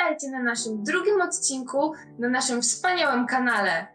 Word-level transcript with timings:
Witajcie 0.00 0.30
na 0.30 0.42
naszym 0.42 0.84
drugim 0.84 1.20
odcinku, 1.20 1.92
na 2.18 2.28
naszym 2.28 2.62
wspaniałym 2.62 3.26
kanale. 3.26 3.86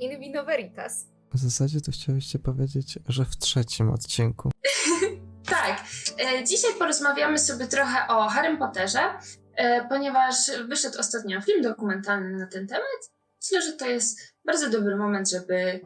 In 0.00 0.20
Vino 0.20 0.44
Veritas. 0.44 1.06
W 1.34 1.38
zasadzie 1.38 1.80
to 1.80 1.92
chciałyście 1.92 2.38
powiedzieć, 2.38 2.98
że 3.08 3.24
w 3.24 3.36
trzecim 3.36 3.90
odcinku. 3.90 4.50
Tak, 5.50 5.84
e, 6.20 6.44
dzisiaj 6.44 6.70
porozmawiamy 6.78 7.38
sobie 7.38 7.66
trochę 7.66 8.08
o 8.08 8.28
Harrym 8.28 8.58
Potterze, 8.58 9.00
e, 9.54 9.88
ponieważ 9.88 10.36
wyszedł 10.68 11.00
ostatnio 11.00 11.40
film 11.40 11.62
dokumentalny 11.62 12.38
na 12.38 12.46
ten 12.46 12.66
temat. 12.66 13.12
Myślę, 13.42 13.62
że 13.62 13.72
to 13.72 13.86
jest 13.86 14.20
bardzo 14.46 14.70
dobry 14.70 14.96
moment, 14.96 15.30
żeby 15.30 15.80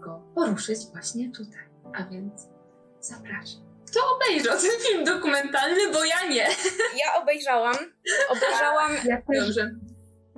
go 0.00 0.32
poruszyć 0.34 0.78
właśnie 0.92 1.32
tutaj. 1.32 1.62
A 1.94 2.04
więc 2.04 2.48
zapraszam. 3.00 3.73
Kto 3.94 4.16
obejrzał 4.16 4.58
ten 4.58 4.80
film 4.80 5.04
dokumentalny, 5.04 5.92
bo 5.92 6.04
ja 6.04 6.28
nie. 6.28 6.48
Ja 6.96 7.22
obejrzałam. 7.22 7.76
Obejrzałam. 8.28 8.92
Ja 9.04 9.22
też 9.22 9.46
Dobrze. 9.46 9.70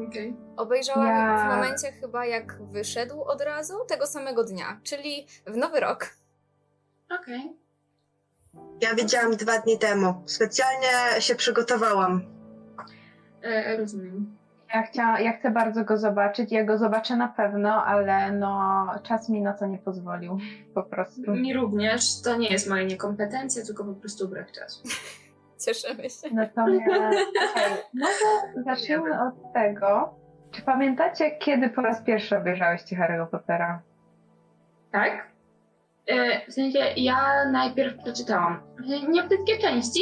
Okej. 0.09 0.37
Obejrzałam 0.57 1.07
Ja- 1.07 1.45
w 1.47 1.55
momencie 1.57 1.93
chyba 1.93 2.27
jak 2.27 2.63
wyszedł 2.73 3.23
od 3.23 3.41
razu, 3.41 3.75
tego 3.89 4.07
samego 4.07 4.45
dnia, 4.45 4.81
czyli 4.83 5.27
w 5.47 5.57
nowy 5.57 5.81
rok. 5.81 6.11
Okej. 7.21 7.57
Ja 8.81 8.95
widziałam 8.95 9.37
dwa 9.37 9.59
dni 9.59 9.79
temu. 9.79 10.23
Specjalnie 10.27 10.89
się 11.21 11.35
przygotowałam. 11.35 12.25
E, 13.43 13.77
Rozumiem. 13.77 14.36
Ja, 14.75 14.83
chciała, 14.83 15.21
ja 15.21 15.33
chcę 15.33 15.51
bardzo 15.51 15.85
go 15.85 15.97
zobaczyć. 15.97 16.53
Ja 16.53 16.65
go 16.65 16.79
zobaczę 16.79 17.17
na 17.17 17.29
pewno, 17.29 17.85
ale 17.85 18.33
no 18.33 18.87
czas 19.03 19.29
mi 19.29 19.43
na 19.43 19.53
to 19.53 19.67
nie 19.67 19.79
pozwolił. 19.79 20.39
Po 20.75 20.83
prostu. 20.83 21.33
Mi 21.33 21.55
również. 21.55 22.23
To 22.25 22.37
nie 22.37 22.49
jest 22.49 22.69
moja 22.71 22.83
niekompetencja, 22.83 23.65
tylko 23.65 23.85
po 23.85 23.95
prostu 23.95 24.29
brak 24.29 24.53
czasu. 24.53 24.83
Cieszymy 25.67 26.11
się. 26.11 26.35
Natomiast 26.35 26.87
okej, 27.53 27.73
może 27.95 28.65
zacznijmy 28.65 29.23
od 29.23 29.53
tego. 29.55 30.15
Czy 30.51 30.63
pamiętacie, 30.63 31.31
kiedy 31.31 31.69
po 31.69 31.81
raz 31.83 32.03
pierwszy 32.03 32.37
obejrzałyście 32.39 32.97
Harry'ego 32.97 33.27
Pottera? 33.27 33.83
Tak? 34.93 35.27
E, 36.07 36.47
W 36.51 36.53
sensie 36.55 36.79
ja 36.97 37.45
najpierw 37.53 38.03
przeczytałam. 38.05 38.61
Nie 39.09 39.23
wszystkie 39.23 39.59
części, 39.59 40.01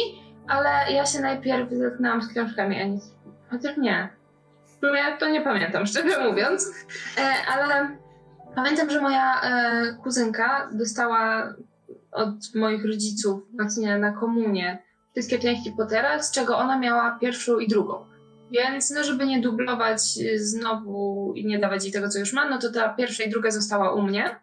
ale 0.48 0.68
ja 0.92 1.06
się 1.06 1.20
najpierw 1.20 1.70
zetknęłam 1.70 2.22
z 2.22 2.28
książkami, 2.32 2.80
a 2.82 2.84
nie. 2.84 2.98
Chociaż 3.50 3.76
nie. 3.76 4.08
Sumie 4.80 5.16
to 5.18 5.28
nie 5.28 5.40
pamiętam, 5.40 5.86
szczerze 5.86 6.30
mówiąc. 6.30 6.70
E, 7.18 7.32
Ale 7.52 7.96
pamiętam, 8.54 8.90
że 8.90 9.00
moja 9.00 9.40
e, 9.40 9.96
kuzynka 10.02 10.70
dostała 10.72 11.54
od 12.12 12.54
moich 12.54 12.84
rodziców 12.84 13.42
właśnie 13.52 13.98
na 13.98 14.12
komunię 14.12 14.82
wszystkie 15.12 15.38
części 15.38 15.72
Pottera, 15.72 16.22
z 16.22 16.32
czego 16.32 16.58
ona 16.58 16.78
miała 16.78 17.18
pierwszą 17.20 17.58
i 17.58 17.68
drugą. 17.68 18.06
Więc 18.50 18.90
no, 18.90 19.04
żeby 19.04 19.26
nie 19.26 19.40
dublować 19.40 20.00
e, 20.00 20.38
znowu 20.38 21.32
i 21.36 21.46
nie 21.46 21.58
dawać 21.58 21.84
jej 21.84 21.92
tego, 21.92 22.08
co 22.08 22.18
już 22.18 22.32
ma, 22.32 22.48
no 22.48 22.58
to 22.58 22.72
ta 22.72 22.88
pierwsza 22.88 23.24
i 23.24 23.30
druga 23.30 23.50
została 23.50 23.94
u 23.94 24.02
mnie. 24.02 24.40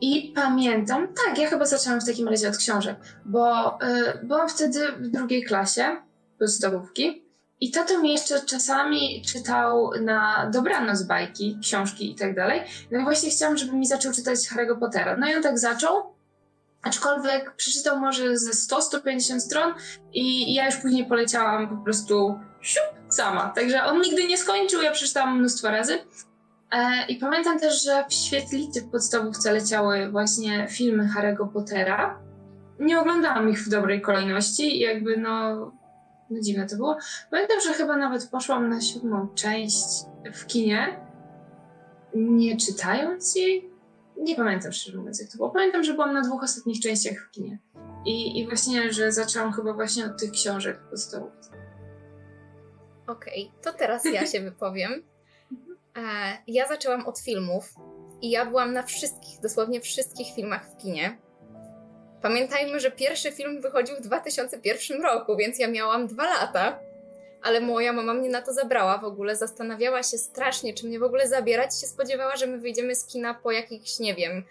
I 0.00 0.32
pamiętam, 0.34 1.08
tak, 1.08 1.38
ja 1.38 1.48
chyba 1.48 1.64
zaczęłam 1.64 2.00
w 2.00 2.06
takim 2.06 2.28
razie 2.28 2.48
od 2.48 2.56
książek, 2.56 2.96
bo 3.24 3.74
y, 3.74 4.26
byłam 4.26 4.48
wtedy 4.48 4.92
w 4.92 5.08
drugiej 5.08 5.42
klasie 5.42 5.96
podstawówki 6.38 7.21
i 7.62 7.70
tato 7.70 7.98
mi 7.98 8.12
jeszcze 8.12 8.40
czasami 8.40 9.22
czytał 9.26 9.90
na 10.00 10.50
dobranoc 10.52 11.02
bajki, 11.02 11.58
książki 11.62 12.10
i 12.10 12.14
tak 12.14 12.34
dalej. 12.34 12.60
No 12.90 13.00
i 13.00 13.02
właśnie 13.02 13.30
chciałam, 13.30 13.56
żeby 13.56 13.72
mi 13.72 13.86
zaczął 13.86 14.12
czytać 14.12 14.38
Harry'ego 14.38 14.78
Pottera. 14.78 15.16
No 15.16 15.30
i 15.30 15.34
on 15.34 15.42
tak 15.42 15.58
zaczął, 15.58 16.14
aczkolwiek 16.82 17.56
przeczytał 17.56 18.00
może 18.00 18.38
ze 18.38 18.50
100-150 18.50 19.40
stron 19.40 19.74
i 20.12 20.54
ja 20.54 20.66
już 20.66 20.76
później 20.76 21.06
poleciałam 21.06 21.68
po 21.68 21.84
prostu 21.84 22.38
siup, 22.60 22.84
sama. 23.08 23.52
Także 23.54 23.84
on 23.84 24.00
nigdy 24.00 24.26
nie 24.26 24.38
skończył, 24.38 24.82
ja 24.82 24.90
przeczytałam 24.90 25.38
mnóstwo 25.38 25.70
razy. 25.70 25.98
E, 26.72 27.06
I 27.08 27.16
pamiętam 27.16 27.60
też, 27.60 27.84
że 27.84 28.04
w 28.08 28.14
świetlicy 28.14 28.80
w 28.80 28.90
podstawówce 28.90 29.52
leciały 29.52 30.10
właśnie 30.10 30.66
filmy 30.70 31.08
Harry'ego 31.16 31.52
Pottera. 31.52 32.18
Nie 32.80 33.00
oglądałam 33.00 33.50
ich 33.50 33.58
w 33.58 33.68
dobrej 33.68 34.00
kolejności 34.00 34.78
jakby 34.78 35.16
no, 35.16 35.72
no 36.32 36.40
dziwne 36.40 36.66
to 36.66 36.76
było. 36.76 36.96
Pamiętam, 37.30 37.60
że 37.60 37.72
chyba 37.72 37.96
nawet 37.96 38.28
poszłam 38.28 38.68
na 38.68 38.80
siódmą 38.80 39.28
część 39.34 39.86
w 40.34 40.46
kinie, 40.46 41.00
nie 42.14 42.56
czytając 42.56 43.36
jej. 43.36 43.72
Nie 44.16 44.36
pamiętam 44.36 44.72
szczerze 44.72 44.98
mówiąc 44.98 45.20
jak 45.20 45.30
to 45.30 45.36
było. 45.36 45.50
Pamiętam, 45.50 45.84
że 45.84 45.92
byłam 45.92 46.12
na 46.12 46.20
dwóch 46.20 46.42
ostatnich 46.42 46.80
częściach 46.80 47.28
w 47.28 47.30
kinie. 47.30 47.58
I, 48.06 48.40
I 48.40 48.46
właśnie, 48.46 48.92
że 48.92 49.12
zaczęłam 49.12 49.52
chyba 49.52 49.72
właśnie 49.72 50.06
od 50.06 50.20
tych 50.20 50.30
książek 50.30 50.78
w 50.80 50.90
podstawówce. 50.90 51.50
Okej, 53.06 53.52
to 53.62 53.72
teraz 53.72 54.04
ja 54.04 54.26
się 54.26 54.40
wypowiem. 54.40 54.92
E, 55.96 56.38
ja 56.46 56.68
zaczęłam 56.68 57.06
od 57.06 57.18
filmów 57.18 57.74
i 58.22 58.30
ja 58.30 58.46
byłam 58.46 58.72
na 58.72 58.82
wszystkich, 58.82 59.40
dosłownie 59.40 59.80
wszystkich 59.80 60.34
filmach 60.34 60.70
w 60.70 60.76
kinie. 60.76 61.18
Pamiętajmy, 62.22 62.80
że 62.80 62.90
pierwszy 62.90 63.32
film 63.32 63.60
wychodził 63.60 63.96
w 63.96 64.00
2001 64.00 65.02
roku, 65.02 65.36
więc 65.36 65.58
ja 65.58 65.68
miałam 65.68 66.06
dwa 66.06 66.24
lata. 66.24 66.78
Ale 67.42 67.60
moja 67.60 67.92
mama 67.92 68.14
mnie 68.14 68.28
na 68.28 68.42
to 68.42 68.52
zabrała 68.52 68.98
w 68.98 69.04
ogóle, 69.04 69.36
zastanawiała 69.36 70.02
się 70.02 70.18
strasznie, 70.18 70.74
czy 70.74 70.86
mnie 70.86 70.98
w 70.98 71.02
ogóle 71.02 71.28
zabierać. 71.28 71.80
Się 71.80 71.86
spodziewała, 71.86 72.36
że 72.36 72.46
my 72.46 72.58
wyjdziemy 72.58 72.94
z 72.94 73.04
kina 73.06 73.34
po 73.34 73.50
jakichś, 73.50 73.98
nie 73.98 74.14
wiem, 74.14 74.44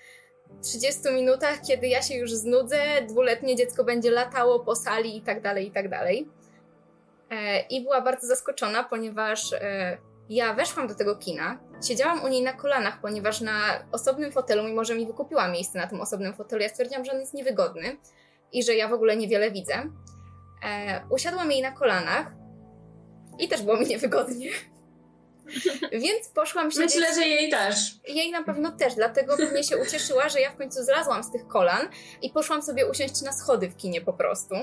30 0.63 1.01
minutach, 1.11 1.61
kiedy 1.67 1.87
ja 1.87 2.01
się 2.01 2.15
już 2.15 2.31
znudzę, 2.31 2.79
dwuletnie 3.07 3.55
dziecko 3.55 3.83
będzie 3.83 4.11
latało 4.11 4.59
po 4.59 4.75
sali 4.75 5.17
i 5.17 5.21
tak 5.21 5.41
dalej, 5.41 5.67
i 5.67 5.71
tak 5.71 5.89
dalej. 5.89 6.27
E, 7.29 7.59
I 7.59 7.81
była 7.81 8.01
bardzo 8.01 8.27
zaskoczona, 8.27 8.83
ponieważ 8.83 9.53
e, 9.53 9.97
ja 10.29 10.53
weszłam 10.53 10.87
do 10.87 10.95
tego 10.95 11.15
kina, 11.15 11.59
siedziałam 11.83 12.23
u 12.23 12.27
niej 12.27 12.41
na 12.43 12.53
kolanach, 12.53 13.01
ponieważ 13.01 13.41
na 13.41 13.61
osobnym 13.91 14.31
fotelu, 14.31 14.63
mimo 14.63 14.85
że 14.85 14.95
mi 14.95 15.07
wykupiła 15.07 15.47
miejsce 15.47 15.79
na 15.79 15.87
tym 15.87 16.01
osobnym 16.01 16.33
fotelu, 16.33 16.61
ja 16.61 16.69
stwierdziłam, 16.69 17.05
że 17.05 17.11
on 17.11 17.19
jest 17.19 17.33
niewygodny 17.33 17.97
i 18.51 18.63
że 18.63 18.75
ja 18.75 18.87
w 18.87 18.93
ogóle 18.93 19.17
niewiele 19.17 19.51
widzę. 19.51 19.73
E, 20.65 21.01
usiadłam 21.09 21.51
jej 21.51 21.61
na 21.61 21.71
kolanach 21.71 22.31
i 23.39 23.47
też 23.47 23.61
było 23.61 23.77
mi 23.77 23.87
niewygodnie. 23.87 24.49
Więc 25.91 26.29
poszłam 26.35 26.71
siedzieć... 26.71 26.95
Myślę, 26.95 27.15
że 27.15 27.27
jej 27.27 27.51
też. 27.51 27.75
Jej 28.07 28.31
na 28.31 28.43
pewno 28.43 28.71
też, 28.71 28.95
dlatego 28.95 29.35
mnie 29.51 29.63
się 29.63 29.77
ucieszyła, 29.77 30.29
że 30.29 30.41
ja 30.41 30.51
w 30.51 30.55
końcu 30.55 30.83
zlazłam 30.83 31.23
z 31.23 31.31
tych 31.31 31.47
kolan 31.47 31.87
i 32.21 32.29
poszłam 32.29 32.61
sobie 32.61 32.89
usiąść 32.89 33.21
na 33.21 33.31
schody 33.31 33.69
w 33.69 33.77
kinie 33.77 34.01
po 34.01 34.13
prostu. 34.13 34.55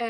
E, 0.00 0.06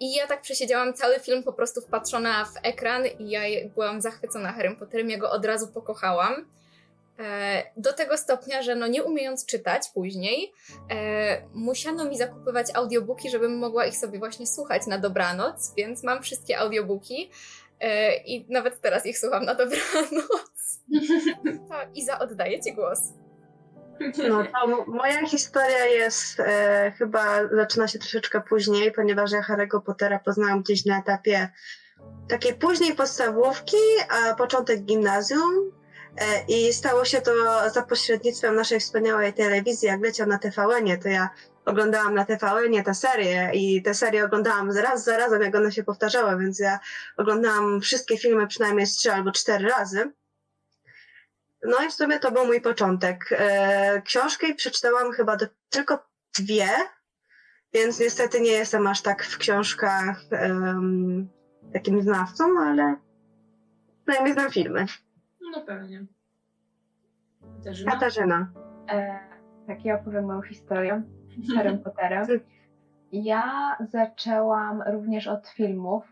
I 0.00 0.14
ja 0.14 0.26
tak 0.26 0.42
przesiedziałam 0.42 0.94
cały 0.94 1.20
film 1.20 1.42
po 1.42 1.52
prostu 1.52 1.80
wpatrzona 1.80 2.44
w 2.44 2.54
ekran 2.62 3.06
i 3.18 3.30
ja 3.30 3.40
byłam 3.74 4.00
zachwycona 4.00 4.52
Harrym 4.52 4.76
Potterem, 4.76 5.10
ja 5.10 5.18
go 5.18 5.30
od 5.30 5.44
razu 5.44 5.68
pokochałam. 5.68 6.46
E, 7.18 7.62
Do 7.76 7.92
tego 7.92 8.18
stopnia, 8.18 8.62
że 8.62 8.74
no 8.74 8.86
nie 8.86 9.04
umiejąc 9.04 9.46
czytać 9.46 9.82
później, 9.94 10.52
e, 10.90 11.42
musiano 11.54 12.04
mi 12.04 12.18
zakupywać 12.18 12.66
audiobooki, 12.74 13.30
żebym 13.30 13.58
mogła 13.58 13.86
ich 13.86 13.96
sobie 13.96 14.18
właśnie 14.18 14.46
słuchać 14.46 14.86
na 14.86 14.98
dobranoc, 14.98 15.74
więc 15.76 16.02
mam 16.02 16.22
wszystkie 16.22 16.58
audiobooki 16.58 17.30
i 18.26 18.46
nawet 18.48 18.80
teraz 18.80 19.06
ich 19.06 19.18
słucham 19.18 19.44
na 19.44 19.54
dobranoc. 19.54 20.50
To 21.68 21.74
Iza, 21.94 22.18
oddaję 22.18 22.60
Ci 22.60 22.72
głos. 22.74 22.98
No 24.28 24.44
to 24.44 24.84
moja 24.86 25.26
historia 25.26 25.86
jest 25.86 26.40
e, 26.40 26.92
chyba 26.98 27.48
zaczyna 27.48 27.88
się 27.88 27.98
troszeczkę 27.98 28.40
później, 28.40 28.92
ponieważ 28.92 29.32
ja 29.32 29.42
Harry'ego 29.42 29.82
Pottera 29.82 30.18
poznałam 30.18 30.62
gdzieś 30.62 30.84
na 30.84 30.98
etapie 30.98 31.48
takiej 32.28 32.54
później 32.54 32.94
podstawówki, 32.94 33.76
a 34.08 34.34
początek 34.34 34.80
gimnazjum. 34.80 35.72
E, 36.18 36.44
I 36.48 36.72
stało 36.72 37.04
się 37.04 37.20
to 37.20 37.32
za 37.70 37.82
pośrednictwem 37.82 38.54
naszej 38.54 38.80
wspaniałej 38.80 39.32
telewizji, 39.32 39.88
jak 39.88 40.00
leciał 40.00 40.26
na 40.26 40.38
TVN-ie, 40.38 40.98
to 40.98 41.08
ja 41.08 41.30
oglądałam 41.64 42.14
na 42.14 42.24
TVN-ie 42.24 42.82
tę 42.82 42.94
serię 42.94 43.50
i 43.54 43.82
tę 43.82 43.94
serię 43.94 44.24
oglądałam 44.24 44.70
raz 44.70 45.04
za 45.04 45.16
razem, 45.16 45.42
jak 45.42 45.54
one 45.54 45.72
się 45.72 45.84
powtarzały, 45.84 46.40
więc 46.40 46.58
ja 46.58 46.78
oglądałam 47.16 47.80
wszystkie 47.80 48.18
filmy 48.18 48.46
przynajmniej 48.46 48.86
trzy 48.86 49.12
albo 49.12 49.32
cztery 49.32 49.68
razy. 49.68 50.12
No 51.62 51.76
i 51.86 51.88
w 51.88 51.92
sumie 51.92 52.18
to 52.18 52.32
był 52.32 52.46
mój 52.46 52.60
początek. 52.60 53.24
E, 53.32 54.02
książki 54.02 54.54
przeczytałam 54.54 55.12
chyba 55.12 55.36
do, 55.36 55.46
tylko 55.70 55.98
dwie, 56.38 56.68
więc 57.72 58.00
niestety 58.00 58.40
nie 58.40 58.50
jestem 58.50 58.86
aż 58.86 59.02
tak 59.02 59.24
w 59.24 59.38
książkach 59.38 60.20
em, 60.30 61.28
takim 61.72 62.02
znawcą, 62.02 62.44
ale 62.60 62.96
przynajmniej 64.04 64.34
znam 64.34 64.50
filmy. 64.50 64.86
No 65.52 65.60
pewnie. 65.60 66.06
Katarzyna? 67.56 67.92
Katarzyna. 67.92 68.52
E, 68.88 69.18
tak, 69.66 69.84
ja 69.84 69.94
opowiem 70.00 70.24
moją 70.24 70.42
historię 70.42 71.02
z 71.38 71.54
Harrym 71.54 71.78
Potterem. 71.84 72.26
Ja 73.12 73.76
zaczęłam 73.80 74.82
również 74.86 75.26
od 75.26 75.48
filmów 75.48 76.04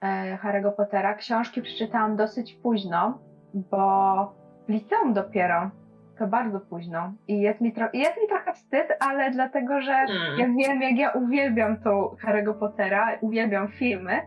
e, 0.00 0.38
Harry'ego 0.42 0.72
Pottera. 0.72 1.14
Książki 1.14 1.62
przeczytałam 1.62 2.16
dosyć 2.16 2.54
późno, 2.54 3.18
bo 3.54 4.37
liceum 4.68 5.12
dopiero. 5.12 5.70
To 6.18 6.26
bardzo 6.26 6.60
późno. 6.60 7.12
I 7.28 7.40
jest 7.40 7.60
mi, 7.60 7.72
tro- 7.74 7.90
jest 7.92 8.16
mi 8.22 8.28
trochę 8.28 8.52
wstyd, 8.52 8.86
ale 9.00 9.30
dlatego, 9.30 9.80
że 9.80 9.92
Mm. 9.92 10.38
ja 10.38 10.46
wiem, 10.46 10.82
jak 10.82 10.98
ja 10.98 11.10
uwielbiam 11.10 11.76
tą 11.76 12.16
Harry'ego 12.24 12.54
Pottera, 12.54 13.18
uwielbiam 13.20 13.68
filmy, 13.68 14.20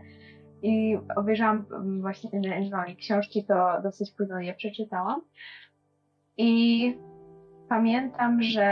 i 0.62 0.98
obejrzałam 1.16 1.64
mm, 1.72 2.00
właśnie 2.00 2.30
no, 2.70 2.78
książki, 2.98 3.44
to 3.44 3.80
dosyć 3.82 4.10
późno 4.10 4.40
je 4.40 4.54
przeczytałam. 4.54 5.20
I 6.36 6.96
pamiętam, 7.68 8.42
że 8.42 8.62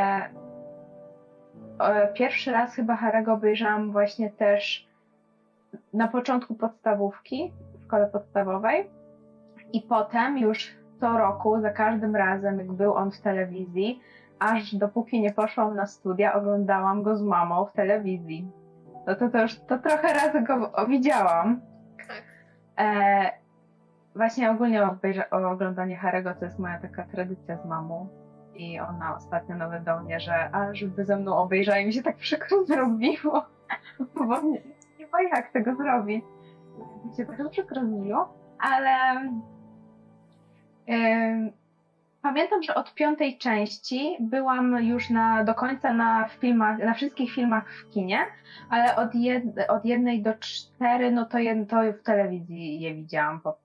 e, 1.81 2.13
pierwszy 2.15 2.53
raz 2.53 2.75
chyba 2.75 2.97
Harego 2.97 3.33
obejrzałam 3.33 3.93
właśnie 3.93 4.31
też 4.31 4.89
na 5.93 6.09
początku 6.09 6.55
podstawówki 6.55 7.53
w 7.81 7.85
szkole 7.85 8.07
podstawowej 8.07 8.91
i 9.73 9.81
potem 9.83 10.39
już 10.39 10.80
co 11.01 11.19
roku, 11.19 11.61
za 11.61 11.71
każdym 11.71 12.17
razem, 12.17 12.59
jak 12.59 12.73
był 12.73 12.95
on 12.95 13.11
w 13.11 13.21
telewizji, 13.21 14.01
aż 14.39 14.75
dopóki 14.75 15.21
nie 15.21 15.33
poszłam 15.33 15.77
na 15.77 15.87
studia, 15.87 16.35
oglądałam 16.35 17.03
go 17.03 17.17
z 17.17 17.23
mamą 17.23 17.65
w 17.67 17.73
telewizji. 17.73 18.51
No 19.07 19.15
to, 19.15 19.29
to 19.29 19.43
już 19.43 19.59
to 19.61 19.79
trochę 19.79 20.13
razy 20.13 20.43
go 20.43 20.87
widziałam. 20.89 21.61
Tak. 22.09 22.23
E, 22.79 23.31
właśnie 24.17 24.51
ogólnie 24.51 24.83
obejrza- 24.83 25.53
oglądanie 25.53 25.97
Harego 25.97 26.35
to 26.35 26.45
jest 26.45 26.59
moja 26.59 26.79
taka 26.79 27.05
tradycja 27.05 27.57
z 27.57 27.65
mamą. 27.65 28.09
I 28.55 28.81
ona 28.81 29.17
ostatnio 29.17 29.57
nawet 29.57 29.85
do 29.85 30.01
mnie, 30.01 30.21
że 30.21 30.51
a 30.55 30.75
żeby 30.75 31.05
ze 31.05 31.17
mną 31.17 31.37
obejrzała 31.37 31.79
i 31.79 31.87
mi 31.87 31.93
się 31.93 32.03
tak 32.03 32.17
przykro 32.17 32.65
zrobiło. 32.67 33.43
Bo 34.15 34.41
nie, 34.43 34.61
nie 34.99 35.07
ma 35.13 35.23
jak 35.37 35.53
tego 35.53 35.75
zrobić. 35.77 36.25
Mi 37.05 37.15
się 37.17 37.27
tak 37.27 37.51
przykro 37.51 37.81
zrobiło. 37.81 38.35
Ale 38.59 38.91
pamiętam, 42.23 42.63
że 42.63 42.75
od 42.75 42.95
piątej 42.95 43.39
części 43.39 44.17
byłam 44.21 44.85
już 44.85 45.11
na, 45.11 45.45
do 45.45 45.55
końca 45.55 45.93
na 45.93 46.29
filmach, 46.29 46.79
na 46.79 46.95
wszystkich 46.95 47.33
filmach 47.33 47.65
w 47.73 47.91
kinie, 47.91 48.19
ale 48.71 48.97
od, 48.97 49.15
jed, 49.15 49.45
od 49.69 49.85
jednej 49.85 50.23
do 50.23 50.35
cztery, 50.35 51.11
no 51.11 51.25
to, 51.25 51.39
to 51.69 51.93
w 51.93 52.03
telewizji 52.03 52.81
je 52.81 52.95
widziałam 52.95 53.41
po, 53.41 53.59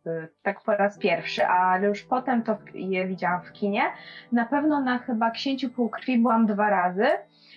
tak 0.44 0.62
po 0.62 0.76
raz 0.76 0.98
pierwszy, 0.98 1.46
ale 1.46 1.88
już 1.88 2.04
potem 2.04 2.44
to 2.44 2.58
je 2.74 3.08
widziałam 3.08 3.42
w 3.42 3.52
kinie. 3.52 3.84
Na 4.32 4.46
pewno 4.46 4.82
na 4.82 4.98
chyba 4.98 5.32
Księciu 5.32 5.70
Półkrwi 5.70 6.18
byłam 6.18 6.46
dwa 6.46 6.70
razy. 6.70 7.08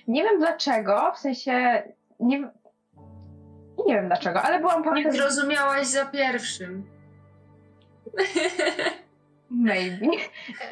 Nie 0.08 0.22
wiem 0.22 0.38
dlaczego, 0.38 1.12
w 1.14 1.19
sensie 1.19 1.82
nie, 2.20 2.38
nie 3.87 3.94
wiem 3.94 4.06
dlaczego, 4.06 4.43
ale 4.43 4.61
byłam 4.61 4.82
po 4.82 4.94
Nie 4.94 5.12
zrozumiałaś 5.12 5.87
za 5.87 6.06
pierwszym. 6.06 6.84
maybe, 9.50 10.06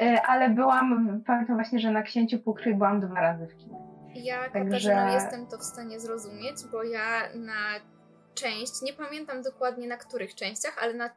E, 0.01 0.21
ale 0.21 0.49
byłam, 0.49 1.21
pamiętam 1.27 1.55
właśnie, 1.55 1.79
że 1.79 1.91
na 1.91 2.01
Księciu 2.03 2.39
Półkrwi 2.39 2.73
byłam 2.75 2.99
dwa 3.01 3.21
razy 3.21 3.47
w 3.47 3.57
kinie. 3.57 3.77
Ja, 4.15 4.37
Także- 4.49 4.53
Katarzyno, 4.89 5.13
jestem 5.13 5.47
to 5.47 5.57
w 5.57 5.63
stanie 5.63 5.99
zrozumieć, 5.99 6.55
bo 6.71 6.83
ja 6.83 7.21
na 7.35 7.79
część, 8.33 8.81
nie 8.81 8.93
pamiętam 8.93 9.41
dokładnie 9.41 9.87
na 9.87 9.97
których 9.97 10.35
częściach, 10.35 10.77
ale 10.81 10.93
na 10.93 11.09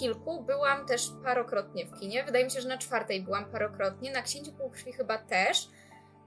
kilku 0.00 0.42
byłam 0.42 0.86
też 0.86 1.02
parokrotnie 1.24 1.86
w 1.86 2.00
kinie. 2.00 2.24
Wydaje 2.24 2.44
mi 2.44 2.50
się, 2.50 2.60
że 2.60 2.68
na 2.68 2.78
czwartej 2.78 3.22
byłam 3.22 3.44
parokrotnie, 3.44 4.12
na 4.12 4.22
Księciu 4.22 4.52
Półkrwi 4.52 4.92
chyba 4.92 5.18
też. 5.18 5.68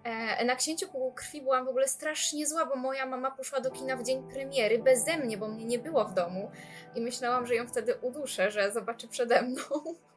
E, 0.03 0.45
Na 0.45 0.55
Księciu 0.55 0.87
Półkrwi 0.89 1.41
byłam 1.41 1.65
w 1.65 1.69
ogóle 1.69 1.87
strasznie 1.87 2.47
zła, 2.47 2.65
bo 2.65 2.75
moja 2.75 3.05
mama 3.05 3.31
poszła 3.31 3.59
do 3.61 3.71
kina 3.71 3.95
w 3.97 4.03
dzień 4.03 4.23
premiery 4.33 4.79
beze 4.79 5.17
mnie, 5.17 5.37
bo 5.37 5.47
mnie 5.47 5.65
nie 5.65 5.79
było 5.79 6.05
w 6.05 6.13
domu. 6.13 6.51
I 6.95 7.01
myślałam, 7.01 7.45
że 7.45 7.55
ją 7.55 7.67
wtedy 7.67 7.95
uduszę, 8.01 8.51
że 8.51 8.71
zobaczy 8.71 9.07
przede 9.07 9.41
mną. 9.41 9.61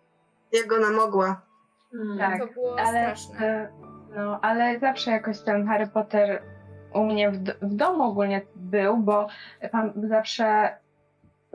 Jak 0.53 0.73
ona 0.73 0.91
mogła. 0.91 1.43
Hmm. 1.93 2.19
Tak, 2.19 2.39
to 2.39 2.47
było 2.47 2.81
ale, 2.81 3.17
straszne. 3.17 3.47
e, 3.47 3.69
no, 4.17 4.39
ale 4.43 4.79
zawsze 4.79 5.11
jakoś 5.11 5.41
ten 5.41 5.67
Harry 5.67 5.87
Potter 5.87 6.43
u 6.95 7.05
mnie 7.05 7.31
w, 7.31 7.45
w 7.45 7.75
domu 7.75 8.03
ogólnie 8.03 8.43
był, 8.57 8.97
bo 8.97 9.29
pan 9.73 9.93
zawsze 10.09 10.77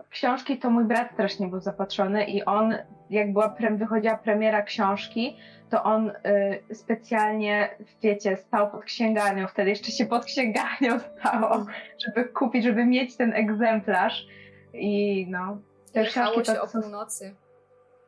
książki 0.10 0.58
to 0.58 0.70
mój 0.70 0.86
brat 0.86 1.12
strasznie 1.14 1.48
był 1.48 1.60
zapatrzony 1.60 2.26
i 2.26 2.46
on, 2.46 2.76
jak 3.10 3.34
była 3.34 3.50
pre, 3.50 3.72
wychodziła 3.72 4.18
premiera 4.18 4.62
książki, 4.62 5.38
to 5.70 5.84
on 5.84 6.10
y, 6.10 6.76
specjalnie, 6.76 7.70
wiecie, 8.04 8.38
stał 8.38 8.72
pod 8.72 8.84
księgarnią, 8.84 9.48
wtedy 9.48 9.70
jeszcze 9.70 9.92
się 9.92 10.06
pod 10.06 10.26
księgarnią 10.26 11.00
stało, 11.00 11.66
żeby 12.06 12.26
kupić, 12.26 12.64
żeby 12.64 12.86
mieć 12.86 13.18
ten 13.18 13.34
egzemplarz 13.34 14.28
i 14.74 15.26
no. 15.30 15.58
Te 15.94 16.04
Jechało 16.04 16.32
książki 16.32 16.52
się 16.52 16.58
to 16.58 16.64
o 16.64 16.68
są 16.68 16.82
północy. 16.82 17.36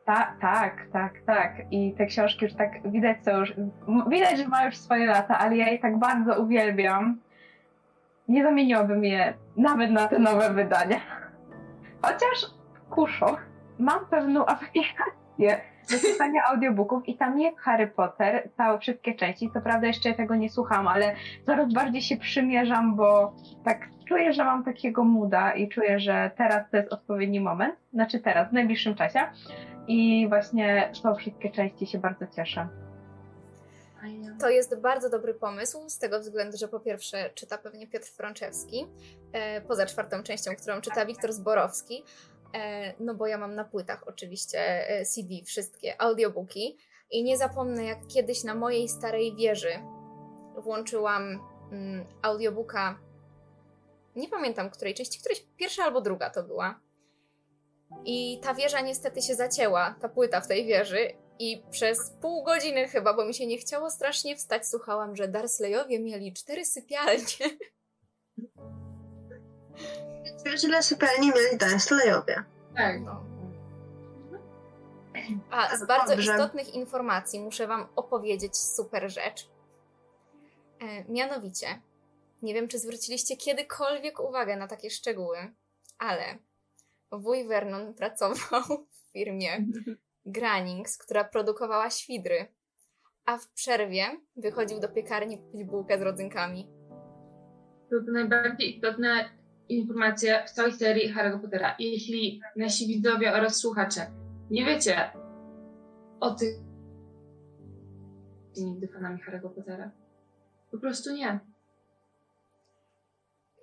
Tak, 0.04 0.36
tak, 0.40 0.86
tak, 0.92 1.12
tak. 1.26 1.56
I 1.70 1.94
te 1.94 2.06
książki 2.06 2.44
już 2.44 2.54
tak 2.54 2.90
widać 2.90 3.16
co 3.24 3.38
już. 3.38 3.54
Widać, 4.08 4.38
że 4.38 4.48
ma 4.48 4.64
już 4.64 4.76
swoje 4.76 5.06
lata, 5.06 5.38
ale 5.38 5.56
ja 5.56 5.68
je 5.68 5.78
tak 5.78 5.98
bardzo 5.98 6.42
uwielbiam. 6.42 7.20
Nie 8.28 8.42
zamieniłabym 8.42 9.04
je 9.04 9.34
nawet 9.56 9.90
na 9.90 10.08
te 10.08 10.18
nowe 10.18 10.50
wydania. 10.50 11.00
Chociaż 12.02 12.50
kuszą. 12.90 13.26
Mam 13.78 14.06
pewną 14.06 14.46
aplikację 14.46 15.60
do 15.90 15.98
słuchania 15.98 16.42
audiobooków 16.50 17.08
i 17.08 17.16
tam 17.16 17.40
jest 17.40 17.58
Harry 17.58 17.86
Potter, 17.86 18.50
całe 18.56 18.78
wszystkie 18.78 19.14
części. 19.14 19.50
Co 19.54 19.60
prawda 19.60 19.86
jeszcze 19.86 20.14
tego 20.14 20.34
nie 20.34 20.50
słucham, 20.50 20.88
ale 20.88 21.14
coraz 21.46 21.72
bardziej 21.72 22.02
się 22.02 22.16
przymierzam, 22.16 22.96
bo 22.96 23.32
tak 23.64 23.88
czuję, 24.08 24.32
że 24.32 24.44
mam 24.44 24.64
takiego 24.64 25.04
muda 25.04 25.52
i 25.52 25.68
czuję, 25.68 26.00
że 26.00 26.30
teraz 26.36 26.70
to 26.70 26.76
jest 26.76 26.92
odpowiedni 26.92 27.40
moment. 27.40 27.74
Znaczy 27.92 28.20
teraz, 28.20 28.50
w 28.50 28.52
najbliższym 28.52 28.94
czasie. 28.94 29.20
I 29.88 30.28
właśnie 30.28 30.92
to 31.02 31.14
wszystkie 31.14 31.50
części 31.50 31.86
się 31.86 31.98
bardzo 31.98 32.26
cieszę. 32.26 32.68
To 34.40 34.50
jest 34.50 34.80
bardzo 34.80 35.10
dobry 35.10 35.34
pomysł, 35.34 35.88
z 35.88 35.98
tego 35.98 36.20
względu, 36.20 36.56
że 36.56 36.68
po 36.68 36.80
pierwsze 36.80 37.30
czyta 37.34 37.58
pewnie 37.58 37.86
Piotr 37.86 38.08
Frączewski, 38.08 38.86
e, 39.32 39.60
poza 39.60 39.86
czwartą 39.86 40.22
częścią, 40.22 40.56
którą 40.56 40.80
czyta 40.80 41.06
Wiktor 41.06 41.32
Zborowski, 41.32 42.04
e, 42.54 42.94
no 43.00 43.14
bo 43.14 43.26
ja 43.26 43.38
mam 43.38 43.54
na 43.54 43.64
płytach 43.64 44.08
oczywiście 44.08 44.58
e, 44.90 45.04
CD 45.04 45.34
wszystkie, 45.44 46.00
audiobooki 46.00 46.76
i 47.10 47.24
nie 47.24 47.38
zapomnę 47.38 47.84
jak 47.84 48.06
kiedyś 48.06 48.44
na 48.44 48.54
mojej 48.54 48.88
starej 48.88 49.36
wieży 49.36 49.72
włączyłam 50.56 51.22
mm, 51.72 52.06
audiobooka, 52.22 52.98
nie 54.16 54.28
pamiętam 54.28 54.70
której 54.70 54.94
części, 54.94 55.20
której 55.20 55.38
pierwsza 55.56 55.84
albo 55.84 56.00
druga 56.00 56.30
to 56.30 56.42
była. 56.42 56.80
I 58.04 58.40
ta 58.42 58.54
wieża 58.54 58.80
niestety 58.80 59.22
się 59.22 59.34
zacięła, 59.34 59.94
ta 60.00 60.08
płyta 60.08 60.40
w 60.40 60.48
tej 60.48 60.66
wieży 60.66 61.12
i 61.38 61.62
przez 61.70 62.10
pół 62.20 62.42
godziny 62.42 62.88
chyba, 62.88 63.14
bo 63.14 63.24
mi 63.24 63.34
się 63.34 63.46
nie 63.46 63.58
chciało 63.58 63.90
strasznie 63.90 64.36
wstać, 64.36 64.68
słuchałam, 64.68 65.16
że 65.16 65.28
Darsleyowie 65.28 66.00
mieli 66.00 66.32
cztery 66.32 66.64
sypialnie. 66.64 67.58
Źle 70.56 70.82
sypialni 70.82 71.26
mieli 71.28 71.58
Dursleyowie. 71.58 72.44
Tak. 72.76 73.00
No. 73.00 73.24
A 75.50 75.76
z 75.76 75.86
bardzo 75.86 76.16
Dobrze. 76.16 76.32
istotnych 76.32 76.74
informacji 76.74 77.40
muszę 77.40 77.66
Wam 77.66 77.88
opowiedzieć 77.96 78.56
super 78.56 79.10
rzecz. 79.10 79.48
E, 80.80 81.04
mianowicie, 81.04 81.66
nie 82.42 82.54
wiem, 82.54 82.68
czy 82.68 82.78
zwróciliście 82.78 83.36
kiedykolwiek 83.36 84.20
uwagę 84.20 84.56
na 84.56 84.68
takie 84.68 84.90
szczegóły, 84.90 85.52
ale 85.98 86.38
wuj 87.18 87.48
Vernon 87.48 87.94
pracował 87.94 88.62
w 88.90 89.12
firmie 89.12 89.66
Granings, 90.26 90.98
która 90.98 91.24
produkowała 91.24 91.90
świdry, 91.90 92.46
a 93.26 93.38
w 93.38 93.48
przerwie 93.48 94.04
wychodził 94.36 94.80
do 94.80 94.88
piekarni 94.88 95.38
kupić 95.38 95.64
bułkę 95.64 95.98
z 95.98 96.02
rodzynkami. 96.02 96.68
To 97.90 98.12
najbardziej 98.12 98.74
istotna 98.76 99.28
informacja 99.68 100.46
w 100.46 100.50
całej 100.50 100.72
serii 100.72 101.14
Harry'ego 101.14 101.40
Pottera. 101.40 101.74
Jeśli 101.78 102.40
nasi 102.56 102.86
widzowie 102.86 103.32
oraz 103.32 103.56
słuchacze 103.56 104.06
nie 104.50 104.64
wiecie 104.64 105.10
o 106.20 106.34
tych 106.34 106.56
nigdy 108.56 108.88
fanami 108.88 109.20
Harry'ego 109.24 109.54
Pottera. 109.54 109.90
Po 110.70 110.78
prostu 110.78 111.12
nie. 111.14 111.40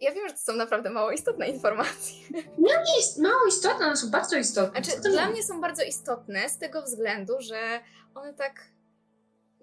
Ja 0.01 0.11
wiem, 0.11 0.27
że 0.27 0.33
to 0.33 0.39
są 0.39 0.53
naprawdę 0.53 0.89
mało 0.89 1.11
istotne 1.11 1.49
informacje. 1.49 2.15
Nie 2.57 2.95
jest 2.97 3.17
mało 3.17 3.47
istotne, 3.47 3.85
one 3.85 3.97
są 3.97 4.11
bardzo 4.11 4.37
istotne. 4.37 4.83
Znaczy, 4.83 5.01
dla 5.01 5.11
mówisz? 5.11 5.33
mnie 5.33 5.43
są 5.43 5.61
bardzo 5.61 5.83
istotne 5.83 6.49
z 6.49 6.57
tego 6.57 6.81
względu, 6.81 7.33
że 7.39 7.79
one 8.15 8.33
tak. 8.33 8.65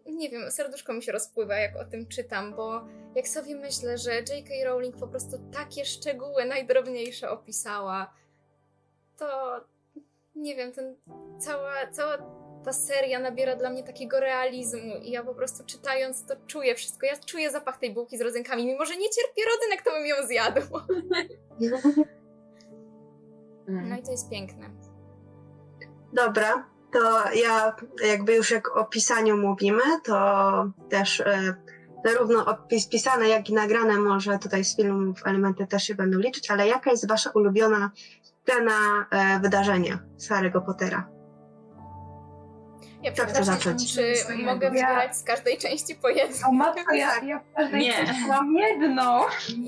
Nie 0.07 0.31
wiem, 0.31 0.51
serduszko 0.51 0.93
mi 0.93 1.03
się 1.03 1.13
rozpływa, 1.13 1.57
jak 1.57 1.77
o 1.77 1.85
tym 1.85 2.09
czytam, 2.09 2.55
bo 2.55 2.85
jak 3.15 3.29
sobie 3.29 3.57
myślę, 3.57 3.99
że 3.99 4.15
J.K. 4.15 4.55
Rowling 4.65 4.97
po 4.97 5.09
prostu 5.09 5.39
takie 5.53 5.85
szczegóły 5.85 6.45
najdrobniejsze 6.45 7.31
opisała, 7.31 8.15
to 9.19 9.61
nie 10.35 10.57
wiem, 10.57 10.73
ten, 10.73 10.97
cała, 11.39 11.73
cała 11.93 12.19
ta 12.67 12.73
seria 12.73 13.21
nabiera 13.21 13.57
dla 13.57 13.71
mnie 13.71 13.83
takiego 13.83 14.21
realizmu 14.21 14.97
i 15.03 15.11
ja 15.11 15.25
po 15.25 15.35
prostu 15.35 15.65
czytając 15.65 16.27
to 16.27 16.35
czuję 16.47 16.75
wszystko. 16.75 17.07
Ja 17.07 17.17
czuję 17.27 17.51
zapach 17.51 17.79
tej 17.79 17.95
bułki 17.95 18.19
z 18.19 18.21
rodzynkami, 18.21 18.67
mimo 18.67 18.85
że 18.85 18.97
nie 18.97 19.11
cierpię 19.11 19.43
rodzynek, 19.55 19.83
to 19.85 19.91
bym 19.91 20.07
ją 20.07 20.17
zjadł. 20.27 20.61
Mm. 23.69 23.89
No 23.89 23.97
i 23.97 24.03
to 24.03 24.11
jest 24.11 24.31
piękne. 24.31 24.71
Dobra, 26.13 26.67
to 26.93 27.31
ja 27.35 27.77
jakby 28.05 28.35
już 28.35 28.51
jak 28.51 28.77
o 28.77 28.85
pisaniu 28.85 29.37
mówimy, 29.37 29.83
to 30.05 30.71
też 30.89 31.21
e, 31.21 31.55
zarówno 32.05 32.47
opis 32.47 32.89
pisane, 32.89 33.29
jak 33.29 33.51
i 33.51 33.55
nagrane 33.55 33.99
może 33.99 34.39
tutaj 34.39 34.65
z 34.65 34.77
filmów 34.77 35.21
elementy 35.25 35.67
też 35.67 35.83
się 35.83 35.95
będą 35.95 36.19
liczyć, 36.19 36.51
ale 36.51 36.67
jaka 36.67 36.91
jest 36.91 37.09
wasza 37.09 37.31
ulubiona 37.31 37.91
scena, 38.23 39.07
e, 39.11 39.41
wydarzenia 39.41 39.99
Harry'ego 40.19 40.67
Pottera. 40.67 41.16
Ja 43.07 43.13
Tak 43.13 43.27
to 43.27 43.33
przepraszam, 43.33 43.55
zacząć. 43.55 43.95
czy 43.95 44.15
mogę 44.45 44.67
Ja- 44.67 44.71
wybierać 44.71 45.17
z 45.17 45.23
każdej 45.23 45.59
części 45.59 45.95
po 45.95 46.09
jednej? 46.09 46.41
O 46.49 46.53
matko, 46.53 46.95
ja, 46.95 47.21
ja 47.25 47.39
w 47.41 47.53
każdej 47.57 47.81
Nie. 47.81 47.93
części 47.93 48.27
mam 48.29 48.53
jedną. 48.55 49.21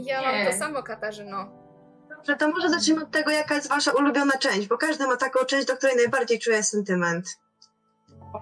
Ja 0.04 0.20
Nie. 0.20 0.42
mam 0.44 0.52
to 0.52 0.58
samo, 0.58 0.82
Katarzyno. 0.82 1.48
Dobrze, 2.08 2.36
to 2.36 2.48
może 2.48 2.68
zacznijmy 2.70 3.02
od 3.02 3.10
tego, 3.10 3.30
jaka 3.30 3.54
jest 3.54 3.68
wasza 3.68 3.92
ulubiona 3.92 4.38
część, 4.38 4.68
bo 4.68 4.78
każdy 4.78 5.06
ma 5.06 5.16
taką 5.16 5.44
część, 5.44 5.66
do 5.66 5.76
której 5.76 5.96
najbardziej 5.96 6.38
czuje 6.38 6.62
sentyment. 6.62 7.26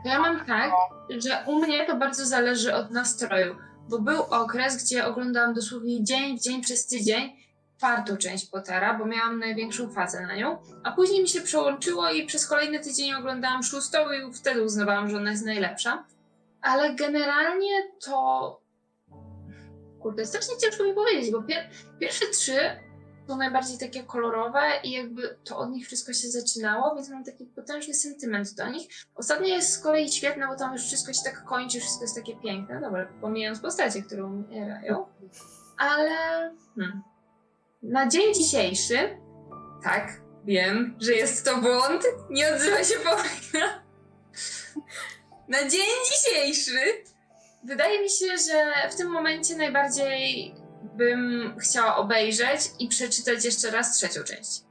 Ja 0.05 0.19
mam 0.21 0.47
tak, 0.47 0.71
że 1.19 1.45
u 1.47 1.61
mnie 1.63 1.87
to 1.87 1.97
bardzo 1.97 2.27
zależy 2.27 2.75
od 2.75 2.91
nastroju, 2.91 3.57
bo 3.89 3.99
był 3.99 4.23
okres, 4.23 4.85
gdzie 4.85 5.07
oglądałam 5.07 5.55
dosłownie 5.55 6.05
dzień 6.05 6.39
w 6.39 6.43
dzień 6.43 6.63
przez 6.63 6.87
tydzień 6.87 7.37
czwartą 7.77 8.17
część 8.17 8.47
Pottera, 8.47 8.99
bo 8.99 9.05
miałam 9.05 9.39
największą 9.39 9.93
fazę 9.93 10.21
na 10.21 10.37
nią, 10.37 10.59
a 10.85 10.93
później 10.93 11.23
mi 11.23 11.29
się 11.29 11.41
przełączyło 11.41 12.11
i 12.11 12.27
przez 12.27 12.47
kolejny 12.47 12.81
tydzień 12.81 13.15
oglądałam 13.15 13.63
szóstą 13.63 13.99
i 14.13 14.35
wtedy 14.35 14.63
uznawałam, 14.63 15.11
że 15.11 15.17
ona 15.17 15.31
jest 15.31 15.47
najlepsza. 15.47 16.05
Ale 16.61 16.95
generalnie 16.95 17.73
to... 18.05 18.61
Kurde, 20.01 20.27
strasznie 20.27 20.57
ciężko 20.57 20.85
mi 20.85 20.95
powiedzieć, 20.95 21.33
bo 21.33 21.43
pier... 21.43 21.71
pierwsze 22.01 22.27
trzy 22.27 22.59
są 23.29 23.37
najbardziej 23.37 23.79
takie 23.79 24.03
kolorowe 24.03 24.61
i 24.85 24.91
jakby 24.91 25.39
to 25.45 25.59
od 25.59 25.71
nich 25.71 25.87
wszystko 25.87 26.13
się 26.13 26.29
zaczynało, 26.29 26.95
więc 26.95 27.09
mam 27.09 27.25
taki 27.25 27.45
potężny 27.45 27.95
sentyment 27.95 28.55
do 28.55 28.69
nich. 28.69 28.89
Ostatnia 29.15 29.49
jest 29.49 29.73
z 29.73 29.79
kolei 29.79 30.13
świetna, 30.13 30.49
bo 30.49 30.57
tam 30.57 30.73
już 30.73 30.83
wszystko 30.83 31.13
się 31.13 31.21
tak 31.25 31.45
kończy, 31.45 31.81
wszystko 31.81 32.05
jest 32.05 32.17
takie 32.17 32.37
piękne. 32.37 32.81
Dobra, 32.81 33.09
pomijając 33.21 33.61
postacie, 33.61 34.03
które 34.03 34.25
umierają. 34.25 35.07
Ale 35.79 36.11
hmm. 36.77 37.03
Na 37.89 38.09
dzień 38.09 38.35
dzisiejszy, 38.35 39.19
tak, 39.83 40.21
wiem, 40.45 40.97
że 41.01 41.13
jest 41.13 41.45
to 41.45 41.57
błąd, 41.57 42.03
nie 42.31 42.55
odzywa 42.55 42.85
się 42.85 42.95
Paulina. 42.95 43.83
Na 45.49 45.69
dzień 45.69 45.91
dzisiejszy 46.11 46.79
wydaje 47.65 48.03
mi 48.03 48.11
się, 48.11 48.27
że 48.27 48.91
w 48.91 48.95
tym 48.95 49.11
momencie 49.11 49.57
najbardziej 49.57 50.55
bym 50.83 51.55
chciała 51.61 51.97
obejrzeć 51.97 52.61
i 52.79 52.89
przeczytać 52.89 53.45
jeszcze 53.45 53.71
raz 53.71 53.99
trzecią 53.99 54.23
część. 54.23 54.63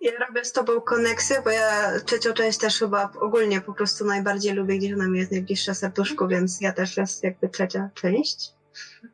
Ja 0.00 0.12
robię 0.26 0.44
z 0.44 0.52
tobą 0.52 0.80
koneksję, 0.80 1.42
bo 1.44 1.50
ja 1.50 2.00
trzecią 2.06 2.32
część 2.32 2.58
też 2.58 2.78
chyba 2.78 3.12
ogólnie 3.20 3.60
po 3.60 3.74
prostu 3.74 4.04
najbardziej 4.04 4.52
lubię, 4.52 4.78
gdzieś 4.78 4.92
ona 4.92 5.08
mi 5.08 5.18
jest 5.18 5.32
najbliższa 5.32 5.74
serduszku, 5.74 6.28
więc 6.28 6.60
ja 6.60 6.72
też 6.72 6.96
jest 6.96 7.24
jakby 7.24 7.48
trzecia 7.48 7.90
część. 7.94 8.52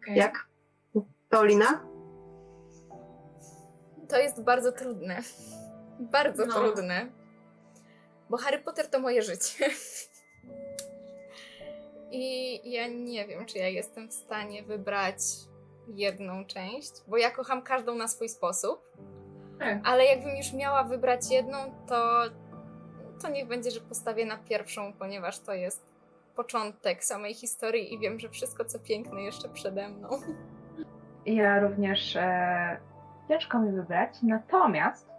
Okay. 0.03 0.17
Jak? 0.17 0.47
Paulina? 1.37 1.81
To 4.09 4.19
jest 4.19 4.43
bardzo 4.43 4.73
trudne. 4.73 5.23
Bardzo 6.01 6.47
No. 6.47 6.55
trudne. 6.55 7.07
Bo 8.31 8.37
Harry 8.37 8.59
Potter 8.59 8.91
to 8.91 9.01
moje 9.01 9.23
życie. 9.23 9.69
I 12.11 12.61
ja 12.73 12.89
nie 12.89 13.27
wiem, 13.27 13.47
czy 13.47 13.59
ja 13.59 13.69
jestem 13.69 14.09
w 14.09 14.15
stanie 14.15 14.63
wybrać 14.63 15.17
jedną 15.89 16.45
część, 16.47 16.93
bo 17.09 17.17
ja 17.17 17.31
kocham 17.31 17.63
każdą 17.63 17.95
na 17.95 18.09
swój 18.09 18.29
sposób. 18.29 18.93
Tak. 19.59 19.79
Ale 19.85 20.05
jakbym 20.05 20.37
już 20.37 20.53
miała 20.53 20.85
wybrać 20.85 21.31
jedną, 21.31 21.59
to, 21.89 22.23
to 23.23 23.29
niech 23.29 23.47
będzie, 23.49 23.71
że 23.71 23.81
postawię 23.81 24.27
na 24.27 24.37
pierwszą, 24.39 24.93
ponieważ 24.93 25.39
to 25.39 25.55
jest 25.55 25.83
początek 26.37 27.05
samej 27.05 27.35
historii 27.35 27.95
i 27.95 27.99
wiem, 27.99 28.21
że 28.21 28.29
wszystko 28.29 28.65
co 28.65 28.79
piękne 28.79 29.23
jeszcze 29.23 29.49
przede 29.49 29.89
mną. 29.89 30.09
Ja 31.27 31.61
również 31.61 32.17
e, 32.17 32.77
ciężko 33.29 33.59
mi 33.59 33.73
wybrać, 33.73 34.23
natomiast 34.23 35.17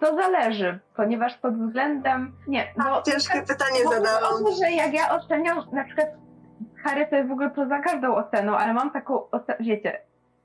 to 0.00 0.14
zależy, 0.16 0.78
ponieważ 0.96 1.38
pod 1.38 1.54
względem. 1.54 2.36
Nie, 2.46 2.74
bo. 2.76 3.02
Ciężkie 3.02 3.42
pytanie 3.42 3.84
bo 3.84 3.90
mówię 3.90 4.06
zadałam. 4.06 4.44
to, 4.44 4.52
że 4.52 4.70
jak 4.70 4.94
ja 4.94 5.10
oceniam, 5.10 5.58
na 5.72 5.84
przykład 5.84 6.08
Harry 6.82 7.06
to 7.06 7.16
jest 7.16 7.28
w 7.28 7.32
ogóle 7.32 7.50
poza 7.50 7.78
każdą 7.78 8.14
oceną, 8.14 8.56
ale 8.56 8.74
mam 8.74 8.90
taką 8.90 9.30
ocenę, 9.30 9.58
wiecie, 9.60 10.00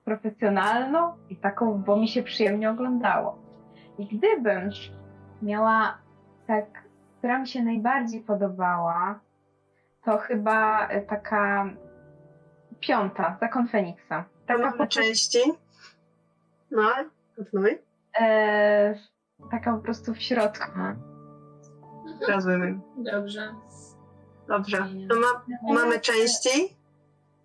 profesjonalną 0.06 1.14
i 1.30 1.36
taką, 1.36 1.84
bo 1.84 1.98
mi 1.98 2.08
się 2.08 2.24
przyjemnie 2.24 2.70
oglądało. 2.70 3.38
I 3.98 4.06
gdybym 4.18 4.70
miała 5.42 5.98
tak, 6.48 6.66
która 7.18 7.40
mi 7.40 7.48
się 7.48 7.64
najbardziej 7.64 8.22
podobała, 8.22 9.20
to 10.06 10.18
chyba 10.18 10.88
e, 10.88 11.02
taka 11.02 11.66
piąta, 12.80 13.38
Zakon 13.42 13.68
Feniksa. 13.68 14.24
Tam 14.48 14.58
Taka 14.58 14.70
mamy 14.70 14.78
po, 14.78 14.88
części. 14.88 15.40
No, 16.72 16.90
kontynuuj. 17.36 17.78
e, 18.20 18.96
taka 19.52 19.74
po 19.74 19.80
prostu 19.80 20.14
w 20.14 20.22
środku. 20.22 20.72
Rozumiem. 22.28 22.82
Dobrze. 22.98 23.54
Dobrze. 24.48 24.78
To 25.10 25.16
ma, 25.20 25.74
mamy 25.74 26.00
części. 26.00 26.78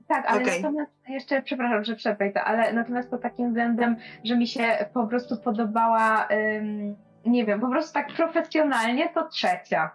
Tak, 0.08 0.26
ale 0.26 0.42
Okej. 0.42 0.62
natomiast 0.62 0.92
jeszcze, 1.08 1.42
przepraszam, 1.42 1.84
że 1.84 1.96
przepędzę, 1.96 2.44
ale 2.44 2.72
natomiast 2.72 3.10
pod 3.10 3.22
takim 3.22 3.48
względem, 3.48 3.96
że 4.24 4.36
mi 4.36 4.46
się 4.46 4.86
po 4.94 5.06
prostu 5.06 5.36
podobała, 5.36 6.28
ym, 6.58 6.96
nie 7.26 7.44
wiem, 7.46 7.60
po 7.60 7.68
prostu 7.68 7.94
tak 7.94 8.12
profesjonalnie, 8.12 9.08
to 9.08 9.28
trzecia. 9.28 9.90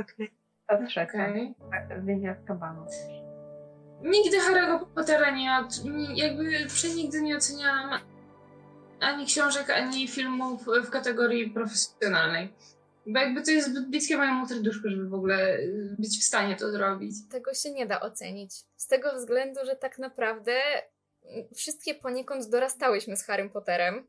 Okej. 0.00 0.30
To 0.66 0.86
trzecia. 0.86 1.28
Okej. 1.28 1.54
Tak, 1.70 1.88
z 2.42 2.46
kabanu. 2.46 2.86
Nigdy 4.02 4.38
Harry'ego 4.38 4.86
Pottera 4.94 5.30
nie, 5.30 5.58
od, 5.66 5.74
jakby 6.14 6.66
przenigdy 6.66 7.22
nie 7.22 7.36
oceniałam 7.36 8.00
ani 9.00 9.26
książek, 9.26 9.70
ani 9.70 10.08
filmów 10.08 10.66
w 10.84 10.90
kategorii 10.90 11.50
profesjonalnej. 11.50 12.54
Bo 13.06 13.20
jakby 13.20 13.42
to 13.42 13.50
jest 13.50 13.68
zbyt 13.68 13.90
bliskie 13.90 14.16
mojemu 14.16 14.48
serduszku, 14.48 14.88
żeby 14.90 15.08
w 15.08 15.14
ogóle 15.14 15.58
y, 15.58 15.96
być 15.98 16.20
w 16.20 16.24
stanie 16.24 16.56
to 16.56 16.70
zrobić. 16.70 17.16
Tego 17.30 17.54
się 17.54 17.72
nie 17.72 17.86
da 17.86 18.00
ocenić. 18.00 18.54
Z 18.76 18.86
tego 18.86 19.14
względu, 19.16 19.60
że 19.66 19.76
tak 19.76 19.98
naprawdę 19.98 20.52
mm, 21.24 21.48
wszystkie 21.54 21.94
poniekąd 21.94 22.48
dorastałyśmy 22.48 23.16
z 23.16 23.22
Harrym 23.22 23.50
Potterem. 23.50 24.06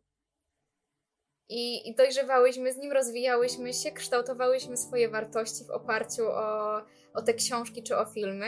I, 1.49 1.89
I 1.89 1.95
dojrzewałyśmy 1.95 2.73
z 2.73 2.77
nim, 2.77 2.91
rozwijałyśmy 2.91 3.73
się, 3.73 3.91
kształtowałyśmy 3.91 4.77
swoje 4.77 5.09
wartości 5.09 5.65
w 5.65 5.69
oparciu 5.69 6.27
o, 6.27 6.77
o 7.13 7.21
te 7.21 7.33
książki 7.33 7.83
czy 7.83 7.97
o 7.97 8.05
filmy. 8.05 8.47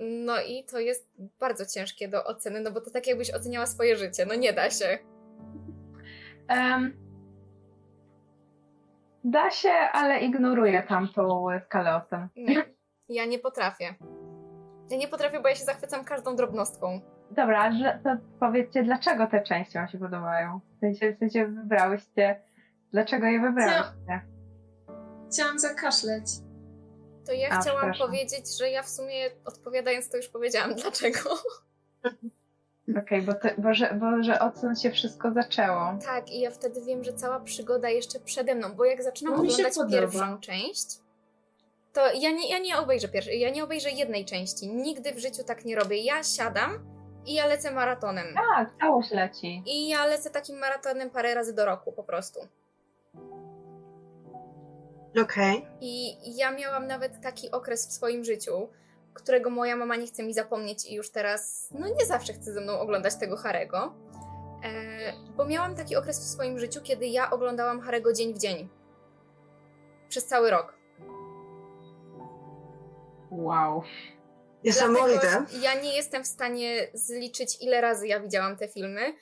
No 0.00 0.42
i 0.42 0.64
to 0.64 0.78
jest 0.78 1.08
bardzo 1.40 1.66
ciężkie 1.66 2.08
do 2.08 2.24
oceny, 2.24 2.60
no 2.60 2.70
bo 2.70 2.80
to 2.80 2.90
tak 2.90 3.06
jakbyś 3.06 3.34
oceniała 3.34 3.66
swoje 3.66 3.96
życie, 3.96 4.26
no 4.26 4.34
nie 4.34 4.52
da 4.52 4.70
się. 4.70 4.98
Em, 6.48 6.96
da 9.24 9.50
się, 9.50 9.72
ale 9.72 10.18
ignoruję 10.20 10.82
tamtą 10.82 11.46
skalę 11.66 11.96
ocen. 11.96 12.28
Nie, 12.36 12.64
ja 13.08 13.24
nie 13.26 13.38
potrafię. 13.38 13.94
Ja 14.90 14.96
nie 14.96 15.08
potrafię, 15.08 15.40
bo 15.40 15.48
ja 15.48 15.54
się 15.54 15.64
zachwycam 15.64 16.04
każdą 16.04 16.36
drobnostką. 16.36 17.00
Dobra, 17.30 17.70
to 18.04 18.16
powiedzcie, 18.40 18.82
dlaczego 18.82 19.26
te 19.26 19.42
części 19.42 19.74
wam 19.74 19.88
się 19.88 19.98
podobają? 19.98 20.60
W 20.76 20.80
sensie, 20.80 21.12
w 21.14 21.18
sensie 21.18 21.46
wybrałyście, 21.46 22.42
dlaczego 22.92 23.26
je 23.26 23.40
wybrałyście? 23.40 24.20
Chciałam 25.32 25.58
zakaszleć. 25.58 26.26
To 27.26 27.32
ja 27.32 27.48
A, 27.48 27.60
chciałam 27.60 27.92
powiedzieć, 27.98 28.58
że 28.58 28.70
ja 28.70 28.82
w 28.82 28.88
sumie 28.88 29.30
odpowiadając 29.44 30.10
to 30.10 30.16
już 30.16 30.28
powiedziałam 30.28 30.74
dlaczego. 30.82 31.20
Okej, 33.02 33.22
bo, 33.22 33.34
to- 33.34 33.48
bo, 33.58 33.74
że, 33.74 33.94
bo 33.94 34.22
że 34.22 34.38
się 34.82 34.90
wszystko 34.90 35.32
zaczęło. 35.32 35.98
Tak, 36.04 36.30
i 36.30 36.40
ja 36.40 36.50
wtedy 36.50 36.84
wiem, 36.84 37.04
że 37.04 37.12
cała 37.12 37.40
przygoda 37.40 37.88
jeszcze 37.88 38.20
przede 38.20 38.54
mną, 38.54 38.74
bo 38.74 38.84
jak 38.84 39.02
zaczynam 39.02 39.34
No 39.34 39.40
oglądać 39.40 39.74
pierwszą 39.90 40.40
część, 40.40 40.86
to 41.92 42.12
ja 42.12 42.30
nie, 42.30 42.50
ja 42.50 42.58
nie 42.58 42.78
obejrzę 42.78 43.08
pierwszej, 43.08 43.40
ja 43.40 43.50
nie 43.50 43.64
obejrzę 43.64 43.90
jednej 43.90 44.24
części. 44.24 44.68
Nigdy 44.68 45.12
w 45.14 45.18
życiu 45.18 45.44
tak 45.44 45.64
nie 45.64 45.76
robię. 45.76 45.96
Ja 45.96 46.24
siadam 46.24 46.78
i 47.26 47.34
ja 47.34 47.46
lecę 47.46 47.70
maratonem. 47.70 48.26
Tak, 48.34 48.70
całość 48.80 49.10
leci. 49.10 49.62
I 49.66 49.88
ja 49.88 50.06
lecę 50.06 50.30
takim 50.30 50.58
maratonem 50.58 51.10
parę 51.10 51.34
razy 51.34 51.54
do 51.54 51.64
roku 51.64 51.92
po 51.92 52.04
prostu. 52.04 52.40
Okej. 55.22 55.66
I 55.80 56.16
ja 56.36 56.52
miałam 56.52 56.86
nawet 56.86 57.20
taki 57.20 57.50
okres 57.50 57.88
w 57.88 57.92
swoim 57.92 58.24
życiu, 58.24 58.68
którego 59.14 59.50
moja 59.50 59.76
mama 59.76 59.96
nie 59.96 60.06
chce 60.06 60.22
mi 60.22 60.34
zapomnieć 60.34 60.86
i 60.86 60.94
już 60.94 61.10
teraz, 61.10 61.68
no 61.70 61.88
nie 61.88 62.06
zawsze 62.06 62.32
chce 62.32 62.52
ze 62.52 62.60
mną 62.60 62.80
oglądać 62.80 63.16
tego 63.16 63.36
Harego. 63.36 63.94
E, 64.64 65.12
bo 65.36 65.44
miałam 65.44 65.76
taki 65.76 65.96
okres 65.96 66.20
w 66.20 66.28
swoim 66.32 66.58
życiu, 66.58 66.80
kiedy 66.82 67.06
ja 67.06 67.30
oglądałam 67.30 67.80
Harego 67.80 68.12
dzień 68.12 68.34
w 68.34 68.38
dzień. 68.38 68.68
Przez 70.08 70.26
cały 70.26 70.50
rok. 70.50 70.78
Wow. 73.30 73.82
Niesamowite. 74.64 75.44
Ja 75.60 75.80
nie 75.80 75.96
jestem 75.96 76.24
w 76.24 76.26
stanie 76.26 76.88
zliczyć, 76.94 77.58
ile 77.60 77.80
razy 77.80 78.06
ja 78.06 78.20
widziałam 78.20 78.56
te 78.56 78.68
filmy. 78.68 79.14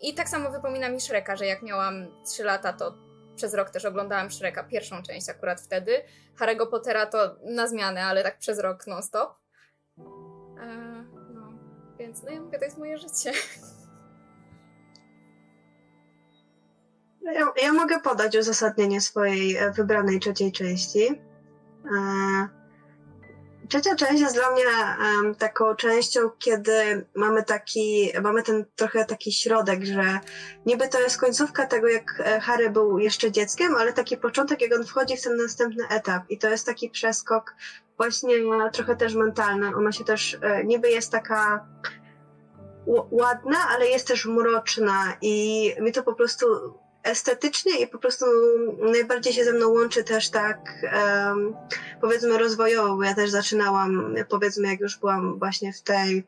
I 0.00 0.14
tak 0.14 0.28
samo 0.28 0.50
wypomina 0.50 0.88
mi 0.88 1.00
Shreka, 1.00 1.36
że 1.36 1.46
jak 1.46 1.62
miałam 1.62 2.06
3 2.26 2.44
lata, 2.44 2.72
to 2.72 2.94
przez 3.36 3.54
rok 3.54 3.70
też 3.70 3.84
oglądałam 3.84 4.30
Shreka, 4.30 4.64
pierwszą 4.64 5.02
część 5.02 5.28
akurat 5.28 5.60
wtedy. 5.60 6.02
Harry'ego 6.38 6.66
Pottera 6.70 7.06
to 7.06 7.36
na 7.44 7.66
zmianę, 7.66 8.04
ale 8.04 8.22
tak 8.22 8.38
przez 8.38 8.58
rok 8.58 8.86
non-stop. 8.86 9.34
E, 9.98 11.04
no, 11.34 11.52
więc 11.98 12.22
no 12.22 12.30
ja 12.30 12.40
mówię, 12.40 12.58
to 12.58 12.64
jest 12.64 12.78
moje 12.78 12.98
życie. 12.98 13.32
No 17.22 17.32
ja, 17.32 17.52
ja 17.62 17.72
mogę 17.72 18.00
podać 18.00 18.36
uzasadnienie 18.36 19.00
swojej 19.00 19.56
e, 19.56 19.70
wybranej 19.70 20.20
trzeciej 20.20 20.52
części. 20.52 21.22
E, 21.96 22.63
Trzecia 23.68 23.96
część 23.96 24.20
jest 24.20 24.34
dla 24.34 24.50
mnie 24.50 24.64
em, 25.24 25.34
taką 25.34 25.74
częścią, 25.74 26.30
kiedy 26.38 27.06
mamy 27.14 27.42
taki, 27.42 28.12
mamy 28.22 28.42
ten 28.42 28.64
trochę 28.76 29.04
taki 29.04 29.32
środek, 29.32 29.84
że 29.84 30.18
niby 30.66 30.88
to 30.88 31.00
jest 31.00 31.20
końcówka 31.20 31.66
tego, 31.66 31.88
jak 31.88 32.20
e, 32.24 32.40
Harry 32.40 32.70
był 32.70 32.98
jeszcze 32.98 33.32
dzieckiem, 33.32 33.74
ale 33.76 33.92
taki 33.92 34.16
początek, 34.16 34.60
jak 34.60 34.74
on 34.74 34.84
wchodzi 34.84 35.16
w 35.16 35.22
ten 35.22 35.36
następny 35.36 35.88
etap. 35.88 36.22
I 36.28 36.38
to 36.38 36.48
jest 36.48 36.66
taki 36.66 36.90
przeskok 36.90 37.54
właśnie 37.96 38.34
trochę 38.72 38.96
też 38.96 39.14
mentalny. 39.14 39.76
Ona 39.76 39.92
się 39.92 40.04
też, 40.04 40.38
e, 40.42 40.64
niby 40.64 40.90
jest 40.90 41.12
taka 41.12 41.66
ładna, 43.10 43.58
ale 43.70 43.86
jest 43.86 44.06
też 44.06 44.26
mroczna 44.26 45.16
i 45.22 45.74
mi 45.80 45.92
to 45.92 46.02
po 46.02 46.14
prostu 46.14 46.46
estetycznie 47.04 47.80
i 47.80 47.86
po 47.86 47.98
prostu 47.98 48.24
najbardziej 48.92 49.32
się 49.32 49.44
ze 49.44 49.52
mną 49.52 49.68
łączy 49.68 50.04
też 50.04 50.30
tak 50.30 50.58
em, 50.82 51.54
powiedzmy 52.00 52.38
rozwojowo, 52.38 52.96
bo 52.96 53.02
ja 53.02 53.14
też 53.14 53.30
zaczynałam 53.30 54.14
powiedzmy 54.28 54.68
jak 54.68 54.80
już 54.80 54.98
byłam 54.98 55.38
właśnie 55.38 55.72
w 55.72 55.80
tej 55.82 56.26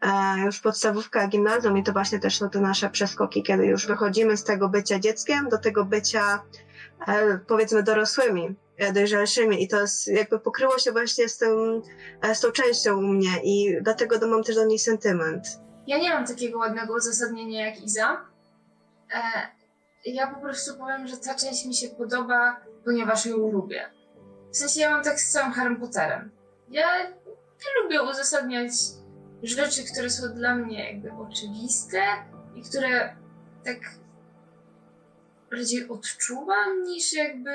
e, 0.00 0.38
już 0.44 0.60
podstawówka, 0.60 1.26
gimnazjum 1.28 1.78
i 1.78 1.82
to 1.84 1.92
właśnie 1.92 2.18
też 2.18 2.38
są 2.38 2.50
te 2.50 2.60
nasze 2.60 2.90
przeskoki, 2.90 3.42
kiedy 3.42 3.66
już 3.66 3.86
wychodzimy 3.86 4.36
z 4.36 4.44
tego 4.44 4.68
bycia 4.68 4.98
dzieckiem 4.98 5.48
do 5.48 5.58
tego 5.58 5.84
bycia 5.84 6.42
e, 7.08 7.38
powiedzmy 7.46 7.82
dorosłymi, 7.82 8.54
e, 8.76 8.92
dojrzalszymi 8.92 9.62
i 9.62 9.68
to 9.68 9.80
jest, 9.80 10.08
jakby 10.08 10.38
pokryło 10.38 10.78
się 10.78 10.92
właśnie 10.92 11.28
z, 11.28 11.38
tym, 11.38 11.82
z 12.34 12.40
tą 12.40 12.50
częścią 12.50 12.98
u 12.98 13.02
mnie 13.02 13.30
i 13.44 13.76
dlatego 13.82 14.18
do- 14.18 14.28
mam 14.28 14.42
też 14.44 14.54
do 14.56 14.64
niej 14.64 14.78
sentyment. 14.78 15.46
Ja 15.86 15.98
nie 15.98 16.10
mam 16.10 16.26
takiego 16.26 16.58
ładnego 16.58 16.94
uzasadnienia 16.94 17.66
jak 17.66 17.80
Iza. 17.82 18.20
Ja 20.04 20.26
po 20.26 20.40
prostu 20.40 20.78
powiem, 20.78 21.06
że 21.06 21.16
ta 21.16 21.34
część 21.34 21.66
mi 21.66 21.74
się 21.74 21.88
podoba, 21.88 22.60
ponieważ 22.84 23.26
ją 23.26 23.36
lubię. 23.36 23.90
W 24.52 24.56
sensie 24.56 24.80
ja 24.80 24.90
mam 24.90 25.04
tak 25.04 25.20
z 25.20 25.32
całym 25.32 25.52
Harry 25.52 25.76
Potterem. 25.76 26.30
Ja 26.68 27.08
nie 27.08 27.82
lubię 27.82 28.02
uzasadniać 28.02 28.72
rzeczy, 29.42 29.84
które 29.92 30.10
są 30.10 30.34
dla 30.34 30.54
mnie 30.54 30.92
jakby 30.92 31.12
oczywiste 31.12 32.02
i 32.54 32.62
które 32.62 33.16
tak 33.64 33.78
bardziej 35.50 35.88
odczuwam 35.88 36.82
niż 36.84 37.12
jakby 37.12 37.50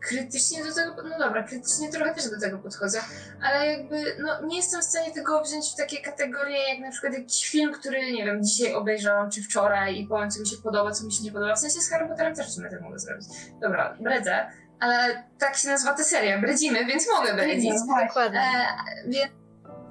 krytycznie 0.00 0.64
do 0.64 0.74
tego, 0.74 1.02
no 1.02 1.18
dobra, 1.18 1.42
krytycznie 1.42 1.92
trochę 1.92 2.14
też 2.14 2.30
do 2.30 2.40
tego 2.40 2.58
podchodzę, 2.58 3.00
ale 3.42 3.66
jakby, 3.72 4.16
no 4.18 4.46
nie 4.46 4.56
jestem 4.56 4.80
w 4.80 4.84
stanie 4.84 5.14
tego 5.14 5.42
wziąć 5.42 5.72
w 5.72 5.76
takie 5.76 6.02
kategorie, 6.02 6.68
jak 6.68 6.78
na 6.78 6.90
przykład 6.90 7.12
jakiś 7.12 7.48
film, 7.48 7.72
który, 7.72 8.12
nie 8.12 8.24
wiem, 8.24 8.44
dzisiaj 8.44 8.74
obejrzałam, 8.74 9.30
czy 9.30 9.42
wczoraj 9.42 10.00
i 10.00 10.06
powiem, 10.06 10.30
co 10.30 10.40
mi 10.40 10.46
się 10.46 10.56
podoba, 10.56 10.90
co 10.90 11.04
mi 11.04 11.12
się 11.12 11.22
nie 11.22 11.32
podoba. 11.32 11.54
W 11.54 11.58
sensie 11.58 11.80
z 11.80 11.90
Harry 11.90 12.08
Potterem 12.08 12.34
też 12.34 12.46
w 12.46 12.52
sumie 12.52 12.70
tak 12.70 12.80
mogę 12.80 12.98
zrobić. 12.98 13.26
Dobra, 13.60 13.96
bredzę, 14.00 14.50
ale 14.80 15.24
tak 15.38 15.56
się 15.56 15.68
nazywa 15.68 15.94
ta 15.94 16.04
seria, 16.04 16.40
bredzimy, 16.40 16.84
więc 16.84 17.06
mogę 17.18 17.34
bredzić. 17.34 17.72
Dokładnie. 18.06 18.40
E, 18.40 19.08
więc 19.08 19.32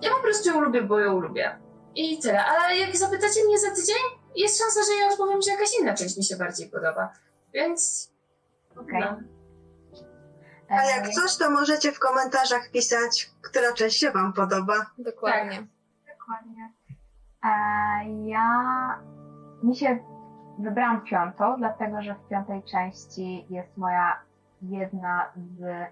ja 0.02 0.10
po 0.10 0.22
prostu 0.22 0.50
ją 0.50 0.62
lubię, 0.62 0.82
bo 0.82 1.00
ją 1.00 1.20
lubię. 1.20 1.60
I 1.96 2.20
tyle. 2.20 2.46
Ale 2.46 2.78
jak 2.78 2.98
zapytacie 2.98 3.46
mnie 3.46 3.60
za 3.60 3.72
tydzień, 3.76 3.96
jest 4.36 4.58
szansa, 4.58 4.80
że 4.80 5.04
ja 5.04 5.12
odpowiem, 5.12 5.42
że 5.42 5.52
jakaś 5.52 5.70
inna 5.82 5.94
część 5.94 6.18
mi 6.18 6.24
się 6.24 6.36
bardziej 6.36 6.70
podoba. 6.70 7.14
Więc... 7.54 8.12
Okej. 8.76 9.00
No. 9.00 9.37
A 10.70 10.84
jak 10.84 11.10
coś, 11.10 11.38
to 11.38 11.52
możecie 11.52 11.92
w 11.92 12.00
komentarzach 12.00 12.72
pisać, 12.72 13.32
która 13.42 13.74
część 13.74 14.00
się 14.00 14.12
wam 14.12 14.34
podoba. 14.34 14.74
Dokładnie. 14.98 15.68
Dokładnie. 16.20 16.72
E, 17.44 17.50
ja 18.30 18.50
mi 19.64 19.76
się 19.76 20.00
wybrałam 20.60 21.02
piątą, 21.02 21.56
dlatego 21.58 22.02
że 22.02 22.16
w 22.16 22.30
piątej 22.30 22.64
części 22.64 23.46
jest 23.50 23.78
moja 23.78 24.20
jedna 24.62 25.32
z 25.36 25.88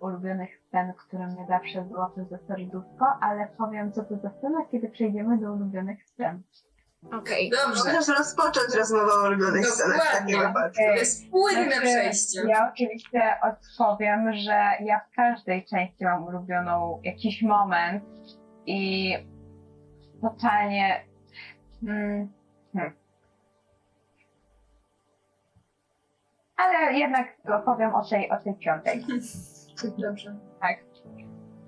ulubionych 0.00 0.50
scen, 0.66 0.92
które 0.94 1.26
mnie 1.26 1.46
zawsze 1.48 1.88
złoty 1.88 2.26
ze 2.30 2.38
serduszko, 2.38 3.06
ale 3.20 3.48
powiem 3.58 3.92
co 3.92 4.04
to 4.04 4.16
za 4.16 4.30
scena, 4.30 4.64
kiedy 4.70 4.88
przejdziemy 4.88 5.38
do 5.38 5.52
ulubionych 5.52 6.04
scen. 6.04 6.42
Okej. 7.06 7.50
Dobrze. 7.50 7.84
Możesz 7.84 8.18
rozpocząć 8.18 8.74
rozmowę 8.78 9.12
o 9.12 9.26
ulubionych 9.26 9.66
scenach 9.66 10.08
w 10.08 10.18
takim 10.18 10.38
wypadku. 10.38 10.76
To 10.76 10.82
jest 10.82 11.30
płynne 11.30 11.64
Znaczy, 11.64 11.80
przejście. 11.80 12.40
Ja 12.48 12.70
oczywiście 12.72 13.36
odpowiem, 13.42 14.32
że 14.32 14.70
ja 14.80 15.00
w 15.00 15.16
każdej 15.16 15.64
części 15.64 16.04
mam 16.04 16.24
ulubioną 16.24 17.00
jakiś 17.04 17.42
moment 17.42 18.04
i 18.66 19.14
totalnie. 20.22 21.04
Mm, 21.82 22.32
hmm. 22.72 22.92
Ale 26.56 26.92
jednak 26.92 27.26
opowiem 27.60 27.94
o 27.94 28.08
tej, 28.08 28.30
o 28.30 28.36
tej 28.36 28.54
piątej. 28.54 29.06
Dobrze. 29.98 30.49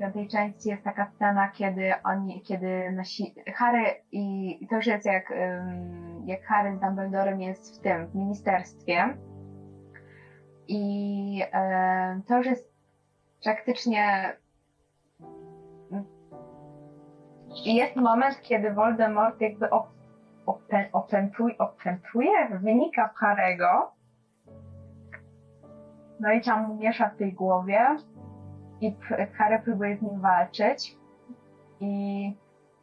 Piątej 0.03 0.29
części 0.29 0.69
jest 0.69 0.85
taka 0.85 1.07
scena, 1.07 1.49
kiedy 1.49 1.93
oni, 2.05 2.43
kiedy 2.43 2.91
nasi, 2.93 3.35
Harry 3.55 3.85
i 4.13 4.67
to 4.71 4.77
już 4.77 4.87
jest 4.87 5.07
jak, 5.07 5.31
ym, 5.31 6.23
jak 6.27 6.43
Harry 6.45 6.77
z 6.77 6.81
Dumbledorem 6.81 7.41
jest 7.41 7.79
w 7.79 7.83
tym, 7.83 8.07
w 8.07 8.15
ministerstwie. 8.15 9.17
I 10.69 11.43
em, 11.53 12.23
to 12.23 12.37
już 12.37 12.47
jest 12.47 12.73
praktycznie 13.45 14.37
i 17.65 17.75
jest 17.75 17.97
moment, 17.97 18.41
kiedy 18.43 18.75
Voldemort 18.75 19.41
jakby 19.41 19.71
op, 19.71 19.89
opę, 20.47 20.89
opętuje, 21.59 22.49
wynika 22.61 23.09
w 23.09 23.15
Harego. 23.15 23.93
No 26.21 26.33
i 26.33 26.41
tam 26.41 26.79
miesza 26.79 27.09
w 27.09 27.17
tej 27.17 27.33
głowie 27.33 27.97
i 28.83 28.97
Harry 29.39 29.59
próbuje 29.59 29.97
z 29.97 30.03
nim 30.03 30.21
walczyć 30.21 30.97
i 31.81 32.37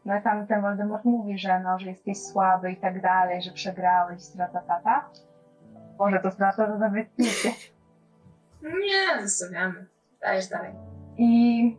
no 0.06 0.22
tam 0.22 0.48
ten 0.48 0.62
Voldemort 0.62 1.06
mówi, 1.06 1.38
że 1.38 1.60
no, 1.60 1.80
że 1.80 1.90
jesteś 1.90 2.24
słaby 2.24 2.72
i 2.72 2.78
tak 2.78 3.02
dalej, 3.02 3.42
że 3.42 3.52
przegrałeś, 3.52 4.22
strata 4.22 4.62
tata. 4.62 5.10
Może 6.00 6.20
to 6.20 6.32
strata 6.32 6.68
to 6.68 6.78
nawet 6.78 7.08
nie 7.18 7.26
Nie, 8.62 9.28
zostawiamy. 9.28 9.86
Dajesz 10.22 10.48
dalej. 10.48 10.74
I, 11.18 11.78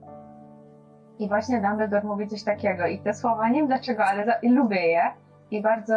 I 1.18 1.28
właśnie 1.28 1.60
Dumbledore 1.60 2.06
mówi 2.06 2.28
coś 2.28 2.44
takiego 2.44 2.86
i 2.86 2.98
te 2.98 3.14
słowa, 3.14 3.48
nie 3.48 3.54
wiem 3.54 3.66
dlaczego, 3.66 4.04
ale 4.04 4.26
za, 4.26 4.32
lubię 4.42 4.86
je 4.86 5.02
i 5.50 5.62
bardzo, 5.62 5.94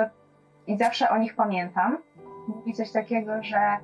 i 0.67 0.77
zawsze 0.77 1.09
o 1.09 1.17
nich 1.17 1.35
pamiętam. 1.35 1.97
Mówi 2.47 2.73
coś 2.73 2.91
takiego, 2.91 3.43
że, 3.43 3.77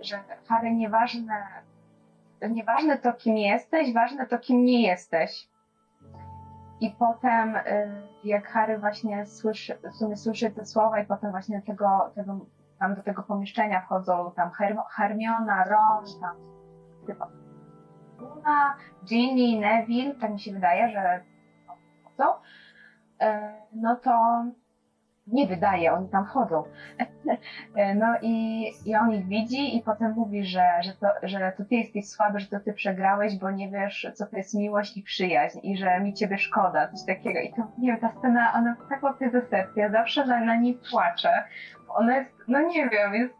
że 0.00 0.20
Harry 0.48 0.74
nieważne, 0.74 1.34
nieważne 2.50 2.98
to 2.98 3.12
kim 3.12 3.36
jesteś, 3.36 3.92
ważne 3.94 4.26
to 4.26 4.38
kim 4.38 4.64
nie 4.64 4.82
jesteś. 4.82 5.48
I 6.80 6.90
potem, 6.90 7.56
e, 7.56 8.02
jak 8.24 8.48
Harry 8.48 8.78
właśnie 8.78 9.26
słyszy, 9.26 9.78
w 9.92 9.96
sumie 9.96 10.16
słyszy 10.16 10.50
te 10.50 10.66
słowa 10.66 11.00
i 11.00 11.06
potem 11.06 11.30
właśnie 11.30 11.62
tego, 11.62 12.12
tego 12.14 12.46
tam 12.78 12.94
do 12.94 13.02
tego 13.02 13.22
pomieszczenia 13.22 13.80
wchodzą 13.80 14.32
tam 14.36 14.50
Herm- 14.50 14.82
Hermiona, 14.90 15.64
Ron, 15.64 16.04
tam 16.20 16.36
chyba 17.06 17.28
Luna, 18.18 18.76
Ginny, 19.04 19.60
Neville, 19.60 20.14
tak 20.14 20.32
mi 20.32 20.40
się 20.40 20.52
wydaje, 20.52 20.90
że 20.90 21.24
wchodzą, 22.02 22.32
e, 23.20 23.54
no 23.72 23.96
to 23.96 24.44
nie 25.26 25.46
wydaje, 25.46 25.92
oni 25.92 26.08
tam 26.08 26.26
wchodzą. 26.26 26.64
E, 27.76 27.94
No 27.94 28.06
i, 28.22 28.64
i 28.84 28.96
on 28.96 29.12
ich 29.12 29.26
widzi 29.26 29.76
i 29.76 29.82
potem 29.82 30.12
mówi, 30.12 30.44
że, 30.44 30.70
że, 30.82 30.92
to, 30.92 31.06
że 31.22 31.52
to 31.56 31.64
ty 31.64 31.74
jesteś 31.74 32.08
słaby, 32.08 32.40
że 32.40 32.46
to 32.46 32.60
ty 32.60 32.72
przegrałeś, 32.72 33.38
bo 33.38 33.50
nie 33.50 33.70
wiesz, 33.70 34.06
co 34.14 34.26
to 34.26 34.36
jest 34.36 34.54
miłość 34.54 34.96
i 34.96 35.02
przyjaźń 35.02 35.58
i 35.62 35.76
że 35.76 36.00
mi 36.00 36.14
ciebie 36.14 36.38
szkoda, 36.38 36.88
coś 36.88 37.06
takiego. 37.06 37.40
I 37.40 37.52
to, 37.52 37.62
nie 37.78 37.92
wiem, 37.92 38.00
ta 38.00 38.12
scena, 38.18 38.52
ona 38.54 38.76
tak 38.88 39.02
łapie 39.02 39.30
ze 39.30 39.40
serca, 39.40 39.80
ja 39.80 39.90
zawsze 39.90 40.26
na, 40.26 40.40
na 40.40 40.56
niej 40.56 40.78
płaczę. 40.90 41.44
Ona 41.88 42.16
jest, 42.16 42.30
no 42.48 42.60
nie 42.60 42.88
wiem, 42.88 43.14
jest 43.14 43.34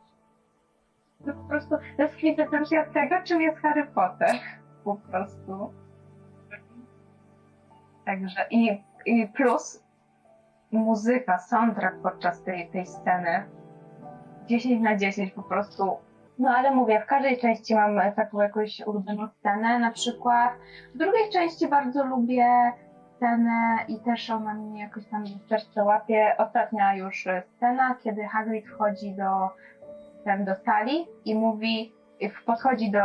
to 1.27 1.33
po 1.33 1.49
prostu, 1.49 1.77
to 1.97 2.03
jest 2.03 2.15
kwintesencja 2.15 2.85
tego, 2.85 3.17
czym 3.25 3.41
jest 3.41 3.59
Harry 3.59 3.87
Potter. 3.87 4.31
Po 4.85 4.97
prostu. 4.97 5.73
Także 8.05 8.47
i, 8.51 8.83
i 9.07 9.29
plus 9.29 9.84
muzyka, 10.79 11.39
soundtrack 11.39 11.97
podczas 12.03 12.43
tej, 12.43 12.69
tej 12.69 12.87
sceny 12.87 13.45
10 14.47 14.83
na 14.83 14.97
10 14.97 15.33
po 15.33 15.43
prostu. 15.43 15.97
No 16.39 16.51
ale 16.51 16.71
mówię, 16.71 17.01
w 17.01 17.07
każdej 17.07 17.39
części 17.39 17.75
mam 17.75 18.13
taką 18.17 18.41
jakąś 18.41 18.81
ulubioną 18.87 19.29
scenę, 19.29 19.79
na 19.79 19.91
przykład 19.91 20.53
w 20.95 20.99
drugiej 20.99 21.31
części 21.33 21.69
bardzo 21.69 22.05
lubię 22.05 22.73
scenę 23.17 23.77
i 23.89 24.01
też 24.01 24.31
ona 24.31 24.55
mnie 24.55 24.81
jakoś 24.81 25.07
tam 25.07 25.25
w 25.25 25.49
serce 25.49 25.85
łapie. 25.85 26.35
Ostatnia 26.39 26.95
już 26.95 27.29
scena, 27.57 27.95
kiedy 28.03 28.25
Hagrid 28.25 28.67
wchodzi 28.67 29.15
do, 29.15 29.51
ten, 30.25 30.45
do 30.45 30.55
sali 30.55 31.07
i 31.25 31.35
mówi, 31.35 31.93
podchodzi 32.47 32.91
do 32.91 32.99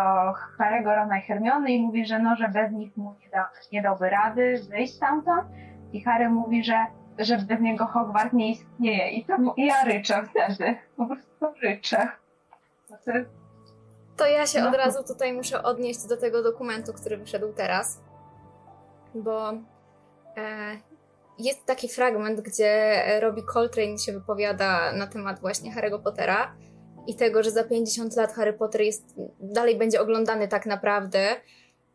Harry'ego, 0.60 0.96
Rona 0.96 1.18
i 1.18 1.22
Hermiony 1.22 1.72
i 1.72 1.82
mówi, 1.82 2.06
że 2.06 2.20
no, 2.20 2.36
że 2.36 2.50
bez 2.50 2.72
nich 2.72 2.98
mu 2.98 3.16
nie, 3.24 3.30
da, 3.30 3.50
nie 3.72 3.82
dałby 3.82 4.10
rady 4.10 4.62
wyjść 4.70 4.96
stamtąd. 4.96 5.44
I 5.94 6.02
Harry 6.02 6.30
mówi, 6.30 6.64
że 6.64 6.86
że 7.20 7.38
bez 7.38 7.62
niego 7.62 7.86
Hogwart 7.86 8.34
nie 8.34 8.52
istnieje. 8.52 9.10
I 9.12 9.26
to 9.26 9.34
i 9.58 9.66
ja 9.66 9.84
ryczę 9.84 10.28
wtedy. 10.30 10.76
Po 10.98 11.06
prostu 11.06 11.60
ryczę. 11.62 12.08
No 12.90 12.98
to 13.06 13.12
jest 13.12 13.30
To 14.18 14.28
ja 14.28 14.48
się 14.48 14.60
od 14.66 14.72
No. 14.72 14.78
razu 14.78 15.04
tutaj 15.08 15.34
muszę 15.34 15.64
odnieść 15.64 16.08
do 16.08 16.18
tego 16.18 16.44
dokumentu, 16.44 16.94
który 16.94 17.18
wyszedł 17.18 17.54
teraz, 17.54 18.00
bo 19.16 19.50
e, 19.50 19.54
jest 21.40 21.66
taki 21.66 21.90
fragment, 21.90 22.42
gdzie 22.42 23.02
Robbie 23.20 23.44
Coltrane 23.44 23.98
się 23.98 24.12
wypowiada 24.14 24.92
na 24.94 25.08
temat 25.08 25.40
właśnie 25.40 25.72
Harry'ego 25.76 26.04
Pottera 26.04 26.56
i 27.08 27.16
tego, 27.16 27.44
że 27.44 27.52
za 27.52 27.64
50 27.64 28.16
lat 28.16 28.34
Harry 28.34 28.54
Potter 28.54 28.82
jest, 28.82 29.06
dalej 29.40 29.78
będzie 29.78 30.02
oglądany 30.02 30.48
tak 30.48 30.66
naprawdę 30.66 31.20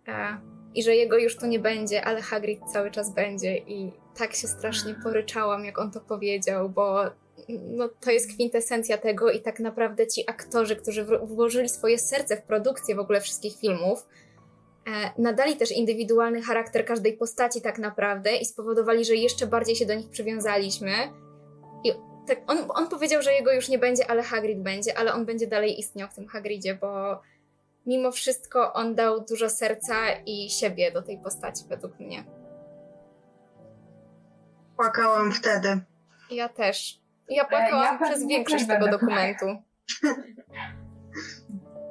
e, 0.08 0.38
i 0.74 0.82
że 0.82 0.94
jego 0.94 1.18
już 1.18 1.36
tu 1.36 1.46
nie 1.46 1.58
będzie, 1.58 2.04
ale 2.04 2.22
Hagrid 2.22 2.60
cały 2.72 2.90
czas 2.90 3.14
będzie 3.14 3.56
i 3.56 3.92
tak 4.18 4.34
się 4.34 4.48
strasznie 4.48 4.94
poryczałam, 5.02 5.64
jak 5.64 5.78
on 5.78 5.90
to 5.90 6.00
powiedział, 6.00 6.68
bo 6.68 7.04
no, 7.48 7.88
to 8.00 8.10
jest 8.10 8.28
kwintesencja 8.34 8.98
tego 8.98 9.30
i 9.30 9.40
tak 9.40 9.60
naprawdę 9.60 10.06
ci 10.06 10.30
aktorzy, 10.30 10.76
którzy 10.76 11.04
włożyli 11.04 11.68
swoje 11.68 11.98
serce 11.98 12.36
w 12.36 12.42
produkcję 12.42 12.94
w 12.94 12.98
ogóle 12.98 13.20
wszystkich 13.20 13.56
filmów, 13.58 14.06
e, 14.86 15.22
nadali 15.22 15.56
też 15.56 15.72
indywidualny 15.72 16.42
charakter 16.42 16.84
każdej 16.84 17.16
postaci 17.16 17.60
tak 17.60 17.78
naprawdę 17.78 18.36
i 18.36 18.44
spowodowali, 18.44 19.04
że 19.04 19.14
jeszcze 19.14 19.46
bardziej 19.46 19.76
się 19.76 19.86
do 19.86 19.94
nich 19.94 20.08
przywiązaliśmy. 20.08 20.92
I 21.84 21.92
tak, 22.26 22.38
on, 22.46 22.58
on 22.68 22.88
powiedział, 22.88 23.22
że 23.22 23.32
jego 23.32 23.52
już 23.52 23.68
nie 23.68 23.78
będzie, 23.78 24.10
ale 24.10 24.22
Hagrid 24.22 24.62
będzie, 24.62 24.98
ale 24.98 25.14
on 25.14 25.24
będzie 25.24 25.46
dalej 25.46 25.78
istniał 25.80 26.08
w 26.08 26.14
tym 26.14 26.26
Hagridzie, 26.26 26.74
bo 26.74 27.20
mimo 27.86 28.12
wszystko 28.12 28.72
on 28.72 28.94
dał 28.94 29.24
dużo 29.24 29.50
serca 29.50 29.94
i 30.26 30.50
siebie 30.50 30.92
do 30.92 31.02
tej 31.02 31.18
postaci 31.18 31.64
według 31.68 32.00
mnie. 32.00 32.43
Płakałam 34.76 35.32
wtedy. 35.32 35.80
Ja 36.30 36.48
też. 36.48 37.00
Ja 37.28 37.44
płakałam 37.44 37.98
ja 38.00 38.06
przez 38.06 38.26
większość 38.26 38.66
tego 38.66 38.88
dokumentu. 38.88 39.46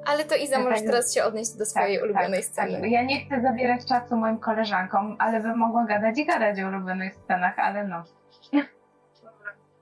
Ale 0.06 0.26
to 0.26 0.36
Iza, 0.36 0.60
możesz 0.60 0.80
tak- 0.80 0.88
teraz 0.88 1.13
się 1.13 1.24
odnieść 1.24 1.52
do 1.52 1.65
swojej 1.65 2.02
ulubionej 2.02 2.43
sceny. 2.43 2.82
Tak. 2.82 2.91
Ja 2.91 3.04
nie 3.04 3.26
chcę 3.26 3.41
zabierać 3.41 3.86
czasu 3.86 4.15
moim 4.15 4.38
koleżankom, 4.38 5.15
ale 5.19 5.39
bym 5.39 5.58
mogła 5.58 5.86
gadać 5.86 6.17
i 6.17 6.26
gadać 6.26 6.60
o 6.62 6.67
ulubionych 6.67 7.13
scenach, 7.15 7.60
ale 7.60 7.88
no. 7.88 8.04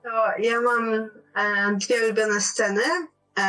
To 0.02 0.38
ja 0.38 0.60
mam 0.60 0.94
e, 0.94 1.08
dwie 1.76 2.04
ulubione 2.04 2.40
sceny, 2.40 2.82
e, 3.38 3.42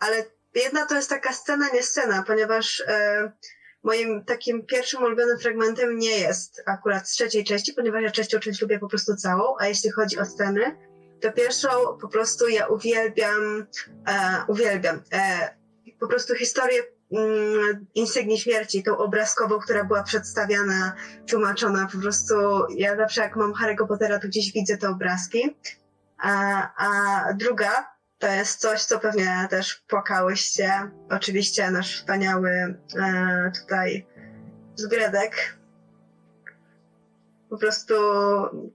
ale 0.00 0.16
jedna 0.54 0.86
to 0.86 0.94
jest 0.94 1.10
taka 1.10 1.32
scena, 1.32 1.66
nie 1.74 1.82
scena, 1.82 2.24
ponieważ 2.26 2.82
e, 2.88 3.32
moim 3.88 4.24
takim 4.24 4.66
pierwszym 4.66 5.02
ulubionym 5.02 5.38
fragmentem 5.38 5.98
nie 5.98 6.18
jest 6.18 6.62
akurat 6.66 7.08
z 7.08 7.12
trzeciej 7.12 7.44
części, 7.44 7.72
ponieważ 7.72 8.02
ja 8.02 8.10
trzecią 8.10 8.38
część 8.38 8.62
lubię 8.62 8.78
po 8.78 8.88
prostu 8.88 9.16
całą, 9.16 9.54
a 9.58 9.66
jeśli 9.66 9.90
chodzi 9.90 10.18
o 10.18 10.24
sceny, 10.24 10.76
to 11.20 11.32
pierwszą 11.32 11.68
po 12.00 12.08
prostu 12.08 12.48
ja 12.48 12.66
uwielbiam, 12.66 13.66
e, 14.08 14.44
uwielbiam 14.48 15.02
e, 15.12 15.50
po 16.00 16.06
prostu 16.06 16.34
historię 16.34 16.82
mm, 17.12 17.86
Insygni 17.94 18.38
Śmierci, 18.38 18.82
tą 18.82 18.98
obrazkową, 18.98 19.58
która 19.58 19.84
była 19.84 20.02
przedstawiana 20.02 20.92
tłumaczona. 21.30 21.88
Po 21.92 21.98
prostu 21.98 22.34
ja 22.70 22.96
zawsze 22.96 23.20
jak 23.20 23.36
mam 23.36 23.52
Harry'ego 23.52 23.88
Pottera, 23.88 24.18
to 24.18 24.28
gdzieś 24.28 24.52
widzę 24.52 24.76
te 24.76 24.88
obrazki. 24.88 25.56
A, 26.18 26.32
a 26.76 27.32
druga 27.34 27.97
to 28.18 28.26
jest 28.26 28.60
coś, 28.60 28.84
co 28.84 28.98
pewnie 28.98 29.46
też 29.50 29.74
płakałyście. 29.74 30.90
Oczywiście 31.10 31.70
nasz 31.70 31.96
wspaniały 31.96 32.50
e, 32.50 33.52
tutaj 33.60 34.06
zgredek. 34.76 35.58
Po 37.50 37.58
prostu 37.58 37.94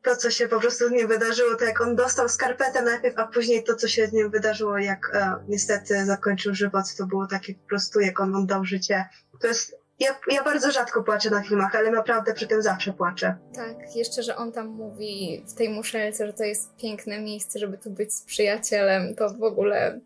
to, 0.02 0.16
co 0.16 0.32
się 0.32 0.48
po 0.48 0.60
prostu 0.60 0.88
z 0.88 0.92
nim 0.92 1.08
wydarzyło, 1.08 1.56
to 1.56 1.66
jak 1.66 1.82
on 1.82 1.96
dostał 1.96 2.30
skarpetę 2.30 2.82
najpierw, 2.82 3.20
a 3.20 3.28
później 3.28 3.64
to, 3.64 3.76
co 3.76 3.88
się 3.88 4.08
z 4.08 4.14
nim 4.14 4.32
wydarzyło, 4.32 4.78
jak 4.78 5.12
e, 5.14 5.36
niestety 5.48 6.06
zakończył 6.06 6.56
żywot, 6.56 6.96
to 6.98 7.06
było 7.06 7.28
takie 7.28 7.56
po 7.56 7.68
prostu, 7.68 8.00
jak 8.00 8.20
on 8.20 8.36
oddał 8.36 8.66
życie. 8.66 9.06
To 9.42 9.48
jest 9.48 9.83
ja, 10.04 10.20
ja 10.32 10.44
bardzo 10.44 10.72
rzadko 10.72 11.04
płaczę 11.04 11.30
na 11.30 11.44
filmach, 11.44 11.76
ale 11.76 11.92
naprawdę 11.92 12.34
przy 12.34 12.48
tym 12.48 12.62
zawsze 12.62 12.94
płaczę. 12.94 13.36
Tak, 13.56 13.96
jeszcze, 13.96 14.24
że 14.24 14.36
on 14.36 14.52
tam 14.52 14.68
mówi 14.68 15.44
w 15.48 15.54
tej 15.54 15.70
muszelce, 15.70 16.28
że 16.28 16.34
to 16.34 16.44
jest 16.44 16.76
piękne 16.76 17.22
miejsce, 17.22 17.60
żeby 17.60 17.78
tu 17.78 17.89
być 17.89 18.13
z 18.13 18.24
przyjacielem, 18.24 19.16
to 19.16 19.30
w 19.30 19.44
ogóle 19.44 20.00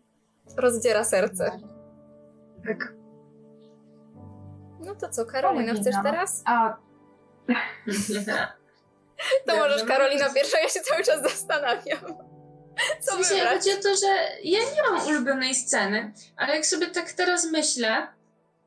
rozdziera 0.56 1.04
serce. 1.04 1.50
Tak. 2.66 2.92
No 4.80 4.94
to 4.94 5.08
co, 5.08 5.26
Karolina, 5.26 5.74
chcesz 5.74 5.94
no. 5.94 6.02
teraz? 6.02 6.42
A 6.46 6.76
To 9.46 9.52
Dobrze, 9.52 9.62
możesz. 9.62 9.84
Karolina, 9.84 10.30
pierwsza, 10.34 10.60
ja 10.60 10.68
się 10.68 10.80
cały 10.80 11.04
czas 11.04 11.22
zastanawiam. 11.22 11.98
Co 13.00 13.12
W 13.12 13.14
sensie, 13.24 13.34
wybrać? 13.34 13.54
chodzi 13.54 13.78
o 13.78 13.82
to, 13.82 13.96
że 13.96 14.06
ja 14.44 14.58
nie 14.58 14.90
mam 14.90 15.06
ulubionej 15.06 15.54
sceny, 15.54 16.12
ale 16.36 16.54
jak 16.54 16.66
sobie 16.66 16.86
tak 16.86 17.12
teraz 17.12 17.50
myślę, 17.52 18.06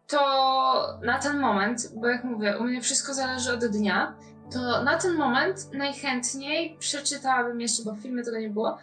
to 0.07 0.99
na 1.03 1.19
ten 1.19 1.39
moment, 1.39 1.91
bo 1.95 2.07
jak 2.07 2.23
mówię, 2.23 2.57
u 2.57 2.63
mnie 2.63 2.81
wszystko 2.81 3.13
zależy 3.13 3.53
od 3.53 3.65
dnia, 3.65 4.15
to 4.51 4.83
na 4.83 4.97
ten 4.97 5.13
moment 5.15 5.73
najchętniej 5.73 6.77
przeczytałabym 6.79 7.61
jeszcze, 7.61 7.83
bo 7.83 7.93
w 7.93 7.99
filmie 7.99 8.23
tego 8.23 8.39
nie 8.39 8.49
było, 8.49 8.77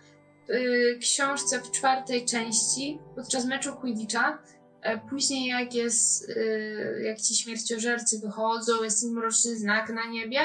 yy, 0.48 0.98
książce 1.00 1.60
w 1.60 1.70
czwartej 1.70 2.24
części 2.24 2.98
podczas 3.16 3.44
meczu 3.44 3.76
Quidditcha. 3.76 4.38
E, 4.82 4.98
Później 4.98 5.46
jak 5.46 5.74
jest, 5.74 6.28
yy, 6.28 7.02
jak 7.02 7.20
ci 7.20 7.34
śmierciożercy 7.34 8.18
wychodzą, 8.18 8.82
jest 8.82 9.02
ten 9.02 9.10
mroczny 9.10 9.56
znak 9.56 9.90
na 9.90 10.06
niebie, 10.06 10.40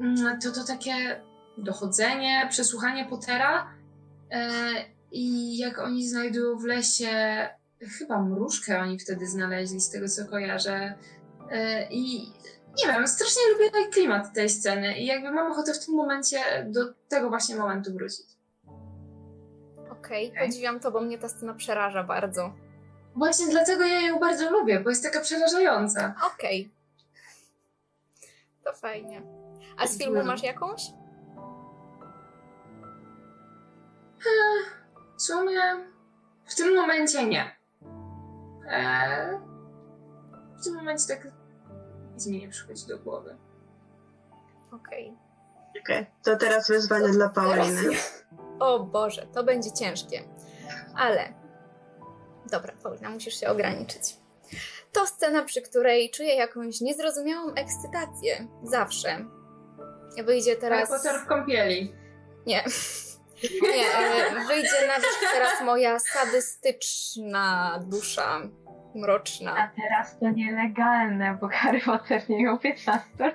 mm, 0.00 0.40
to 0.40 0.52
to 0.52 0.64
takie 0.64 1.22
dochodzenie, 1.58 2.46
przesłuchanie 2.50 3.06
Pottera, 3.06 3.82
E, 4.32 4.72
I 5.12 5.56
jak 5.58 5.78
oni 5.78 6.08
znajdują 6.08 6.58
w 6.58 6.64
lesie, 6.64 7.48
chyba 7.98 8.22
mrużkę 8.22 8.80
oni 8.80 8.98
wtedy 8.98 9.26
znaleźli, 9.26 9.80
z 9.80 9.90
tego 9.90 10.08
co 10.08 10.26
kojarzę. 10.26 10.94
E, 11.50 11.88
I 11.90 12.32
nie 12.78 12.86
wiem, 12.86 13.08
strasznie 13.08 13.42
lubię 13.52 13.70
ten 13.70 13.90
klimat 13.90 14.34
tej 14.34 14.50
sceny 14.50 14.98
i 14.98 15.06
jakby 15.06 15.30
mam 15.30 15.52
ochotę 15.52 15.74
w 15.74 15.86
tym 15.86 15.94
momencie 15.94 16.38
do 16.70 16.80
tego 17.08 17.28
właśnie 17.28 17.56
momentu 17.56 17.92
wrócić. 17.92 18.26
Okej, 19.90 20.30
Okej. 20.30 20.46
podziwiam 20.46 20.80
to, 20.80 20.90
bo 20.90 21.00
mnie 21.00 21.18
ta 21.18 21.28
scena 21.28 21.54
przeraża 21.54 22.04
bardzo. 22.04 22.54
Właśnie 23.16 23.46
dlatego 23.48 23.84
ja 23.84 24.00
ją 24.00 24.18
bardzo 24.18 24.50
lubię, 24.50 24.80
bo 24.80 24.90
jest 24.90 25.02
taka 25.02 25.20
przerażająca. 25.20 26.14
Okej. 26.34 26.70
To 28.64 28.72
fajnie. 28.72 29.22
A 29.76 29.86
z 29.86 29.98
filmu 29.98 30.24
masz 30.24 30.42
jakąś? 30.42 30.82
W 35.16 35.22
sumie 35.22 35.60
w 36.46 36.54
tym 36.54 36.74
momencie 36.76 37.26
nie. 37.26 37.61
E, 38.68 39.40
w 40.60 40.64
tym 40.64 40.74
momencie 40.74 41.04
tak 41.08 41.28
nic 42.14 42.26
mi 42.26 42.40
nie 42.40 42.48
przychodzi 42.48 42.86
do 42.86 42.98
głowy. 42.98 43.36
Okej. 44.72 45.16
Okej, 45.82 46.06
to 46.22 46.36
teraz 46.36 46.68
wyzwanie 46.68 47.08
dla 47.08 47.28
Pauliny. 47.28 47.82
O 48.60 48.80
Boże, 48.80 49.26
to 49.34 49.44
będzie 49.44 49.72
ciężkie. 49.72 50.22
Ale. 50.96 51.34
Dobra, 52.50 52.72
Paulina, 52.82 53.10
musisz 53.10 53.40
się 53.40 53.48
ograniczyć. 53.48 54.16
To 54.92 55.06
scena, 55.06 55.44
przy 55.44 55.62
której 55.62 56.10
czuję 56.10 56.36
jakąś 56.36 56.80
niezrozumiałą 56.80 57.54
ekscytację. 57.54 58.46
Zawsze. 58.62 59.24
Wyjdzie 60.24 60.50
Harry 60.50 60.60
teraz. 60.60 60.88
Potter 60.90 61.20
w 61.20 61.26
kąpieli. 61.26 61.94
Nie. 62.46 62.64
Nie, 63.62 64.44
wyjdzie 64.48 64.86
na 64.86 64.94
wierzch 65.00 65.20
teraz 65.34 65.60
moja 65.64 65.98
sadystyczna 65.98 67.78
dusza. 67.86 68.40
Mroczna. 68.94 69.56
A 69.56 69.70
teraz 69.82 70.18
to 70.18 70.30
nielegalne, 70.30 71.38
bo 71.40 71.48
Harry 71.48 71.80
Potter 71.80 72.30
nie 72.30 72.44
miał 72.44 72.58
15 72.58 73.08
lat. 73.18 73.34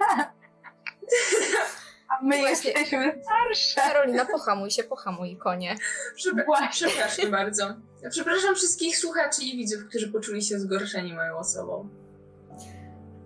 A 2.10 2.24
my 2.24 2.38
Właśnie. 2.38 2.72
jesteśmy 2.72 3.22
starsze. 3.24 3.82
Karolina, 3.82 4.26
pohamuj 4.26 4.72
się, 4.72 4.84
pohamuj, 4.84 5.38
konie. 5.38 5.76
Przepra- 6.16 6.46
Właśnie. 6.46 6.88
Przepraszam 6.88 7.32
bardzo. 7.32 7.68
Przepraszam 8.10 8.56
wszystkich 8.56 8.98
słuchaczy 8.98 9.42
i 9.44 9.58
widzów, 9.58 9.86
którzy 9.90 10.12
poczuli 10.12 10.42
się 10.44 10.60
zgorszeni 10.60 11.14
moją 11.14 11.38
osobą. 11.38 11.90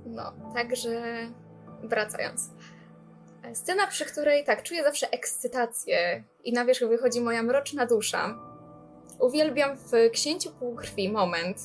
No, 0.06 0.34
także 0.56 0.90
wracając. 1.84 2.50
Scena, 3.54 3.88
przy 3.88 4.06
której 4.06 4.46
tak, 4.46 4.64
czuję 4.64 4.84
zawsze 4.84 5.12
ekscytację 5.12 6.24
i 6.44 6.54
na 6.54 6.66
wierzch 6.66 6.88
wychodzi 6.88 7.22
moja 7.22 7.44
mroczna 7.44 7.86
dusza. 7.86 8.38
Uwielbiam 9.20 9.78
w 9.78 9.92
Księciu 10.14 10.52
Półkrwi 10.52 11.10
moment, 11.12 11.58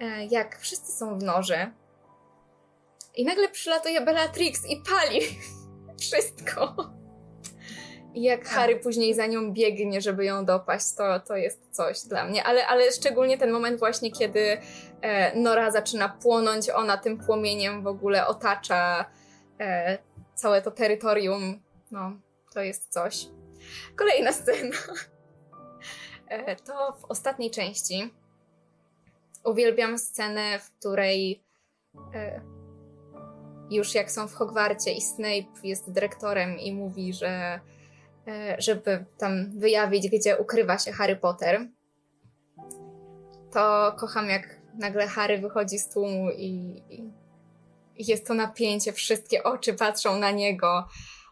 e, 0.00 0.26
jak 0.26 0.58
wszyscy 0.58 0.92
są 0.92 1.18
w 1.18 1.22
norze 1.22 1.72
i 3.14 3.24
nagle 3.24 3.48
przylatuje 3.48 4.00
Bellatrix 4.00 4.66
i 4.66 4.82
pali 4.90 5.20
wszystko. 6.00 6.74
I 8.14 8.22
jak 8.22 8.44
Harry 8.44 8.76
później 8.76 9.14
za 9.14 9.26
nią 9.26 9.52
biegnie, 9.52 10.00
żeby 10.00 10.24
ją 10.24 10.44
dopaść, 10.44 10.94
to, 10.96 11.20
to 11.20 11.36
jest 11.36 11.68
coś 11.70 12.00
dla 12.00 12.24
mnie. 12.24 12.44
Ale, 12.44 12.66
ale 12.66 12.92
szczególnie 12.92 13.38
ten 13.38 13.50
moment 13.50 13.78
właśnie, 13.78 14.10
kiedy 14.12 14.58
e, 15.00 15.36
Nora 15.36 15.70
zaczyna 15.70 16.08
płonąć, 16.08 16.70
ona 16.70 16.96
tym 16.96 17.18
płomieniem 17.18 17.82
w 17.82 17.86
ogóle 17.86 18.26
otacza 18.26 19.04
e, 19.60 19.98
całe 20.34 20.62
to 20.62 20.70
terytorium, 20.70 21.60
no, 21.90 22.12
to 22.54 22.60
jest 22.62 22.88
coś. 22.88 23.26
Kolejna 23.96 24.32
scena. 24.32 24.76
E, 26.28 26.56
To 26.56 26.92
w 26.92 27.04
ostatniej 27.04 27.50
części 27.50 28.10
uwielbiam 29.44 29.98
scenę, 29.98 30.58
w 30.58 30.70
której 30.70 31.42
e, 32.14 32.40
już 33.70 33.94
jak 33.94 34.10
są 34.10 34.28
w 34.28 34.34
Hogwarcie 34.34 34.92
i 34.92 35.00
Snape 35.00 35.60
jest 35.64 35.90
dyrektorem 35.90 36.58
i 36.58 36.74
mówi, 36.74 37.12
że 37.12 37.60
e, 38.26 38.56
żeby 38.58 39.04
tam 39.18 39.58
wyjawić, 39.58 40.08
gdzie 40.08 40.38
ukrywa 40.38 40.78
się 40.78 40.92
Harry 40.92 41.16
Potter, 41.16 41.66
to 43.52 43.94
kocham 43.98 44.28
jak 44.28 44.58
nagle 44.78 45.06
Harry 45.06 45.38
wychodzi 45.38 45.78
z 45.78 45.88
tłumu 45.88 46.30
i, 46.30 46.82
i 46.90 47.02
i 47.02 47.21
jest 47.98 48.26
to 48.26 48.34
napięcie, 48.34 48.92
wszystkie 48.92 49.42
oczy 49.42 49.74
patrzą 49.74 50.18
na 50.18 50.30
niego, 50.30 50.88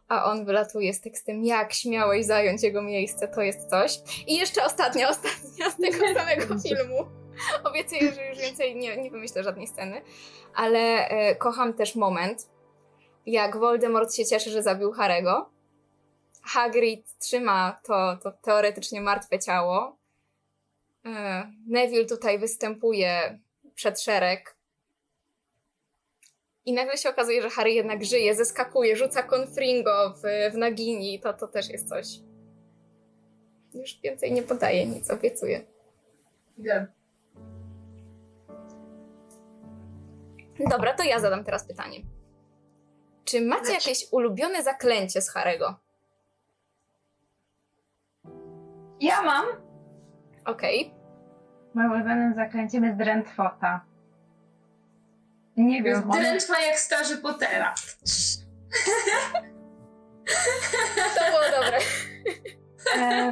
a 0.09 0.25
on 0.25 0.45
wylatuje 0.45 0.95
z 0.95 1.01
tekstem, 1.01 1.45
jak 1.45 1.73
śmiałeś 1.73 2.27
zająć 2.27 2.63
jego 2.63 2.83
miejsce, 2.83 3.29
to 3.29 3.43
jest 3.43 3.71
coś. 3.71 3.93
I 4.27 4.37
jeszcze 4.37 4.65
ostatnia, 4.65 5.09
ostatnia 5.09 5.71
z 5.71 5.77
tego 5.77 5.99
samego 6.19 6.59
filmu. 6.59 7.07
Obiecuję, 7.65 8.13
że 8.13 8.29
już 8.29 8.39
więcej 8.39 8.77
nie, 8.77 8.97
nie 8.97 9.11
wymyślę 9.11 9.43
żadnej 9.43 9.67
sceny, 9.67 10.03
ale 10.55 11.09
e, 11.09 11.37
kocham 11.37 11.75
też 11.75 11.95
moment, 11.95 12.49
jak 13.27 13.57
Voldemort 13.57 14.15
się 14.15 14.27
cieszy, 14.27 14.51
że 14.51 14.63
zabił 14.63 14.93
Harego. 14.93 15.51
Hagrid 16.43 17.19
trzyma 17.19 17.81
to, 17.85 18.17
to 18.23 18.33
teoretycznie 18.33 19.01
martwe 19.01 19.39
ciało. 19.39 19.97
E, 21.07 21.53
Neville 21.67 22.07
tutaj 22.07 22.39
występuje 22.39 23.39
przed 23.75 24.01
szereg 24.01 24.57
i 26.65 26.73
nagle 26.73 26.97
się 26.97 27.11
okazuje, 27.11 27.43
że 27.43 27.51
Harry 27.51 27.73
jednak 27.73 28.05
żyje, 28.05 28.35
zeskakuje, 28.35 28.97
rzuca 28.97 29.23
Confringo 29.23 30.15
w, 30.17 30.53
w 30.53 30.57
Nagini. 30.57 31.21
To, 31.21 31.33
to 31.33 31.49
też 31.49 31.71
jest 31.71 31.89
coś. 31.89 32.07
Już 33.75 34.01
więcej 34.03 34.33
nie 34.33 34.43
podaję 34.43 34.87
nic, 34.87 35.11
obiecuję. 35.11 35.63
Wiem. 36.59 36.87
Dobra, 40.71 40.95
to 40.95 41.03
ja 41.03 41.21
zadam 41.21 41.45
teraz 41.45 41.67
pytanie. 41.67 42.01
Czy 43.25 43.41
macie 43.41 43.73
jakieś 43.73 44.07
ulubione 44.13 44.63
zaklęcie 44.63 45.23
z 45.23 45.31
Harego? 45.31 45.75
Ja 49.01 49.23
mam. 49.23 49.47
Okej. 50.45 50.95
Moim 51.75 51.93
ulubionym 51.93 52.35
zaklęciem 52.35 52.85
jest 52.85 52.97
drętwota. 52.97 53.85
Nie 55.61 55.83
wiem, 55.83 56.03
może- 56.07 56.21
drętwa 56.21 56.61
jak 56.61 56.79
starzy 56.79 57.19
Pottera. 57.19 57.75
To 61.15 61.25
było 61.31 61.63
dobre. 61.65 61.79
E, 62.97 63.31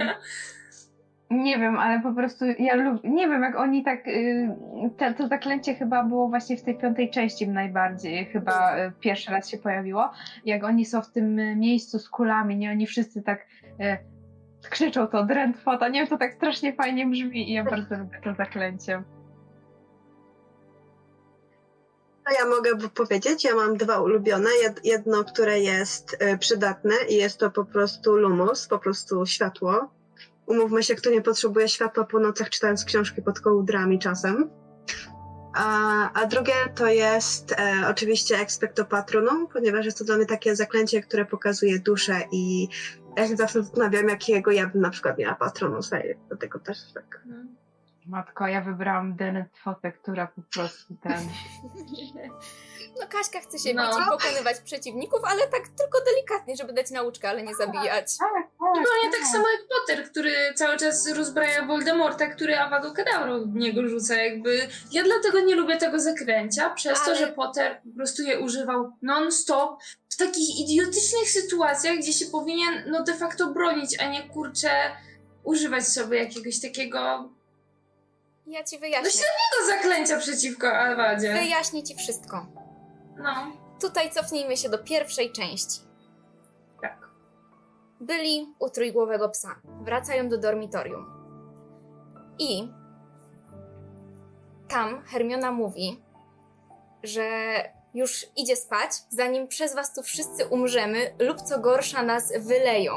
nie 1.31 1.59
wiem, 1.59 1.79
ale 1.79 2.01
po 2.01 2.12
prostu 2.12 2.45
ja 2.59 2.75
lub, 2.75 3.05
nie 3.05 3.29
wiem, 3.29 3.43
jak 3.43 3.57
oni 3.57 3.85
tak. 3.85 4.09
Y, 4.09 4.49
te, 4.97 5.14
to 5.14 5.29
zaklęcie 5.29 5.75
chyba 5.75 6.05
było 6.05 6.29
właśnie 6.29 6.57
w 6.57 6.62
tej 6.62 6.79
piątej 6.79 7.11
części 7.11 7.49
najbardziej, 7.49 8.27
chyba 8.27 8.77
y, 8.79 8.93
pierwszy 9.01 9.31
raz 9.31 9.49
się 9.49 9.59
pojawiło. 9.59 10.11
Jak 10.45 10.64
oni 10.64 10.85
są 10.85 11.03
w 11.03 11.12
tym 11.12 11.38
y, 11.38 11.57
miejscu 11.57 11.99
z 11.99 12.09
kulami, 12.09 12.57
nie? 12.57 12.71
Oni 12.71 12.87
wszyscy 12.87 13.23
tak 13.23 13.47
y, 13.64 14.69
krzyczą 14.71 15.07
to 15.07 15.25
drętwota. 15.25 15.88
Nie 15.88 16.01
wiem, 16.01 16.09
to 16.09 16.19
tak 16.19 16.35
strasznie 16.35 16.73
fajnie 16.73 17.07
brzmi 17.07 17.51
i 17.51 17.53
ja 17.53 17.64
bardzo 17.64 17.97
lubię 17.97 18.21
to 18.25 18.35
zaklęcie. 18.35 19.03
A 22.29 22.33
ja 22.33 22.47
mogę 22.47 22.88
powiedzieć, 22.88 23.45
ja 23.45 23.55
mam 23.55 23.77
dwa 23.77 24.01
ulubione. 24.01 24.51
Jed- 24.64 24.81
Jedno, 24.85 25.25
które 25.25 25.61
jest 25.61 26.17
e, 26.19 26.38
przydatne 26.38 26.95
i 27.09 27.14
jest 27.14 27.38
to 27.38 27.51
po 27.51 27.64
prostu 27.64 28.17
lumos, 28.17 28.67
po 28.67 28.79
prostu 28.79 29.27
światło. 29.27 29.91
Umówmy 30.47 30.83
się, 30.83 30.95
kto 30.95 31.11
nie 31.11 31.23
potrzebuje 31.23 31.69
światła 31.69 32.05
po 32.05 32.21
nocach 32.21 32.51
czytając 32.51 32.85
książki 32.85 33.23
pod 33.23 33.41
kołdrami 33.41 33.99
czasem. 33.99 34.51
A, 35.55 36.12
a 36.12 36.27
drugie 36.27 36.53
to 36.75 36.87
jest 36.87 37.53
e, 37.53 37.75
oczywiście 37.91 38.38
expecto 38.38 38.85
patronum, 38.85 39.47
ponieważ 39.53 39.85
jest 39.85 39.99
to 39.99 40.05
dla 40.05 40.17
mnie 40.17 40.27
takie 40.27 40.57
zaklęcie, 40.57 41.03
które 41.03 41.25
pokazuje 41.25 41.79
duszę 41.79 42.23
i 42.33 42.69
ja 43.17 43.29
się 43.29 43.37
zawsze 43.37 43.62
zastanawiam, 43.62 44.09
jakiego 44.09 44.51
ja 44.51 44.67
bym 44.67 44.81
na 44.83 44.91
przykład 44.91 45.19
miała 45.19 45.35
patronu 45.35 45.83
swoje. 45.83 46.19
Dlatego 46.29 46.59
też 46.59 46.79
tak. 46.95 47.23
Matko, 48.09 48.47
ja 48.47 48.61
wybrałam 48.61 49.16
drętwotę, 49.16 49.92
która 49.92 50.27
po 50.27 50.42
prostu 50.55 50.94
ten. 51.03 51.29
No 53.01 53.07
Kaśka 53.09 53.40
chce 53.40 53.59
się 53.59 53.75
No. 53.75 53.97
bić 53.97 54.07
pokonywać 54.11 54.61
przeciwników, 54.61 55.21
ale 55.25 55.40
tak 55.47 55.62
tylko 55.68 55.99
delikatnie, 56.05 56.57
żeby 56.57 56.73
dać 56.73 56.90
nauczkę, 56.90 57.29
ale 57.29 57.42
nie 57.42 57.55
zabijać. 57.55 58.18
Tak, 58.18 58.29
tak. 58.33 58.49
Zupełnie 58.59 59.12
tak 59.12 59.27
samo 59.33 59.44
jak 59.49 59.61
Potter, 59.68 60.11
który 60.11 60.33
cały 60.55 60.77
czas 60.77 61.12
rozbraja 61.16 61.66
Voldemorta, 61.66 62.27
który 62.27 62.59
Avada 62.59 62.90
Kedavra 62.90 63.38
w 63.38 63.55
niego 63.55 63.88
rzuca. 63.88 64.16
Jakby 64.16 64.68
ja 64.92 65.03
dlatego 65.03 65.40
nie 65.40 65.55
lubię 65.55 65.77
tego 65.77 66.01
zakręcia, 66.01 66.71
przez 66.71 66.99
Ale- 66.99 67.07
to, 67.07 67.14
że 67.27 67.33
Potter 67.33 67.81
po 67.90 67.97
prostu 67.97 68.23
je 68.23 68.40
używał 68.40 68.92
non-stop 69.03 69.83
w 70.09 70.16
takich 70.16 70.61
idiotycznych 70.61 71.31
sytuacjach, 71.31 71.97
gdzie 71.97 72.12
się 72.12 72.27
powinien 72.27 72.85
no 72.87 73.03
de 73.03 73.14
facto 73.14 73.47
bronić, 73.47 74.01
a 74.01 74.07
nie 74.11 74.23
kurczę 74.29 74.71
używać 75.44 75.88
sobie 75.88 76.18
jakiegoś 76.18 76.61
takiego 76.61 77.29
Ja 78.48 78.64
ci 78.64 78.76
no 78.76 78.80
wyjaśnię. 78.80 79.11
średniego 79.11 79.76
zaklęcia 79.76 80.18
przeciwko 80.18 80.72
Alwadzie. 80.72 81.32
Wyjaśnię 81.32 81.82
ci 81.82 81.96
wszystko. 81.96 82.46
No, 83.18 83.52
Tutaj 83.80 84.11
cofnijmy 84.11 84.56
się 84.56 84.68
do 84.68 84.78
pierwszej 84.78 85.32
części. 85.32 85.80
tak. 86.82 87.08
Byli 88.00 88.54
u 88.58 88.70
trójgłowego 88.70 89.28
psa. 89.28 89.61
Wracają 89.64 90.28
do 90.28 90.38
dormitorium. 90.38 91.06
I 92.38 92.72
tam 94.68 95.02
Hermiona 95.04 95.52
mówi, 95.52 96.02
że 97.02 97.28
już 97.94 98.26
idzie 98.37 98.56
spać, 98.56 98.90
zanim 99.11 99.48
przez 99.48 99.74
was 99.74 99.94
tu 99.94 100.02
wszyscy 100.02 100.46
umrzemy, 100.46 101.14
lub 101.18 101.42
co 101.42 101.58
gorsza 101.58 102.02
nas 102.02 102.32
wyleją. 102.38 102.92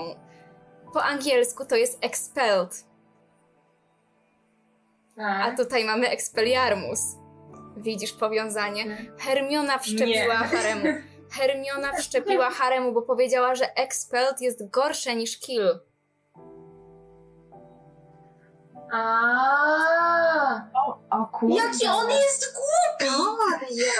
Po 0.93 1.03
angielsku 1.03 1.65
to 1.65 1.75
jest 1.75 1.97
expelled, 2.01 2.85
a 5.17 5.45
tak. 5.45 5.57
tutaj 5.57 5.85
mamy 5.85 6.09
expelliarmus. 6.09 6.99
Widzisz 7.77 8.13
powiązanie? 8.13 9.11
Hermiona 9.19 9.77
wszczepiła 9.79 10.39
Nie. 10.39 10.47
haremu. 10.47 10.85
Hermiona 11.31 11.93
wszczepiła 11.93 12.49
haremu, 12.49 12.91
bo 12.93 13.01
powiedziała, 13.01 13.55
że 13.55 13.75
expelled 13.75 14.41
jest 14.41 14.69
gorsze 14.69 15.15
niż 15.15 15.39
kill. 15.39 15.79
A, 18.93 20.61
O, 20.87 20.99
o 21.09 21.25
kurde. 21.25 21.55
Jaki 21.55 21.87
on 21.87 22.09
jest 22.09 22.53
głupi! 22.53 23.15
Teoria! 23.15 23.93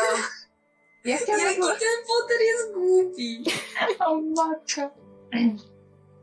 Jak 1.06 1.28
ja 1.28 1.38
Jaki 1.38 1.60
ten 1.60 2.06
Potter 2.08 2.42
jest 2.42 2.74
głupi! 2.74 3.44
O 4.00 4.16
matko. 4.22 4.82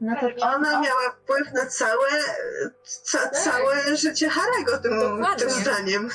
No 0.00 0.16
to 0.20 0.46
Ona 0.46 0.70
miała 0.80 1.10
wpływ 1.22 1.52
na 1.54 1.66
całe, 1.66 2.08
ca, 2.82 3.18
Tak. 3.18 3.32
całe 3.32 3.96
życie 3.96 4.28
Harego 4.28 4.78
tym, 4.78 5.00
Dokładnie. 5.00 5.36
tym 5.36 5.50
zdaniem. 5.50 6.08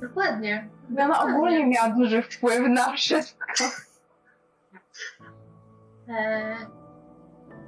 Dokładnie. 0.00 0.68
ona 0.98 1.22
ogólnie 1.22 1.66
miała 1.66 1.88
duży 1.88 2.22
wpływ 2.22 2.60
na 2.68 2.92
wszystko. 2.92 3.64
Eee, 6.08 6.56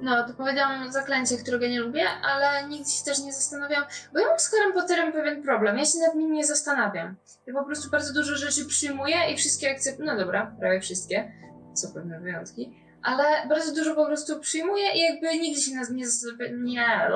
no, 0.01 0.27
to 0.27 0.33
powiedziałam 0.33 0.91
zaklęcie, 0.91 1.37
którego 1.37 1.67
nie 1.67 1.79
lubię, 1.79 2.09
ale 2.23 2.67
nigdy 2.67 2.89
się 2.89 3.05
też 3.05 3.19
nie 3.19 3.33
zastanawiam, 3.33 3.83
bo 4.13 4.19
ja 4.19 4.27
mam 4.27 4.39
z 4.39 4.51
Harrym 4.51 4.73
Potterem 4.73 5.11
pewien 5.11 5.43
problem. 5.43 5.77
Ja 5.77 5.85
się 5.85 5.99
nad 5.99 6.15
nim 6.15 6.33
nie 6.33 6.45
zastanawiam. 6.45 7.15
Ja 7.47 7.53
po 7.53 7.63
prostu 7.63 7.89
bardzo 7.89 8.13
dużo 8.13 8.35
rzeczy 8.35 8.65
przyjmuję 8.65 9.15
i 9.33 9.37
wszystkie 9.37 9.71
akceptuję. 9.71 10.11
No 10.13 10.17
dobra, 10.17 10.55
prawie 10.59 10.81
wszystkie. 10.81 11.31
Są 11.75 11.93
pewne 11.93 12.19
wyjątki. 12.19 12.80
Ale 13.03 13.47
bardzo 13.47 13.75
dużo 13.75 13.95
po 13.95 14.05
prostu 14.05 14.39
przyjmuję 14.39 14.91
i 14.95 15.01
jakby 15.01 15.39
nigdy 15.39 15.61
się 15.61 15.75
nad 15.75 15.89
nie, 15.89 16.05
nie, 16.51 17.07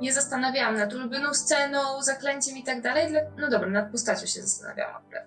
nie 0.00 0.12
zastanawiałam 0.12 0.76
nad 0.76 0.94
ulubioną 0.94 1.34
sceną, 1.34 2.02
zaklęciem 2.02 2.56
i 2.56 2.64
tak 2.64 2.82
dalej. 2.82 3.14
No 3.38 3.50
dobra, 3.50 3.68
nad 3.68 3.90
postacią 3.90 4.26
się 4.26 4.42
zastanawiałam 4.42 4.96
akurat. 4.96 5.24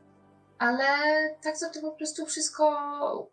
Ale 0.60 0.84
tak 1.44 1.60
to, 1.60 1.70
to 1.74 1.82
po 1.82 1.92
prostu 1.92 2.26
wszystko 2.26 3.32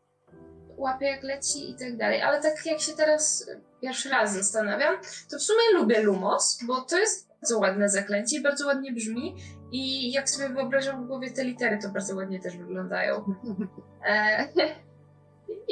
łapie 0.76 1.06
jak 1.06 1.22
leci 1.22 1.70
i 1.70 1.74
tak 1.74 1.96
dalej. 1.96 2.22
Ale 2.22 2.42
tak 2.42 2.66
jak 2.66 2.80
się 2.80 2.92
teraz 2.92 3.50
pierwszy 3.82 4.08
raz 4.08 4.34
zastanawiam, 4.34 4.94
to 5.30 5.38
w 5.38 5.42
sumie 5.42 5.62
lubię 5.74 6.02
Lumos, 6.02 6.58
bo 6.66 6.80
to 6.80 6.98
jest 6.98 7.28
bardzo 7.28 7.58
ładne 7.58 7.88
zaklęcie 7.88 8.36
i 8.36 8.42
bardzo 8.42 8.66
ładnie 8.66 8.92
brzmi. 8.92 9.36
I 9.72 10.12
jak 10.12 10.30
sobie 10.30 10.48
wyobrażam 10.48 11.04
w 11.04 11.06
głowie 11.06 11.30
te 11.30 11.44
litery, 11.44 11.78
to 11.82 11.88
bardzo 11.88 12.16
ładnie 12.16 12.40
też 12.40 12.56
wyglądają. 12.56 13.24
E, 14.06 14.48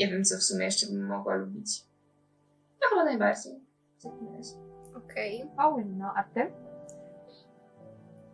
nie 0.02 0.12
wiem, 0.12 0.24
co 0.24 0.36
w 0.36 0.42
sumie 0.42 0.64
jeszcze 0.64 0.86
bym 0.86 1.06
mogła 1.06 1.34
lubić. 1.34 1.84
To 2.80 2.88
chyba 2.88 3.04
najbardziej. 3.04 3.60
W 3.98 4.02
takim 4.02 4.36
razie. 4.36 4.54
Okej. 4.96 5.50
Paulino, 5.56 6.12
a 6.16 6.24
ty? 6.24 6.52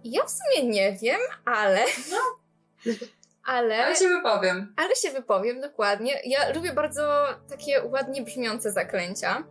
Ja 0.04 0.24
w 0.24 0.30
sumie 0.30 0.68
nie 0.70 0.92
wiem, 0.92 1.20
ale. 1.44 1.80
ale, 3.44 3.84
Ale 3.84 3.96
się 3.96 4.08
wypowiem. 4.08 4.74
ale 4.76 4.94
się 4.94 5.10
wypowiem 5.10 5.60
dokładnie. 5.60 6.12
Ja 6.24 6.52
lubię 6.54 6.72
bardzo 6.72 7.26
takie 7.48 7.84
ładnie 7.84 8.22
brzmiące 8.22 8.72
zaklęcia. 8.72 9.44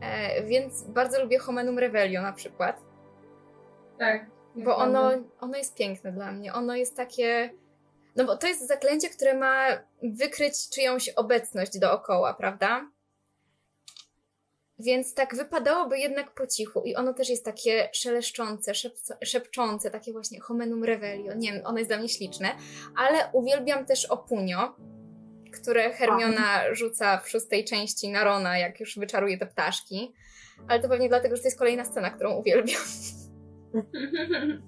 E, 0.00 0.42
więc 0.42 0.82
bardzo 0.82 1.22
lubię 1.22 1.38
Homenum 1.38 1.78
Revelio 1.78 2.22
na 2.22 2.32
przykład. 2.32 2.80
Tak. 3.98 4.26
Bo 4.56 4.76
ono, 4.76 5.10
ono 5.40 5.56
jest 5.56 5.74
piękne 5.74 6.12
dla 6.12 6.32
mnie. 6.32 6.54
Ono 6.54 6.74
jest 6.74 6.96
takie. 6.96 7.50
No 8.16 8.24
bo 8.24 8.36
to 8.36 8.46
jest 8.46 8.68
zaklęcie, 8.68 9.08
które 9.08 9.34
ma 9.34 9.66
wykryć 10.02 10.68
czyjąś 10.68 11.08
obecność 11.08 11.78
dookoła, 11.78 12.34
prawda? 12.34 12.90
Więc 14.78 15.14
tak 15.14 15.36
wypadałoby 15.36 15.98
jednak 15.98 16.34
po 16.34 16.46
cichu. 16.46 16.82
I 16.84 16.94
ono 16.94 17.14
też 17.14 17.28
jest 17.28 17.44
takie 17.44 17.88
szeleszczące, 17.92 18.72
szepco- 18.72 19.16
szepczące, 19.24 19.90
takie 19.90 20.12
właśnie 20.12 20.40
homenum 20.40 20.84
revelio. 20.84 21.34
Nie 21.34 21.52
wiem, 21.52 21.62
ono 21.66 21.78
jest 21.78 21.90
dla 21.90 21.98
mnie 21.98 22.08
śliczne. 22.08 22.56
Ale 22.96 23.30
uwielbiam 23.32 23.86
też 23.86 24.04
opunio, 24.04 24.76
które 25.52 25.90
Hermiona 25.90 26.74
rzuca 26.74 27.18
w 27.18 27.28
szóstej 27.28 27.64
części 27.64 28.08
na 28.08 28.24
Rona, 28.24 28.58
jak 28.58 28.80
już 28.80 28.98
wyczaruje 28.98 29.38
te 29.38 29.46
ptaszki. 29.46 30.12
Ale 30.68 30.80
to 30.80 30.88
pewnie 30.88 31.08
dlatego, 31.08 31.36
że 31.36 31.42
to 31.42 31.48
jest 31.48 31.58
kolejna 31.58 31.84
scena, 31.84 32.10
którą 32.10 32.34
uwielbiam. 32.34 32.82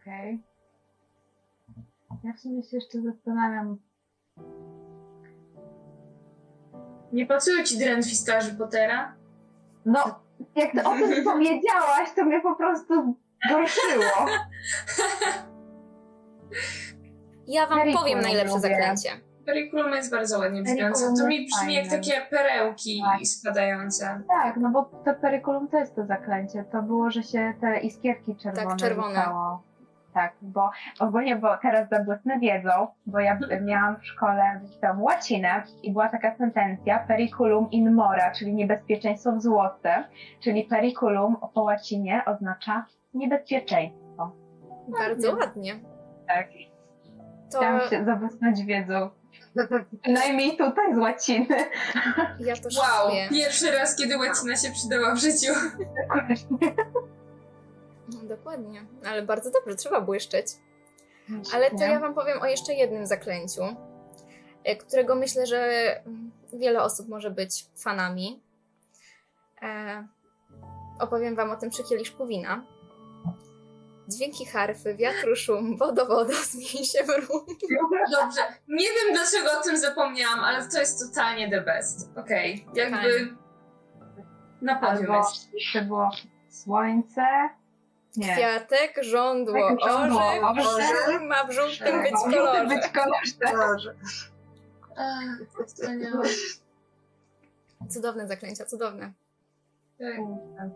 Okej. 0.00 0.45
Ja 2.24 2.32
w 2.32 2.40
sumie 2.40 2.62
się 2.62 2.76
jeszcze 2.76 3.00
zastanawiam. 3.02 3.78
Nie 7.12 7.26
pasuje 7.26 7.64
ci 7.64 7.78
Drenfis 7.78 8.26
Harry 8.30 8.54
Pottera? 8.58 9.14
No, 9.84 10.04
jak 10.54 10.72
ty 10.72 10.84
o 10.84 10.90
tym 10.92 11.24
powiedziałaś, 11.32 12.08
to 12.16 12.24
mnie 12.24 12.40
po 12.40 12.54
prostu 12.56 13.16
gorszyło. 13.50 14.04
Ja 17.46 17.66
wam 17.66 17.78
Periculum 17.78 18.02
powiem 18.04 18.20
najlepsze 18.20 18.54
lubię. 18.56 18.68
zaklęcie. 18.68 19.08
Periculum 19.46 19.92
jest 19.92 20.10
bardzo 20.10 20.38
ładnie 20.38 20.62
brzmiące. 20.62 21.14
To 21.18 21.26
mi 21.26 21.46
brzmi 21.46 21.74
jak 21.74 21.88
takie 21.88 22.12
perełki 22.30 23.02
Tak. 23.18 23.26
spadające. 23.26 24.22
Tak, 24.28 24.56
no 24.56 24.70
bo 24.70 24.84
to 25.04 25.14
perikulum 25.14 25.68
to 25.68 25.78
jest 25.78 25.94
to 25.94 26.06
zaklęcie. 26.06 26.64
To 26.72 26.82
było, 26.82 27.10
że 27.10 27.22
się 27.22 27.54
te 27.60 27.78
iskierki 27.80 28.36
czerwone 28.36 28.66
Tak, 28.68 28.76
czerwone. 28.78 29.08
rzucało. 29.14 29.62
Tak, 30.16 30.32
bo 30.42 30.70
ogólnie, 31.00 31.36
bo 31.36 31.56
teraz 31.62 31.88
zabłysnę 31.88 32.38
wiedzą, 32.40 32.70
bo 33.06 33.18
ja 33.20 33.38
miałam 33.62 33.96
w 34.00 34.06
szkole 34.06 34.60
tam 34.80 35.02
łacinę 35.02 35.62
i 35.82 35.92
była 35.92 36.08
taka 36.08 36.36
sentencja 36.36 36.98
periculum 36.98 37.70
in 37.70 37.94
mora, 37.94 38.30
czyli 38.30 38.54
niebezpieczeństwo 38.54 39.32
w 39.32 39.42
złote, 39.42 40.04
czyli 40.42 40.64
periculum 40.64 41.36
po 41.54 41.62
łacinie 41.62 42.22
oznacza 42.26 42.84
niebezpieczeństwo. 43.14 44.32
Bardzo 44.98 45.36
ładnie. 45.36 45.74
Tak, 46.28 46.48
To 47.52 47.58
chciałam 47.58 47.80
się 47.90 48.04
zabłysnąć 48.04 48.62
wiedzą. 48.62 49.10
Przynajmniej 50.02 50.56
tutaj 50.56 50.94
z 50.94 50.98
łaciny. 50.98 51.56
ja 52.40 52.54
to 52.56 52.68
Wow, 52.80 53.00
szanuję. 53.02 53.28
pierwszy 53.30 53.70
raz, 53.70 53.96
kiedy 53.96 54.18
łacina 54.18 54.56
się 54.56 54.70
przydała 54.72 55.14
w 55.14 55.18
życiu. 55.18 55.52
No, 58.08 58.28
dokładnie. 58.36 58.86
Ale 59.04 59.22
bardzo 59.22 59.50
dobrze, 59.50 59.76
trzeba 59.76 60.00
błyszczeć. 60.00 60.46
Ale 61.54 61.70
to 61.70 61.84
ja 61.84 62.00
wam 62.00 62.14
powiem 62.14 62.42
o 62.42 62.46
jeszcze 62.46 62.74
jednym 62.74 63.06
zaklęciu, 63.06 63.62
e, 64.64 64.76
którego 64.76 65.14
myślę, 65.14 65.46
że 65.46 65.60
mm, 66.06 66.30
wiele 66.52 66.82
osób 66.82 67.08
może 67.08 67.30
być 67.30 67.66
fanami. 67.76 68.42
E, 69.62 70.06
opowiem 71.00 71.36
wam 71.36 71.50
o 71.50 71.56
tym 71.56 71.70
przy 71.70 71.84
kieliszku 71.84 72.26
wina. 72.26 72.64
Dźwięki 74.08 74.46
harfy, 74.46 74.94
wiatru 74.94 75.36
szum, 75.36 75.78
wodo 75.78 76.06
wodo, 76.06 76.32
zmień 76.50 76.84
się 76.84 77.04
w 77.04 77.08
rum. 77.08 77.46
Dobrze, 78.12 78.40
nie 78.68 78.86
wiem 78.86 79.14
dlaczego 79.14 79.60
o 79.60 79.62
tym 79.62 79.78
zapomniałam, 79.78 80.40
ale 80.40 80.68
to 80.68 80.80
jest 80.80 81.08
totalnie 81.08 81.50
the 81.50 81.60
best. 81.60 82.10
Okej, 82.16 82.66
jakby 82.74 82.96
Fajnie. 82.96 83.36
na 84.62 84.74
podium 84.74 85.12
Albo 85.12 85.28
jeszcze 85.54 85.82
było 85.82 86.10
słońce. 86.50 87.22
Nie. 88.16 88.32
Kwiatek, 88.34 88.96
żądło, 89.02 89.68
Tak, 89.80 89.90
orzech, 89.90 90.44
orzech. 90.44 90.66
orzech 91.06 91.22
ma 91.22 91.44
w 91.44 91.50
żółtym 91.52 92.02
być 92.02 92.12
kolorze. 92.34 92.66
być 92.66 92.82
kolorze. 93.50 93.94
Cudowne 97.90 98.26
zaklęcia, 98.28 98.64
cudowne. 98.64 99.12
Tak. 99.98 100.68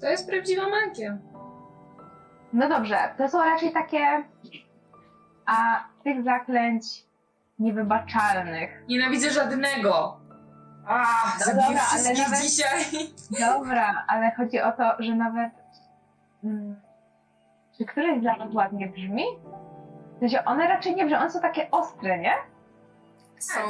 To 0.00 0.06
jest 0.06 0.28
prawdziwa 0.28 0.68
magia. 0.68 1.18
No 2.52 2.68
dobrze, 2.68 2.98
to 3.18 3.28
są 3.28 3.38
raczej 3.44 3.72
takie. 3.72 4.24
A 5.46 5.84
tych 6.04 6.24
zaklęć 6.24 6.84
niewybaczalnych. 7.58 8.70
Nienawidzę 8.88 9.30
żadnego. 9.30 10.20
Ach, 10.88 11.36
No 11.40 11.44
zabiję 11.44 11.66
dobra, 11.66 11.82
ale 11.92 12.02
nawet- 12.14 12.40
dzisiaj. 12.42 12.84
Dobra, 13.40 14.04
ale 14.08 14.34
chodzi 14.36 14.60
o 14.60 14.72
to, 14.72 14.92
że 14.98 15.14
nawet. 15.14 15.50
Mm, 16.46 16.76
czy 17.78 17.84
któreś 17.84 18.20
dla 18.20 18.36
Was 18.36 18.54
ładnie 18.54 18.86
brzmi? 18.88 19.24
W 20.16 20.18
sensie 20.18 20.44
one 20.44 20.68
raczej 20.68 20.96
nie 20.96 21.04
brzmią, 21.04 21.18
one 21.18 21.30
są 21.30 21.40
takie 21.40 21.70
ostre, 21.70 22.18
nie? 22.18 22.32
Są, 23.38 23.60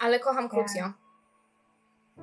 ale 0.00 0.20
kocham 0.20 0.48
Crucio. 0.48 0.92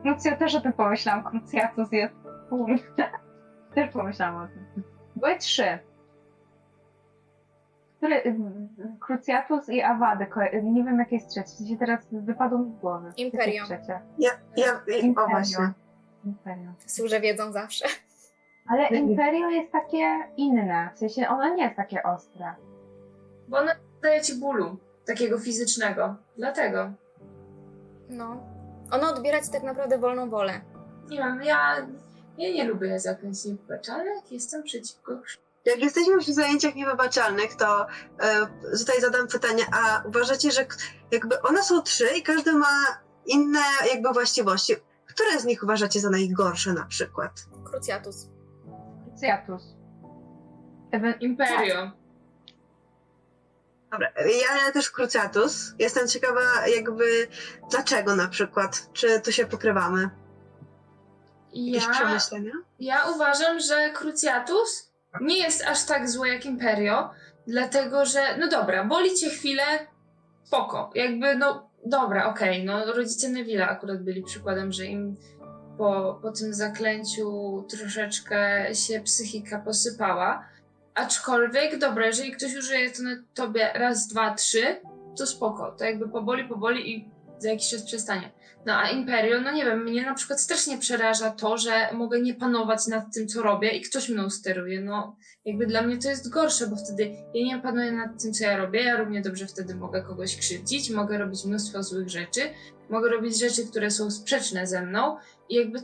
Krucjo 0.01 0.37
też 0.37 0.55
o 0.55 0.61
tym 0.61 0.73
pomyślałam. 0.73 1.23
Krucjatus 1.23 1.91
jest. 1.91 2.13
Kurde. 2.49 3.09
Też 3.75 3.89
pomyślałam 3.93 4.43
o 4.43 4.47
tym. 4.47 4.83
Były 5.15 5.37
trzy. 5.37 5.79
Który, 7.97 8.21
Krucjatus 8.99 9.69
i 9.69 9.81
Awady. 9.81 10.27
Nie 10.63 10.83
wiem, 10.83 10.99
jakie 10.99 11.15
jest 11.15 11.29
trzecie. 11.29 11.47
Sensie 11.49 11.77
teraz 11.77 12.07
wypadło 12.11 12.59
mi 12.59 12.71
z 12.71 12.75
głowy. 12.79 13.11
Trzecie? 13.65 14.01
Ja, 14.19 14.31
ja, 14.57 14.81
i- 15.01 15.15
o 15.17 15.27
właśnie. 15.27 15.73
Imperio. 16.25 16.71
Służę 16.85 17.19
wiedzą 17.21 17.51
zawsze. 17.51 17.85
Ale. 18.67 18.87
Imperio 18.87 19.49
jest 19.49 19.71
takie 19.71 20.23
inne. 20.37 20.89
W 20.95 20.99
sensie 20.99 21.27
ono 21.27 21.55
nie 21.55 21.63
jest 21.63 21.75
takie 21.75 22.03
ostre. 22.03 22.55
Bo 23.47 23.57
ona 23.57 23.71
daje 24.01 24.21
ci 24.21 24.35
bólu, 24.35 24.77
takiego 25.05 25.39
fizycznego. 25.39 26.15
Dlatego. 26.37 26.91
No. 28.09 28.43
Ono 28.91 29.09
odbiera 29.09 29.41
ci 29.41 29.51
tak 29.51 29.63
naprawdę 29.63 29.97
wolną 29.97 30.29
wolę. 30.29 30.61
Nie 31.09 31.17
wiem, 31.17 31.41
ja, 31.43 31.87
ja 32.37 32.53
nie 32.53 32.63
lubię 32.63 32.99
zaklęć 32.99 33.45
niewybaczalnych, 33.45 34.31
jestem 34.31 34.63
przeciwko. 34.63 35.11
Jak 35.65 35.79
jesteśmy 35.79 36.19
przy 36.19 36.33
zajęciach 36.33 36.75
niewybaczalnych, 36.75 37.55
to 37.55 37.85
e, 37.87 37.87
tutaj 38.77 39.01
zadam 39.01 39.27
pytanie, 39.27 39.63
a 39.73 40.03
uważacie, 40.07 40.51
że 40.51 40.65
jakby 41.11 41.41
one 41.41 41.63
są 41.63 41.81
trzy 41.81 42.07
i 42.17 42.23
każdy 42.23 42.53
ma 42.53 43.01
inne 43.25 43.59
jakby 43.93 44.09
właściwości. 44.13 44.73
Które 45.07 45.39
z 45.39 45.45
nich 45.45 45.63
uważacie 45.63 45.99
za 45.99 46.09
najgorsze 46.09 46.73
na 46.73 46.85
przykład? 46.85 47.31
Cruciatus. 47.63 48.27
Krucjatus. 49.25 49.63
Ewe- 50.91 51.17
Imperio. 51.19 51.91
Dobra, 53.91 54.11
ja 54.65 54.71
też 54.71 54.91
Cruciatus. 54.91 55.73
Jestem 55.79 56.07
ciekawa 56.07 56.41
jakby 56.75 57.27
dlaczego 57.71 58.15
na 58.15 58.27
przykład. 58.27 58.89
Czy 58.93 59.21
tu 59.21 59.31
się 59.31 59.45
pokrywamy? 59.45 60.09
Jakieś 61.53 61.87
Ja, 61.87 61.93
przemyślenia? 61.93 62.51
ja 62.79 63.05
uważam, 63.15 63.59
że 63.59 63.91
Cruciatus 63.93 64.91
nie 65.21 65.37
jest 65.37 65.65
aż 65.67 65.85
tak 65.85 66.09
złe 66.09 66.29
jak 66.29 66.45
Imperio, 66.45 67.09
dlatego 67.47 68.05
że, 68.05 68.37
no 68.37 68.47
dobra, 68.47 68.83
boli 68.83 69.15
cię 69.15 69.29
chwilę, 69.29 69.63
spoko. 70.43 70.89
Jakby, 70.95 71.35
no 71.35 71.69
dobra, 71.85 72.25
okej, 72.25 72.65
no 72.65 72.85
rodzice 72.93 73.27
Neville'a 73.29 73.61
akurat 73.69 74.03
byli 74.03 74.23
przykładem, 74.23 74.71
że 74.71 74.85
im 74.85 75.15
po, 75.77 76.19
po 76.21 76.31
tym 76.31 76.53
zaklęciu 76.53 77.63
troszeczkę 77.69 78.65
się 78.75 79.01
psychika 79.01 79.59
posypała. 79.59 80.45
Aczkolwiek, 80.93 81.77
dobra, 81.77 82.05
jeżeli 82.05 82.31
ktoś 82.31 82.55
użyje 82.55 82.91
to 82.91 83.03
na 83.03 83.15
tobie 83.33 83.71
raz, 83.73 84.07
dwa, 84.07 84.33
trzy, 84.33 84.81
to 85.17 85.27
spoko. 85.27 85.71
To 85.71 85.85
jakby 85.85 86.09
poboli, 86.09 86.43
poboli 86.43 86.95
i 86.95 87.09
za 87.39 87.49
jakiś 87.49 87.69
czas 87.69 87.83
przestanie. 87.83 88.31
No 88.65 88.73
a 88.73 88.89
Imperium, 88.89 89.43
no 89.43 89.51
nie 89.51 89.65
wiem, 89.65 89.83
mnie 89.83 90.05
na 90.05 90.13
przykład 90.13 90.41
strasznie 90.41 90.77
przeraża 90.77 91.31
to, 91.31 91.57
że 91.57 91.89
mogę 91.93 92.21
nie 92.21 92.33
panować 92.33 92.87
nad 92.87 93.13
tym, 93.13 93.27
co 93.27 93.41
robię 93.43 93.69
i 93.69 93.81
ktoś 93.81 94.09
mną 94.09 94.29
steruje. 94.29 94.81
No 94.81 95.15
jakby 95.45 95.67
dla 95.67 95.81
mnie 95.81 95.97
to 95.97 96.09
jest 96.09 96.29
gorsze, 96.29 96.67
bo 96.67 96.75
wtedy 96.75 97.11
ja 97.33 97.45
nie 97.45 97.61
panuję 97.61 97.91
nad 97.91 98.21
tym, 98.23 98.33
co 98.33 98.43
ja 98.43 98.57
robię. 98.57 98.83
Ja 98.83 98.97
równie 98.97 99.21
dobrze 99.21 99.47
wtedy 99.47 99.75
mogę 99.75 100.01
kogoś 100.01 100.37
krzywdzić, 100.37 100.89
mogę 100.89 101.17
robić 101.17 101.45
mnóstwo 101.45 101.83
złych 101.83 102.09
rzeczy, 102.09 102.41
mogę 102.89 103.09
robić 103.09 103.39
rzeczy, 103.39 103.67
które 103.67 103.91
są 103.91 104.11
sprzeczne 104.11 104.67
ze 104.67 104.81
mną 104.81 105.17
i 105.49 105.55
jakby 105.55 105.79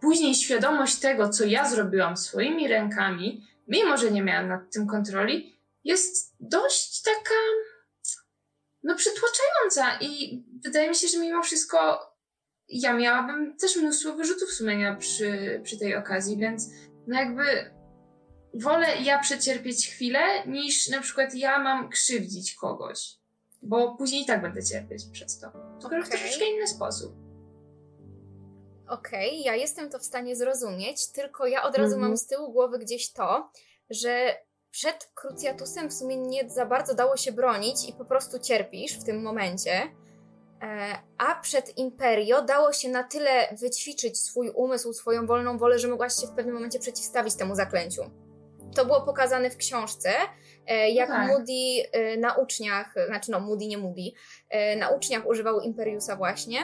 później 0.00 0.34
świadomość 0.34 0.96
tego, 0.96 1.28
co 1.28 1.44
ja 1.44 1.68
zrobiłam 1.68 2.16
swoimi 2.16 2.68
rękami, 2.68 3.46
mimo 3.68 3.96
że 3.96 4.10
nie 4.10 4.22
miałam 4.22 4.48
nad 4.48 4.72
tym 4.72 4.86
kontroli, 4.86 5.56
jest 5.84 6.36
dość 6.40 7.02
taka 7.02 7.34
no 8.82 8.94
przytłaczająca 8.96 9.98
i 10.00 10.42
wydaje 10.64 10.88
mi 10.88 10.94
się, 10.94 11.08
że 11.08 11.18
mimo 11.18 11.42
wszystko 11.42 11.76
ja 12.68 12.92
miałabym 12.92 13.56
też 13.56 13.76
mnóstwo 13.76 14.12
wyrzutów 14.12 14.52
sumienia 14.52 14.96
przy, 14.96 15.60
przy 15.64 15.78
tej 15.78 15.96
okazji, 15.96 16.36
więc 16.36 16.70
no 17.06 17.18
jakby 17.18 17.70
wolę 18.54 18.86
ja 19.02 19.18
przecierpieć 19.18 19.88
chwilę, 19.88 20.46
niż 20.46 20.88
na 20.88 21.00
przykład 21.00 21.34
ja 21.34 21.58
mam 21.58 21.88
krzywdzić 21.88 22.54
kogoś. 22.54 23.18
Bo 23.62 23.96
później 23.96 24.22
i 24.22 24.26
tak 24.26 24.42
będę 24.42 24.62
cierpieć 24.62 25.04
przez 25.12 25.38
to. 25.38 25.46
Tylko 25.80 25.96
w 25.96 25.98
Okej. 25.98 26.02
troszeczkę 26.10 26.44
inny 26.44 26.66
sposób. 26.66 27.12
Okej, 28.88 29.42
ja 29.42 29.56
jestem 29.56 29.90
to 29.90 29.98
w 29.98 30.04
stanie 30.04 30.36
zrozumieć, 30.36 31.12
tylko 31.12 31.46
ja 31.46 31.62
od 31.62 31.76
razu 31.76 31.94
Mhm. 31.94 32.00
mam 32.10 32.16
z 32.16 32.26
tyłu 32.26 32.52
głowy 32.52 32.78
gdzieś 32.78 33.12
to, 33.12 33.50
że 33.90 34.36
przed 34.72 35.10
Cruciatusem 35.14 35.88
w 35.88 35.94
sumie 35.94 36.16
nie 36.16 36.50
za 36.50 36.66
bardzo 36.66 36.94
dało 36.94 37.16
się 37.16 37.32
bronić 37.32 37.88
i 37.88 37.92
po 37.92 38.04
prostu 38.04 38.38
cierpisz 38.38 38.98
w 38.98 39.04
tym 39.04 39.22
momencie. 39.22 39.72
E, 40.62 40.98
A 41.18 41.34
przed 41.34 41.78
Imperio 41.78 42.42
dało 42.42 42.72
się 42.72 42.88
na 42.88 43.04
tyle 43.04 43.56
wyćwiczyć 43.60 44.18
swój 44.18 44.50
umysł, 44.50 44.92
swoją 44.92 45.26
wolną 45.26 45.58
wolę, 45.58 45.78
że 45.78 45.88
mogłaś 45.88 46.14
się 46.20 46.26
w 46.26 46.30
pewnym 46.30 46.54
momencie 46.54 46.78
przeciwstawić 46.78 47.34
temu 47.34 47.54
zaklęciu. 47.54 48.02
To 48.74 48.84
było 48.84 49.00
pokazane 49.00 49.50
w 49.50 49.56
książce, 49.56 50.10
e, 50.66 50.90
jak 50.90 51.08
tak. 51.08 51.28
Moody 51.28 51.88
e, 51.92 52.16
na 52.16 52.34
uczniach, 52.34 52.94
znaczy 53.06 53.30
no 53.30 53.40
Moody 53.40 53.66
nie 53.66 53.78
Moody, 53.78 54.02
na 54.76 54.88
uczniach 54.88 55.26
używał 55.26 55.60
Imperiusa 55.60 56.16
właśnie. 56.16 56.58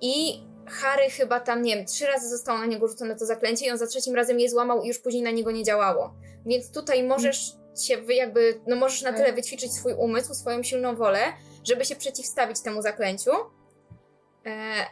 I 0.00 0.42
Harry 0.68 1.10
chyba 1.10 1.40
tam, 1.40 1.62
nie 1.62 1.76
wiem, 1.76 1.86
trzy 1.86 2.06
razy 2.06 2.28
zostało 2.28 2.58
na 2.58 2.66
niego 2.66 2.88
rzucone 2.88 3.16
to 3.16 3.26
zaklęcie 3.26 3.66
i 3.66 3.70
on 3.70 3.78
za 3.78 3.86
trzecim 3.86 4.14
razem 4.14 4.40
je 4.40 4.50
złamał 4.50 4.82
i 4.82 4.88
już 4.88 4.98
później 4.98 5.22
na 5.22 5.30
niego 5.30 5.50
nie 5.50 5.64
działało. 5.64 6.14
Więc 6.46 6.72
tutaj 6.72 7.04
możesz 7.04 7.52
się 7.80 7.94
jakby, 8.14 8.60
no 8.66 8.76
możesz 8.76 9.02
na 9.02 9.10
Tak. 9.10 9.18
tyle 9.20 9.32
wyćwiczyć 9.32 9.72
swój 9.72 9.94
umysł, 9.94 10.34
swoją 10.34 10.62
silną 10.62 10.96
wolę, 10.96 11.20
żeby 11.64 11.84
się 11.84 11.96
przeciwstawić 11.96 12.60
temu 12.60 12.82
zaklęciu. 12.82 13.30
E, 14.46 14.86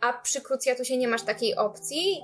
a 0.00 0.12
przy 0.12 0.40
Cruciatusie 0.40 0.96
nie 0.96 1.08
masz 1.08 1.22
takiej 1.22 1.56
opcji, 1.56 2.20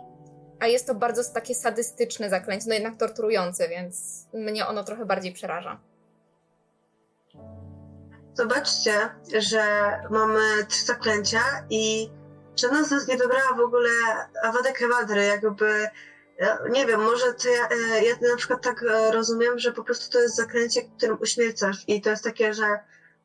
a 0.60 0.66
jest 0.66 0.86
to 0.86 0.94
bardzo 0.94 1.32
takie 1.34 1.54
sadystyczne 1.54 2.30
zaklęcie, 2.30 2.64
no 2.68 2.74
jednak 2.74 2.96
torturujące, 2.96 3.68
więc 3.68 4.26
mnie 4.32 4.66
ono 4.66 4.84
trochę 4.84 5.06
bardziej 5.06 5.32
przeraża. 5.32 5.80
Zobaczcie, 8.34 8.92
że 9.38 9.62
mamy 10.10 10.40
trzy 10.68 10.84
zaklęcia 10.84 11.40
i 11.70 12.10
żadna 12.56 12.84
z 12.84 12.90
nas 12.90 13.08
nie 13.08 13.16
wybrała 13.16 13.52
w 13.56 13.60
ogóle 13.60 13.90
Avada 14.42 14.72
Kedavra, 14.72 15.22
jakby 15.22 15.88
e, 16.38 16.58
nie 16.70 16.86
wiem, 16.86 17.02
może 17.02 17.34
to 17.34 17.48
ja, 17.48 17.68
e, 17.68 18.04
ja 18.04 18.14
na 18.30 18.36
przykład 18.36 18.62
tak 18.62 18.82
e, 18.82 19.12
rozumiem, 19.12 19.58
że 19.58 19.72
po 19.72 19.84
prostu 19.84 20.12
to 20.12 20.20
jest 20.20 20.36
zaklęcie, 20.36 20.82
którym 20.82 21.18
uśmiercasz 21.20 21.84
i 21.86 22.02
to 22.02 22.10
jest 22.10 22.24
takie, 22.24 22.54
że 22.54 22.66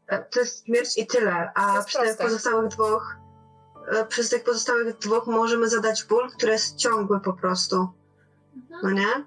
e, 0.07 0.23
to 0.23 0.39
jest 0.39 0.65
śmierć 0.65 0.97
i 0.97 1.07
tyle, 1.07 1.51
a 1.55 1.83
przy 1.83 1.99
tych 1.99 2.17
pozostałych 2.17 2.67
dwóch 2.67 3.15
przy 4.09 4.29
tych 4.29 4.43
pozostałych 4.43 4.97
dwóch 4.97 5.27
możemy 5.27 5.69
zadać 5.69 6.03
ból, 6.03 6.31
który 6.31 6.51
jest 6.51 6.75
ciągły 6.75 7.19
po 7.19 7.33
prostu, 7.33 7.87
no 8.83 8.91
nie? 8.91 9.25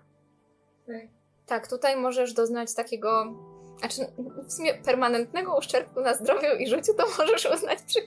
Tak, 1.46 1.68
tutaj 1.68 1.96
możesz 1.96 2.32
doznać 2.32 2.74
takiego, 2.74 3.34
znaczy 3.78 4.06
w 4.48 4.52
sumie 4.52 4.74
permanentnego 4.74 5.56
uszczerbku 5.58 6.00
na 6.00 6.14
zdrowiu 6.14 6.56
i 6.58 6.66
życiu 6.68 6.94
to 6.94 7.04
możesz 7.18 7.48
uznać 7.54 7.78
przy, 7.82 8.00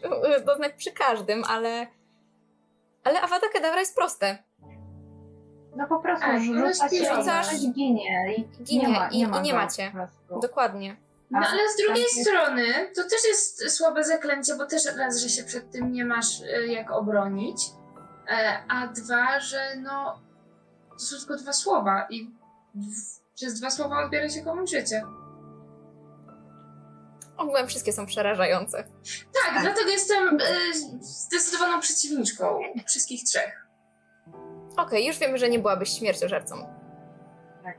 doznać 0.45 0.73
przy 0.77 0.91
każdym, 0.91 1.43
ale 1.49 1.87
ale 3.03 3.21
Avada 3.21 3.47
Kedavra 3.53 3.79
jest 3.79 3.95
proste. 3.95 4.37
No 5.75 5.87
po 5.87 5.99
prostu 5.99 6.25
Tak, 6.25 6.41
rzuca 6.41 6.73
rzucasz 6.73 6.91
się 6.91 7.05
rzucasz- 7.15 7.63
i 7.63 7.71
ginie. 7.73 8.35
I 8.37 8.63
Ginie 8.63 8.87
nie 8.87 8.93
ma, 8.99 9.07
i- 9.09 9.17
nie 9.17 9.27
ma 9.27 9.39
i 9.39 9.41
nie 9.41 9.53
macie. 9.53 9.91
Dokładnie. 10.41 10.97
No 11.31 11.39
ale 11.39 11.59
z 11.69 11.77
drugiej 11.77 12.05
tak 12.05 12.15
jest- 12.15 12.29
strony 12.29 12.65
to 12.95 13.03
też 13.03 13.25
jest 13.27 13.69
słabe 13.69 14.03
zaklęcie, 14.03 14.55
bo 14.55 14.65
też 14.65 14.85
raz, 14.97 15.17
że 15.21 15.29
się 15.29 15.43
przed 15.43 15.71
tym 15.71 15.91
nie 15.91 16.05
masz 16.05 16.41
y, 16.41 16.67
jak 16.67 16.91
obronić, 16.91 17.61
e, 18.29 18.63
a 18.69 18.87
dwa, 18.87 19.39
że 19.39 19.75
no 19.83 20.19
to 20.91 20.99
są 20.99 21.17
tylko 21.17 21.35
dwa 21.43 21.53
słowa 21.53 22.07
i 22.09 22.31
w, 22.75 23.33
przez 23.35 23.59
dwa 23.59 23.69
słowa 23.69 24.03
odbiera 24.05 24.29
się 24.29 24.41
komuś 24.41 24.69
życie. 24.71 25.01
Ogółem 27.37 27.67
wszystkie 27.67 27.93
są 27.93 28.05
przerażające. 28.05 28.83
Tak, 28.83 29.53
Tak. 29.53 29.61
dlatego 29.63 29.89
jestem 29.89 30.37
y, 30.41 30.73
zdecydowaną 30.99 31.79
przeciwniczką 31.81 32.59
wszystkich 32.87 33.23
trzech. 33.23 33.67
Okej, 34.77 35.05
już 35.07 35.19
wiemy, 35.19 35.37
że 35.37 35.49
nie 35.49 35.59
byłabyś 35.59 35.89
śmierciożercą. 35.89 36.55
Tak. 37.63 37.77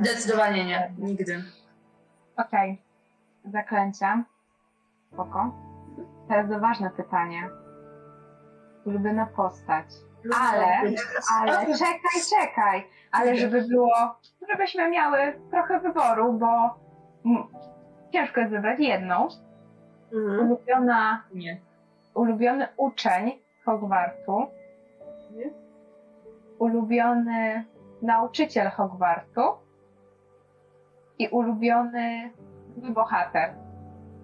Zdecydowanie 0.00 0.64
nie, 0.64 0.94
nigdy. 0.98 1.44
Okej. 2.36 2.82
Zaklęcia. 3.52 4.24
Spoko. 5.12 5.54
Teraz 6.28 6.50
to 6.50 6.60
ważne 6.60 6.90
pytanie. 6.90 7.50
Ulubiona 8.84 9.26
postać. 9.26 9.86
Ale, 10.40 10.66
ale 11.40 11.66
czekaj, 11.78 12.22
czekaj. 12.40 12.86
Ale 13.12 13.36
żeby 13.36 13.62
było, 13.62 13.92
żebyśmy 14.50 14.90
miały 14.90 15.40
trochę 15.50 15.80
wyboru, 15.80 16.32
bo 16.32 16.78
ciężko 18.12 18.40
jest 18.40 18.52
wybrać 18.52 18.80
jedną. 18.80 19.28
Mhm. 20.12 20.40
Ulubiona, 20.46 21.22
Nie. 21.34 21.60
ulubiony 22.14 22.68
uczeń 22.76 23.32
Hogwartu. 23.64 24.46
Ulubiony 26.58 27.64
nauczyciel 28.02 28.70
Hogwartu. 28.70 29.40
I 31.18 31.28
ulubiony 31.28 32.30
zły 32.76 32.90
bohater. 32.90 33.54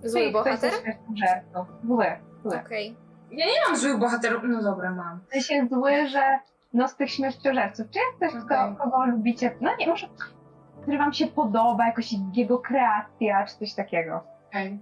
Zły 0.03 0.21
Czyli 0.21 0.31
ktoś 0.31 0.45
bohater? 0.45 0.71
ze 0.71 1.17
żartów. 1.27 1.67
Zły, 1.85 2.07
zły. 2.43 2.57
Okej. 2.67 2.97
Ja 3.31 3.47
nie 3.47 3.53
mam 3.69 3.77
złych 3.77 3.99
bohaterów. 3.99 4.43
No 4.49 4.63
dobra, 4.63 4.91
mam. 4.91 5.21
W 5.21 5.33
sensie 5.33 5.67
zły, 5.71 6.07
że 6.09 6.39
no 6.73 6.89
z 6.89 6.97
tych 6.97 7.11
śmierciożerców. 7.11 7.87
Czy 7.91 7.99
jest 7.99 8.17
ktoś, 8.17 8.45
kto, 8.45 8.63
Okej. 8.65 8.77
kogo 8.77 9.07
lubicie? 9.07 9.55
No 9.61 9.71
nie, 9.79 9.87
może 9.87 10.09
który 10.83 10.99
wam 10.99 11.13
się 11.13 11.27
podoba, 11.27 11.87
jakoś 11.87 12.09
jego 12.35 12.59
kreacja, 12.59 13.47
czy 13.47 13.57
coś 13.59 13.75
takiego. 13.75 14.21
Okej. 14.49 14.79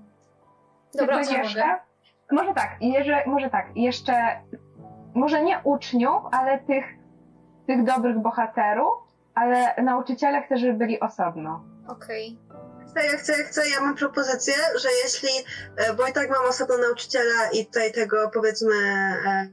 Dobra, 0.98 1.16
coś 1.16 1.26
co 1.26 1.32
jeszcze? 1.34 1.78
Może 2.32 2.55
tak, 2.55 2.76
jeżeli, 2.80 3.30
może 3.30 3.51
tak, 3.51 3.66
jeszcze 3.76 4.12
może 5.14 5.42
nie 5.42 5.61
uczniów, 5.64 6.22
ale 6.32 6.59
tych, 6.59 6.84
tych 7.66 7.84
dobrych 7.84 8.18
bohaterów, 8.18 8.92
ale 9.34 9.74
nauczyciele 9.82 10.42
chcę, 10.42 10.59
żeby 10.59 10.74
byli 10.74 11.01
osobno. 11.01 11.64
okej. 11.88 12.38
Chcę, 12.90 13.07
ja 13.07 13.11
chcę, 13.18 13.32
ja 13.38 13.44
chcę, 13.44 13.68
ja 13.68 13.80
mam 13.80 13.94
propozycję, 13.94 14.55
że 14.82 14.88
jeśli, 15.05 15.28
e, 15.76 15.94
bo 15.94 16.07
i 16.07 16.12
tak 16.12 16.30
mam 16.30 16.48
osobno 16.48 16.78
nauczyciela 16.78 17.51
i 17.53 17.66
tutaj 17.66 17.92
tego 17.92 18.30
powiedzmy 18.34 18.74
e, 19.26 19.48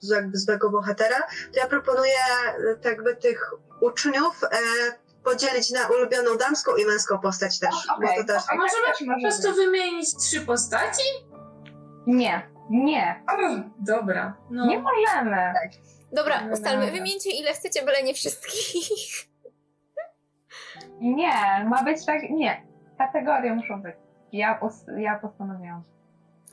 z- 0.00 0.10
jakby 0.10 0.38
złego 0.38 0.70
bohatera, 0.70 1.16
to 1.52 1.60
ja 1.60 1.66
proponuję 1.66 2.12
e, 2.72 2.74
tak 2.76 2.84
jakby 2.92 3.16
tych 3.16 3.50
uczniów 3.80 4.44
e, 4.44 4.48
podzielić 5.24 5.70
na 5.70 5.88
ulubioną 5.88 6.36
damską 6.36 6.76
i 6.76 6.86
męską 6.86 7.18
postać 7.18 7.58
też, 7.58 7.74
Okej, 7.96 8.08
bo 8.16 8.22
to 8.22 8.32
też 8.32 8.42
A 8.48 8.54
możemy 8.54 8.86
tak 8.86 8.96
po 9.14 9.20
prostu 9.22 9.54
wymienić 9.54 10.16
trzy 10.16 10.40
postaci? 10.40 11.02
Nie, 12.06 12.50
nie, 12.70 13.22
Dobra. 13.78 14.36
No. 14.50 14.66
nie 14.66 14.78
możemy. 14.78 15.52
Dobra, 16.12 16.38
Dobra. 16.40 16.54
ustalmy, 16.54 16.90
wymieńcie 16.90 17.30
ile 17.30 17.52
chcecie, 17.52 17.84
byle 17.84 18.02
nie 18.02 18.14
wszystkich. 18.14 19.30
Nie, 21.00 21.64
ma 21.68 21.82
być 21.82 22.06
tak, 22.06 22.22
nie. 22.30 22.66
Kategorie 22.98 23.54
muszą 23.54 23.82
być. 23.82 23.94
Ja, 24.32 24.60
ja 24.98 25.18
postanowiłam. 25.18 25.84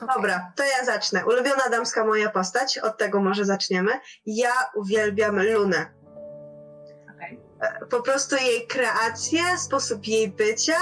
Okej. 0.02 0.14
Dobra, 0.16 0.52
to 0.56 0.62
ja 0.64 0.84
zacznę. 0.84 1.26
Ulubiona 1.26 1.68
damska 1.70 2.04
moja 2.04 2.30
postać, 2.30 2.78
od 2.78 2.98
tego 2.98 3.20
może 3.20 3.44
zaczniemy. 3.44 3.92
Ja 4.26 4.50
uwielbiam 4.74 5.42
Lunę. 5.42 5.86
Po 7.90 8.02
prostu 8.02 8.36
jej 8.36 8.66
kreację, 8.66 9.40
sposób 9.58 10.06
jej 10.06 10.28
bycia 10.28 10.78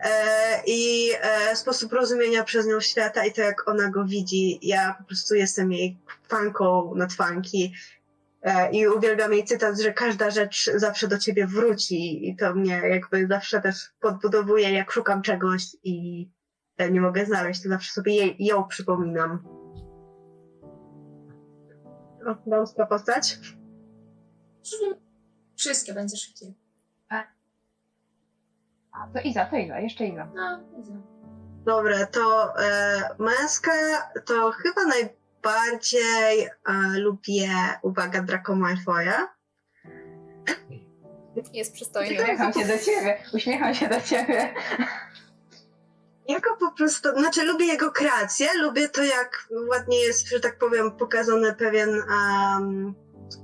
e, 0.00 0.62
i 0.66 1.10
e, 1.20 1.56
sposób 1.56 1.92
rozumienia 1.92 2.44
przez 2.44 2.66
nią 2.66 2.80
świata 2.80 3.24
i 3.24 3.32
to, 3.32 3.40
jak 3.40 3.68
ona 3.68 3.90
go 3.90 4.04
widzi. 4.04 4.58
Ja 4.62 4.94
po 4.98 5.04
prostu 5.04 5.34
jestem 5.34 5.72
jej 5.72 5.98
fanką 6.28 6.94
nad 6.94 7.12
fanki 7.12 7.74
e, 8.42 8.70
i 8.72 8.88
uwielbiam 8.88 9.32
jej 9.32 9.44
cytat, 9.44 9.80
że 9.80 9.92
każda 9.92 10.30
rzecz 10.30 10.70
zawsze 10.74 11.08
do 11.08 11.18
ciebie 11.18 11.46
wróci 11.46 12.28
i 12.28 12.36
to 12.36 12.54
mnie 12.54 12.82
jakby 12.88 13.26
zawsze 13.26 13.60
też 13.60 13.90
podbudowuje, 14.00 14.70
jak 14.70 14.92
szukam 14.92 15.22
czegoś 15.22 15.62
i 15.82 16.28
nie 16.90 17.00
mogę 17.00 17.26
znaleźć, 17.26 17.62
to 17.62 17.68
zawsze 17.68 17.92
sobie 17.92 18.14
jej, 18.14 18.36
ją 18.38 18.64
przypominam. 18.64 19.44
O, 22.26 22.50
damska 22.50 22.86
postać? 22.86 23.38
Wszystkie 25.60 25.94
będzie 25.94 26.16
szybciej. 26.16 26.54
A, 28.92 29.06
to 29.14 29.20
Iza, 29.24 29.46
to 29.46 29.56
Iza, 29.56 29.80
jeszcze 29.80 30.06
Iza. 30.06 30.28
No, 30.34 30.60
widzę. 30.76 31.00
Dobra, 31.64 32.06
to 32.06 32.54
e, 32.58 33.00
męska 33.18 33.72
to 34.26 34.50
chyba 34.50 34.80
najbardziej 34.84 36.44
e, 36.44 36.48
lubię, 36.98 37.48
uwaga, 37.82 38.22
Draco 38.22 38.54
Malfoya. 38.54 39.28
Jest 41.52 41.74
przystojny. 41.74 42.22
Uśmiecham 42.22 42.52
się 42.52 42.64
do 42.66 42.78
ciebie, 42.78 43.18
uśmiecham 43.34 43.74
się 43.74 43.88
do 43.88 44.00
ciebie. 44.00 44.54
Jego 46.28 46.56
po 46.56 46.72
prostu, 46.72 47.08
znaczy 47.18 47.44
lubię 47.44 47.66
jego 47.66 47.92
kreację, 47.92 48.48
lubię 48.54 48.88
to 48.88 49.02
jak 49.02 49.48
ładnie 49.70 50.00
jest, 50.00 50.28
że 50.28 50.40
tak 50.40 50.58
powiem, 50.58 50.96
pokazany 50.96 51.54
pewien 51.54 51.88
em, 51.90 52.94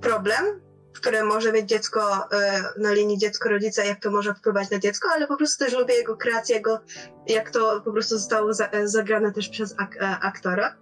problem 0.00 0.65
które 0.97 1.24
może 1.24 1.53
mieć 1.53 1.68
dziecko 1.68 2.28
e, 2.32 2.62
na 2.78 2.92
linii 2.92 3.18
dziecko-rodzica, 3.18 3.84
jak 3.84 4.01
to 4.01 4.11
może 4.11 4.34
wpływać 4.34 4.70
na 4.70 4.78
dziecko, 4.78 5.09
ale 5.14 5.26
po 5.26 5.36
prostu 5.36 5.64
też 5.64 5.74
lubię 5.74 5.94
jego 5.94 6.16
kreację, 6.16 6.57
jego, 6.57 6.80
jak 7.26 7.51
to 7.51 7.80
po 7.80 7.92
prostu 7.92 8.18
zostało 8.18 8.55
za, 8.55 8.66
e, 8.68 8.88
zagrane 8.88 9.32
też 9.32 9.49
przez 9.49 9.74
ak, 9.78 9.97
e, 9.97 10.01
aktora. 10.20 10.76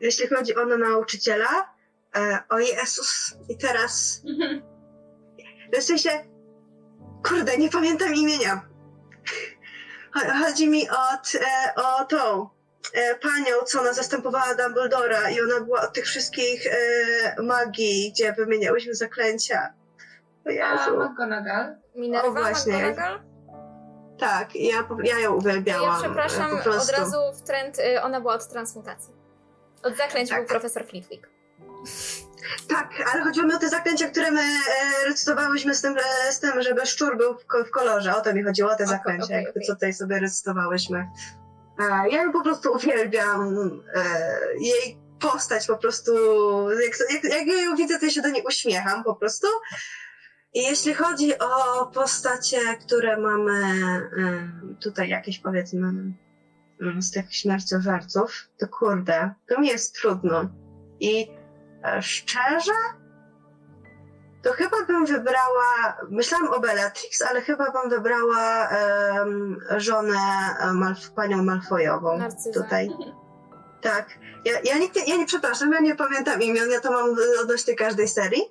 Jeśli 0.00 0.26
chodzi 0.28 0.56
o 0.56 0.64
nauczyciela, 0.66 1.74
e, 2.16 2.38
o 2.48 2.58
Jezus, 2.58 3.34
i 3.48 3.56
teraz 3.58 4.22
w 5.78 5.82
sensie, 5.82 6.10
kurde, 7.28 7.58
nie 7.58 7.70
pamiętam 7.70 8.14
imienia. 8.14 8.68
Cho- 10.14 10.44
Chodzi 10.44 10.68
mi 10.68 10.88
od, 10.90 11.32
o 11.76 12.04
tą 12.04 12.48
panią, 13.22 13.56
co 13.66 13.80
ona 13.80 13.92
zastępowała 13.92 14.54
Dumbledora 14.54 15.30
i 15.30 15.40
ona 15.40 15.60
była 15.60 15.80
od 15.80 15.92
tych 15.92 16.04
wszystkich 16.04 16.66
e, 16.66 17.42
magii, 17.42 18.12
gdzie 18.12 18.32
wymieniałyśmy 18.32 18.94
zaklęcia. 18.94 19.72
O 20.46 20.48
A 20.48 20.52
Jezu. 20.52 21.00
McGonagall? 21.00 21.76
Minerva 21.94 22.28
O, 22.28 22.32
właśnie. 22.32 22.72
McGonagall? 22.72 23.20
Tak, 24.18 24.54
ja, 24.54 24.88
ja 25.04 25.18
ją 25.18 25.34
uwielbiałam. 25.34 25.92
Ja 25.94 26.00
przepraszam, 26.08 26.56
e, 26.66 26.70
od 26.70 26.90
razu 26.90 27.16
w 27.34 27.42
trend, 27.42 27.78
y, 27.78 28.02
ona 28.02 28.20
była 28.20 28.34
od 28.34 28.48
transmutacji. 28.48 29.14
Od 29.82 29.96
zaklęć 29.96 30.28
Tak. 30.30 30.38
był 30.38 30.48
profesor 30.48 30.86
Flitwick. 30.86 31.28
Tak, 32.68 32.90
ale 33.12 33.22
chodziło 33.22 33.46
mi 33.46 33.54
o 33.54 33.58
te 33.58 33.68
zaklęcia, 33.68 34.08
które 34.10 34.30
my 34.30 34.40
e, 34.42 35.08
recytowałyśmy 35.08 35.74
z 35.74 35.82
tym, 35.82 35.96
e, 36.28 36.32
z 36.32 36.40
tym, 36.40 36.62
żeby 36.62 36.86
szczur 36.86 37.16
był 37.16 37.34
w, 37.34 37.44
w 37.68 37.70
kolorze. 37.70 38.16
O 38.16 38.20
to 38.20 38.34
mi 38.34 38.42
chodziło, 38.44 38.70
o 38.70 38.76
te 38.76 38.84
Oko- 38.84 38.90
zaklęcia, 38.90 39.34
jakby, 39.34 39.50
okej. 39.50 39.62
co 39.66 39.74
tutaj 39.74 39.92
sobie 39.92 40.18
recytowałyśmy. 40.20 41.06
E, 41.78 42.08
ja 42.10 42.22
ją 42.22 42.32
po 42.32 42.42
prostu 42.42 42.72
uwielbiam. 42.72 43.56
E, 43.94 44.04
jej 44.60 44.98
postać 45.20 45.66
po 45.66 45.76
prostu, 45.76 46.12
jak, 46.70 47.22
jak, 47.22 47.32
jak 47.32 47.46
ja 47.46 47.62
ją 47.62 47.76
widzę, 47.76 47.98
to 47.98 48.04
ja 48.04 48.10
się 48.10 48.22
do 48.22 48.30
niej 48.30 48.44
uśmiecham 48.46 49.04
po 49.04 49.14
prostu. 49.14 49.46
I 50.54 50.62
jeśli 50.62 50.94
chodzi 50.94 51.38
o 51.38 51.86
postacie, 51.86 52.58
które 52.86 53.16
mamy 53.16 53.52
e, 53.52 54.48
tutaj 54.82 55.08
jakieś 55.08 55.38
powiedzmy 55.38 55.86
mm, 56.80 57.02
z 57.02 57.10
tych 57.10 57.34
śmierciożerców, 57.34 58.48
to 58.58 58.68
kurde, 58.68 59.34
to 59.48 59.60
mi 59.60 59.68
jest 59.68 59.94
trudno. 59.94 60.48
I 61.00 61.26
szczerze, 62.00 62.72
to 64.46 64.52
chyba 64.52 64.84
bym 64.86 65.06
wybrała, 65.06 65.96
myślałam 66.10 66.48
o 66.48 66.60
Bellatrix, 66.60 67.22
ale 67.22 67.40
chyba 67.42 67.70
bym 67.70 67.90
wybrała 67.90 68.68
em, 68.68 69.58
żonę 69.76 70.18
e, 70.60 70.72
Malf, 70.72 71.10
panią 71.10 71.42
Malfojową 71.42 72.18
Narcyzę. 72.18 72.62
tutaj. 72.62 72.90
Tak. 73.80 74.08
Ja, 74.44 74.52
ja, 74.64 74.78
nie, 74.78 74.88
ja 75.06 75.16
nie 75.16 75.26
przepraszam, 75.26 75.72
ja 75.72 75.80
nie 75.80 75.94
pamiętam 75.96 76.42
imion, 76.42 76.70
ja 76.70 76.80
to 76.80 76.92
mam 76.92 77.16
odnośnie 77.42 77.74
każdej 77.74 78.08
serii, 78.08 78.42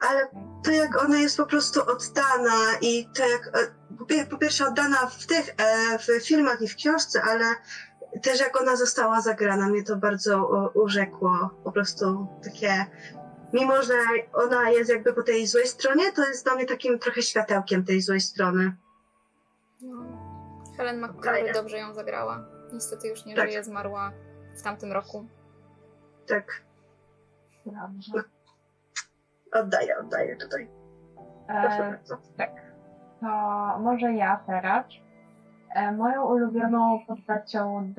ale 0.00 0.28
to 0.64 0.70
jak 0.70 1.02
ona 1.04 1.18
jest 1.18 1.36
po 1.36 1.46
prostu 1.46 1.80
oddana 1.82 2.58
i 2.80 3.08
to 3.16 3.28
jak, 3.28 3.46
e, 3.46 3.50
po, 3.98 4.04
pier- 4.04 4.28
po 4.28 4.38
pierwsze 4.38 4.66
oddana 4.66 4.96
w 5.06 5.26
tych, 5.26 5.48
e, 5.58 5.98
w 5.98 6.26
filmach 6.26 6.62
i 6.62 6.68
w 6.68 6.76
książce, 6.76 7.22
ale 7.22 7.44
też 8.22 8.40
jak 8.40 8.60
ona 8.60 8.76
została 8.76 9.20
zagrana, 9.20 9.68
mnie 9.68 9.82
to 9.82 9.96
bardzo 9.96 10.48
urzekło. 10.74 11.50
Po 11.64 11.72
prostu 11.72 12.26
takie, 12.44 12.86
mimo 13.52 13.82
że 13.82 13.94
ona 14.32 14.70
jest 14.70 14.90
jakby 14.90 15.12
po 15.12 15.22
tej 15.22 15.46
złej 15.46 15.66
stronie, 15.66 16.12
to 16.12 16.24
jest 16.28 16.44
dla 16.44 16.54
mnie 16.54 16.66
takim 16.66 16.98
trochę 16.98 17.22
światełkiem 17.22 17.84
tej 17.84 18.00
złej 18.00 18.20
strony. 18.20 18.76
No. 19.80 20.04
Helen 20.76 21.00
McCrory 21.00 21.38
Fajne. 21.38 21.52
dobrze 21.52 21.78
ją 21.78 21.94
zagrała. 21.94 22.44
Niestety 22.72 23.08
już 23.08 23.24
nie 23.26 23.34
Tak. 23.36 23.48
żyje, 23.48 23.64
zmarła 23.64 24.12
w 24.58 24.62
tamtym 24.62 24.92
roku. 24.92 25.26
Tak, 26.26 26.62
Dobrze. 27.66 28.12
oddaję, 29.52 29.98
oddaję 29.98 30.36
tutaj. 30.36 30.68
Proszę 31.46 31.84
E, 31.86 31.90
bardzo. 31.90 32.16
to 33.20 33.78
może 33.78 34.12
ja 34.12 34.44
teraz. 34.46 34.84
E, 35.76 35.92
moją 35.92 36.24
ulubioną 36.24 36.98
postacią 37.06 37.92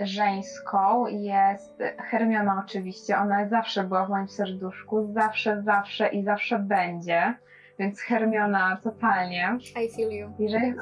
żeńską 0.00 1.06
jest 1.06 1.82
Hermiona 1.98 2.62
oczywiście. 2.66 3.18
Ona 3.18 3.48
zawsze 3.48 3.84
była 3.84 4.06
w 4.06 4.10
moim 4.10 4.28
serduszku, 4.28 5.12
zawsze, 5.12 5.62
zawsze 5.62 6.08
i 6.08 6.24
zawsze 6.24 6.58
będzie. 6.58 7.34
Więc 7.78 8.00
Hermiona 8.00 8.78
totalnie. 8.82 9.58
I 9.84 9.96
feel 9.96 10.10
you. 10.10 10.28
Jeżeli, 10.38 10.74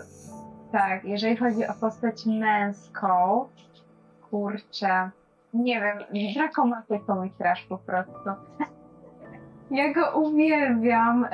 tak, 0.72 1.05
jeżeli 1.05 1.36
chodzi 1.36 1.66
o 1.66 1.74
postać 1.74 2.26
męską, 2.26 3.44
kurczę, 4.30 5.11
nie 5.55 5.80
wiem, 5.80 5.98
Draco 6.34 6.66
Malfoy 6.66 7.00
to 7.07 7.14
mój 7.14 7.30
crush 7.30 7.66
po 7.68 7.78
prostu. 7.78 8.30
Ja 9.70 9.92
go 9.92 10.20
uwielbiam, 10.20 11.26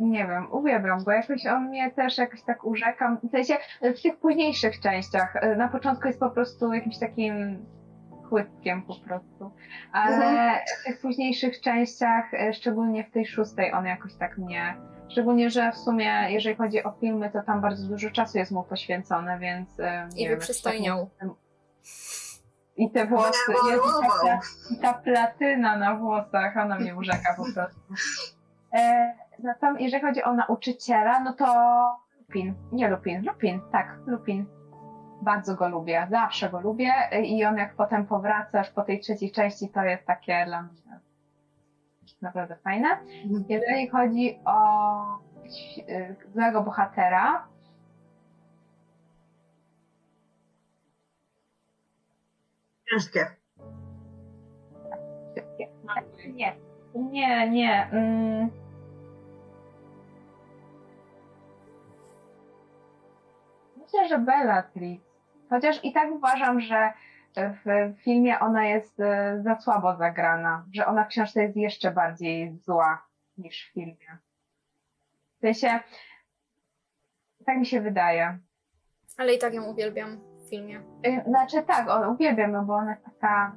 nie 0.00 0.26
wiem, 0.26 0.52
uwielbiam 0.52 1.04
go, 1.04 1.10
jakoś 1.12 1.46
on 1.46 1.68
mnie 1.68 1.90
też 1.90 2.18
jakoś 2.18 2.42
tak 2.42 2.64
urzekam, 2.64 3.18
w 3.22 3.30
sensie 3.30 3.56
w 3.96 4.02
tych 4.02 4.16
późniejszych 4.18 4.80
częściach, 4.80 5.36
e, 5.36 5.56
na 5.56 5.68
początku 5.68 6.06
jest 6.06 6.20
po 6.20 6.30
prostu 6.30 6.72
jakimś 6.74 6.98
takim 6.98 7.66
chłyskiem 8.28 8.82
po 8.82 8.94
prostu, 9.00 9.50
ale 9.92 10.14
Mhm. 10.16 10.58
w 10.80 10.84
tych 10.84 11.00
późniejszych 11.00 11.60
częściach, 11.60 12.34
e, 12.34 12.52
szczególnie 12.54 13.04
w 13.04 13.10
tej 13.10 13.26
szóstej, 13.26 13.72
on 13.72 13.86
jakoś 13.86 14.14
tak 14.14 14.38
mnie 14.38 14.74
Szczególnie, 15.10 15.50
że 15.50 15.72
w 15.72 15.76
sumie, 15.76 16.26
jeżeli 16.28 16.56
chodzi 16.56 16.84
o 16.84 16.92
filmy, 17.00 17.30
to 17.30 17.42
tam 17.42 17.60
bardzo 17.60 17.88
dużo 17.88 18.10
czasu 18.10 18.38
jest 18.38 18.52
mu 18.52 18.62
poświęcone, 18.64 19.38
więc. 19.38 19.80
e, 19.80 20.08
Nie 20.14 20.24
I 20.24 20.28
wiem, 20.28 20.38
wyprzystojniał. 20.38 20.98
jakoś 20.98 21.18
tak- 21.18 21.28
I 22.76 22.90
te 22.90 23.06
włosy, 23.06 23.52
Jezu, 23.70 23.82
ta, 24.26 24.40
ta 24.82 24.94
platyna 24.94 25.76
na 25.76 25.94
włosach, 25.94 26.56
ona 26.56 26.78
mnie 26.78 26.96
urzeka 26.96 27.34
po 27.36 27.44
prostu. 27.54 27.80
E, 28.74 29.14
natomiast 29.42 29.80
jeżeli 29.80 30.02
chodzi 30.02 30.22
o 30.22 30.34
nauczyciela, 30.34 31.20
no 31.20 31.32
to 31.32 31.46
Lupin. 32.18 32.54
Nie 32.72 32.88
Lupin, 32.88 33.22
Lupin, 33.26 33.60
tak, 33.72 33.98
Lupin. 34.06 34.46
Bardzo 35.22 35.54
go 35.54 35.68
lubię, 35.68 36.06
zawsze 36.10 36.50
go 36.50 36.60
lubię 36.60 36.92
e, 37.10 37.22
i 37.22 37.44
on 37.44 37.56
jak 37.56 37.74
potem 37.74 38.06
powracasz 38.06 38.70
po 38.70 38.82
tej 38.82 39.00
trzeciej 39.00 39.32
części, 39.32 39.68
to 39.68 39.82
jest 39.82 40.06
takie 40.06 40.44
dla 40.46 40.62
mnie 40.62 40.80
naprawdę 42.22 42.56
fajne. 42.56 42.88
Jeżeli 43.48 43.88
chodzi 43.88 44.38
o 44.44 45.00
y, 45.88 46.16
złego 46.32 46.62
bohatera, 46.62 47.46
Ciężkie. 52.90 53.26
nie, 56.34 56.56
nie, 56.94 57.50
nie. 57.50 57.88
Mm. 57.92 58.59
Myślę, 63.92 64.08
że 64.08 64.18
Bellatrix. 64.18 65.04
Chociaż 65.50 65.84
i 65.84 65.92
tak 65.92 66.12
uważam, 66.12 66.60
że 66.60 66.92
w 67.36 67.94
filmie 68.02 68.38
ona 68.38 68.66
jest 68.66 69.00
e, 69.00 69.40
za 69.42 69.60
słabo 69.60 69.96
zagrana, 69.96 70.66
że 70.72 70.86
ona 70.86 71.04
w 71.04 71.08
książce 71.08 71.42
jest 71.42 71.56
jeszcze 71.56 71.90
bardziej 71.90 72.58
zła 72.58 73.06
niż 73.38 73.68
w 73.68 73.72
filmie. 73.72 74.18
W 75.36 75.40
sensie, 75.40 75.80
tak 77.46 77.58
mi 77.58 77.66
się 77.66 77.80
wydaje. 77.80 78.38
Ale 79.18 79.34
i 79.34 79.38
tak 79.38 79.54
ją 79.54 79.64
uwielbiam 79.64 80.16
w 80.16 80.50
filmie. 80.50 80.82
Y, 81.06 81.22
Znaczy 81.26 81.62
tak, 81.62 81.88
o, 81.88 82.10
uwielbiam 82.10 82.52
ją, 82.52 82.66
bo 82.66 82.74
ona 82.74 82.90
jest 82.90 83.04
taka... 83.04 83.56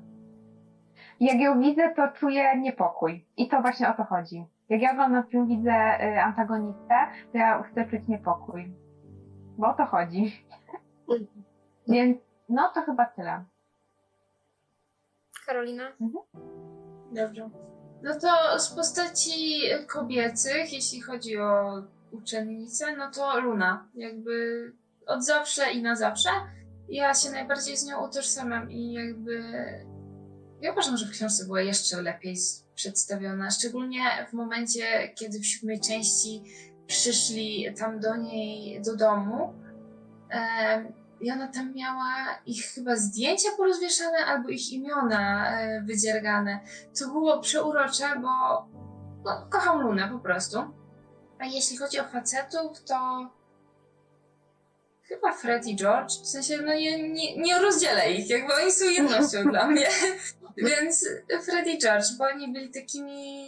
Jak 1.20 1.40
ją 1.40 1.60
widzę, 1.62 1.94
to 1.96 2.08
czuję 2.08 2.58
niepokój. 2.58 3.26
I 3.38 3.48
to 3.48 3.62
właśnie 3.62 3.90
o 3.90 3.94
to 3.94 4.04
chodzi. 4.04 4.46
Jak 4.70 4.82
ja 4.82 4.92
oglądam 4.92 5.24
film, 5.28 5.48
widzę 5.48 6.00
y, 6.04 6.22
antagonistę, 6.22 6.96
to 7.32 7.38
ja 7.38 7.64
chcę 7.64 7.86
czuć 7.86 8.08
niepokój. 8.08 8.83
Bo 9.58 9.68
o 9.68 9.74
to 9.74 9.86
chodzi. 9.86 10.46
Więc 11.88 12.18
no 12.50 12.72
to 12.74 12.82
chyba 12.82 13.06
tyle. 13.06 13.44
Karolina? 15.46 15.92
Dobrze. 17.12 17.50
No 18.04 18.20
to 18.20 18.60
z 18.60 18.70
postaci 18.70 19.62
kobiecych, 19.88 20.74
jeśli 20.74 21.02
chodzi 21.02 21.38
o 21.38 21.82
uczennicę, 22.12 22.96
no 22.98 23.12
to 23.12 23.40
Luna. 23.40 23.88
Jakby 23.96 24.72
od 25.08 25.26
zawsze 25.26 25.72
i 25.72 25.82
na 25.82 25.96
zawsze. 25.96 26.30
Ja 26.90 27.14
się 27.14 27.32
najbardziej 27.32 27.78
z 27.78 27.86
nią 27.86 28.08
utożsamiam 28.08 28.72
i 28.72 28.94
jakby... 28.94 29.44
Ja 30.62 30.72
uważam, 30.72 30.98
że 30.98 31.06
w 31.06 31.12
książce 31.12 31.46
była 31.46 31.62
jeszcze 31.62 32.02
lepiej 32.02 32.36
przedstawiona, 32.76 33.52
szczególnie 33.52 34.02
w 34.30 34.34
momencie, 34.34 35.14
kiedy 35.16 35.40
w 35.40 35.46
siódmej 35.46 35.80
części 35.80 36.44
przyszli 36.88 37.74
tam 37.80 38.00
do 38.00 38.16
niej, 38.16 38.82
do 38.82 38.96
domu. 38.96 39.54
Em, 40.30 40.94
I 41.22 41.32
ona 41.32 41.48
tam 41.48 41.74
miała 41.74 42.14
ich 42.46 42.66
chyba 42.66 42.96
zdjęcia 42.96 43.50
porozwieszane 43.58 44.18
albo 44.18 44.50
ich 44.50 44.74
imiona 44.74 45.52
e, 45.52 45.82
wydziergane. 45.82 46.60
To 47.00 47.08
było 47.08 47.40
przeurocze, 47.40 48.06
bo 48.22 48.30
no, 49.26 49.48
kocham 49.50 49.82
Lunę 49.82 50.10
po 50.12 50.20
prostu. 50.20 50.58
A 51.40 51.46
jeśli 51.46 51.78
chodzi 51.78 52.00
o 52.00 52.04
facetów, 52.04 52.84
to 52.84 53.30
chyba 55.04 55.34
Fred 55.34 55.68
i 55.68 55.76
George. 55.76 56.12
W 56.12 56.28
sensie, 56.28 56.58
no 56.58 56.74
nie, 56.74 57.10
nie, 57.10 57.38
nie 57.38 57.60
rozdzielę 57.60 58.12
ich, 58.12 58.30
jakby 58.30 58.54
oni 58.54 58.72
są 58.72 58.86
jednością 58.86 59.44
dla 59.44 59.68
mnie. 59.72 59.88
Więc 60.58 61.10
Fred 61.46 61.68
i 61.68 61.78
George, 61.78 62.06
bo 62.18 62.26
oni 62.26 62.54
byli 62.54 62.72
takimi 62.72 63.48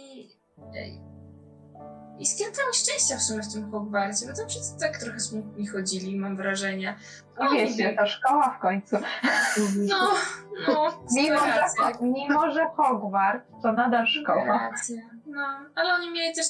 I 2.18 2.26
skrętałam 2.26 2.72
szczęścia 2.72 3.16
w 3.16 3.22
sumie 3.22 3.42
w 3.42 3.52
tym 3.52 3.70
Hogwarcie, 3.70 4.26
bo 4.26 4.36
tam 4.36 4.48
wszyscy 4.48 4.78
tak 4.80 4.98
trochę 4.98 5.20
smutni 5.20 5.66
chodzili, 5.66 6.16
mam 6.16 6.36
wrażenie. 6.36 6.96
No 7.40 7.50
wiecie, 7.50 7.96
to 7.98 8.06
szkoła 8.06 8.56
w 8.58 8.62
końcu. 8.62 8.96
No, 9.76 10.10
no, 10.68 11.04
Mimo, 11.14 11.38
że, 11.38 11.64
mimo, 12.00 12.52
że 12.52 12.66
Hogwart 12.76 13.44
to 13.62 13.72
nadal 13.72 14.06
szkoła. 14.06 14.70
Racja. 14.70 15.02
No, 15.26 15.46
ale 15.74 15.94
oni 15.94 16.10
mieli 16.10 16.34
też 16.34 16.46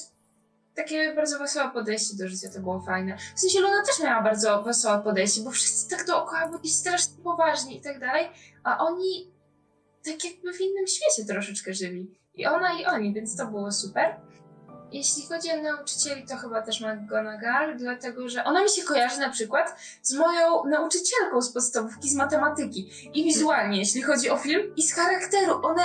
takie 0.75 1.13
bardzo 1.15 1.39
wesołe 1.39 1.71
podejście 1.71 2.17
do 2.17 2.27
życia, 2.27 2.47
to 2.53 2.59
było 2.59 2.81
fajne. 2.81 3.17
W 3.35 3.39
sensie 3.39 3.59
Luna 3.59 3.83
też 3.85 4.03
miała 4.03 4.23
bardzo 4.23 4.63
wesołe 4.63 5.03
podejście, 5.03 5.41
bo 5.41 5.51
wszyscy 5.51 5.97
tak 5.97 6.07
dookoła 6.07 6.47
byli 6.47 6.69
strasznie 6.69 7.23
poważni 7.23 7.77
i 7.77 7.81
tak 7.81 7.99
dalej, 7.99 8.29
a 8.63 8.77
oni 8.77 9.31
tak 10.05 10.25
jakby 10.25 10.53
w 10.53 10.61
innym 10.61 10.87
świecie 10.87 11.33
troszeczkę 11.33 11.73
żyli. 11.73 12.17
I 12.33 12.45
ona 12.45 12.79
i 12.79 12.85
oni, 12.85 13.13
więc 13.13 13.37
to 13.37 13.47
było 13.47 13.71
super. 13.71 14.15
Jeśli 14.91 15.27
chodzi 15.27 15.51
o 15.51 15.61
nauczycieli, 15.61 16.27
to 16.27 16.37
chyba 16.37 16.61
też 16.61 16.81
McGonagall, 16.81 17.77
dlatego 17.77 18.29
że 18.29 18.43
ona 18.43 18.63
mi 18.63 18.69
się 18.69 18.83
kojarzy 18.83 19.19
na 19.19 19.29
przykład 19.29 19.75
z 20.01 20.13
moją 20.13 20.65
nauczycielką 20.65 21.41
z 21.41 21.53
podstawówki 21.53 22.09
z 22.09 22.15
matematyki. 22.15 22.91
I 23.13 23.23
wizualnie, 23.23 23.77
jeśli 23.79 24.01
chodzi 24.01 24.29
o 24.29 24.37
film, 24.37 24.75
i 24.75 24.83
z 24.83 24.95
charakteru. 24.95 25.65
One 25.65 25.83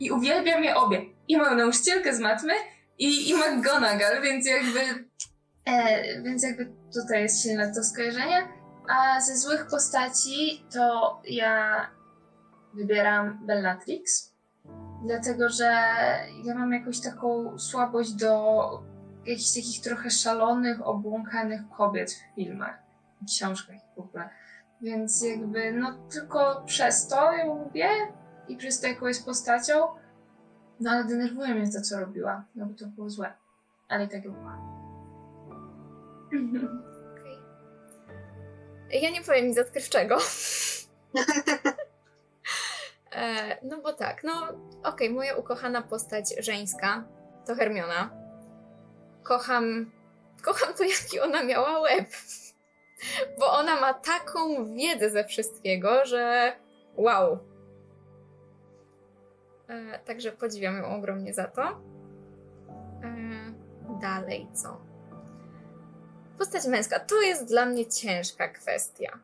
i 0.00 0.10
uwielbiam 0.10 0.64
je 0.64 0.76
obie. 0.76 1.02
I 1.28 1.36
moją 1.36 1.56
nauczycielkę 1.56 2.14
z 2.14 2.20
matmy, 2.20 2.52
i, 2.98 3.30
i 3.30 3.34
McGonagall, 3.34 4.22
więc 4.22 4.46
jakby, 4.46 4.80
e, 5.64 6.22
więc 6.22 6.42
jakby 6.42 6.72
tutaj 6.94 7.22
jest 7.22 7.42
silne 7.42 7.74
to 7.74 7.84
skojarzenie. 7.84 8.48
A 8.88 9.20
ze 9.20 9.36
złych 9.36 9.66
postaci 9.66 10.64
to 10.72 11.20
ja 11.24 11.86
wybieram 12.74 13.46
Bellatrix, 13.46 14.31
dlatego 15.02 15.48
że 15.48 15.64
ja 16.44 16.54
mam 16.54 16.72
jakąś 16.72 17.00
taką 17.00 17.58
słabość 17.58 18.12
do 18.12 18.82
jakichś 19.26 19.54
takich 19.54 19.80
trochę 19.82 20.10
szalonych, 20.10 20.86
obłąkanych 20.86 21.60
kobiet 21.76 22.12
w 22.12 22.34
filmach, 22.34 22.78
w 23.22 23.26
książkach 23.26 23.76
i 23.76 23.96
w 23.96 23.98
ogóle. 23.98 24.30
Więc 24.80 25.22
jakby, 25.22 25.72
no 25.72 25.98
tylko 26.12 26.62
przez 26.66 27.08
to 27.08 27.32
ją 27.32 27.64
lubię 27.64 27.88
i 28.48 28.56
przez 28.56 28.80
to, 28.80 28.86
jaką 28.86 29.06
jest 29.06 29.24
postacią, 29.24 29.74
no 30.80 30.90
ale 30.90 31.04
denerwuje 31.04 31.54
mnie 31.54 31.72
to, 31.72 31.80
co 31.80 32.00
robiła, 32.00 32.44
no 32.54 32.66
bo 32.66 32.74
to 32.74 32.86
było 32.86 33.10
złe. 33.10 33.32
Ale 33.88 34.04
i 34.04 34.08
tak 34.08 34.24
ją 34.24 34.34
kocham. 34.34 34.72
Okej. 37.12 37.38
Ja 39.02 39.10
nie 39.10 39.22
powiem 39.22 39.46
nic 39.46 39.58
odkrywczego. 39.58 40.18
e, 43.14 43.58
no 43.62 43.80
bo 43.80 43.92
tak, 43.92 44.24
no 44.24 44.32
okej, 44.84 45.10
moja 45.10 45.36
ukochana 45.36 45.82
postać 45.82 46.34
żeńska 46.38 47.04
to 47.46 47.54
Hermiona. 47.54 48.10
Kocham, 49.22 49.92
kocham 50.42 50.74
to, 50.74 50.84
jaki 50.84 51.20
ona 51.20 51.44
miała 51.44 51.80
łeb. 51.80 52.08
Bo 53.38 53.52
ona 53.52 53.80
ma 53.80 53.94
taką 53.94 54.74
wiedzę 54.74 55.10
ze 55.10 55.24
wszystkiego, 55.24 56.04
że 56.04 56.52
wow. 56.96 57.38
E, 59.68 59.98
także 59.98 60.32
podziwiam 60.32 60.76
ją 60.76 60.96
ogromnie 60.96 61.34
za 61.34 61.44
to. 61.44 61.62
E, 61.62 61.72
dalej 64.00 64.48
co? 64.54 64.80
Postać 66.38 66.66
męska 66.66 67.00
to 67.00 67.20
jest 67.20 67.48
dla 67.48 67.66
mnie 67.66 67.86
ciężka 67.86 68.48
kwestia. 68.48 69.18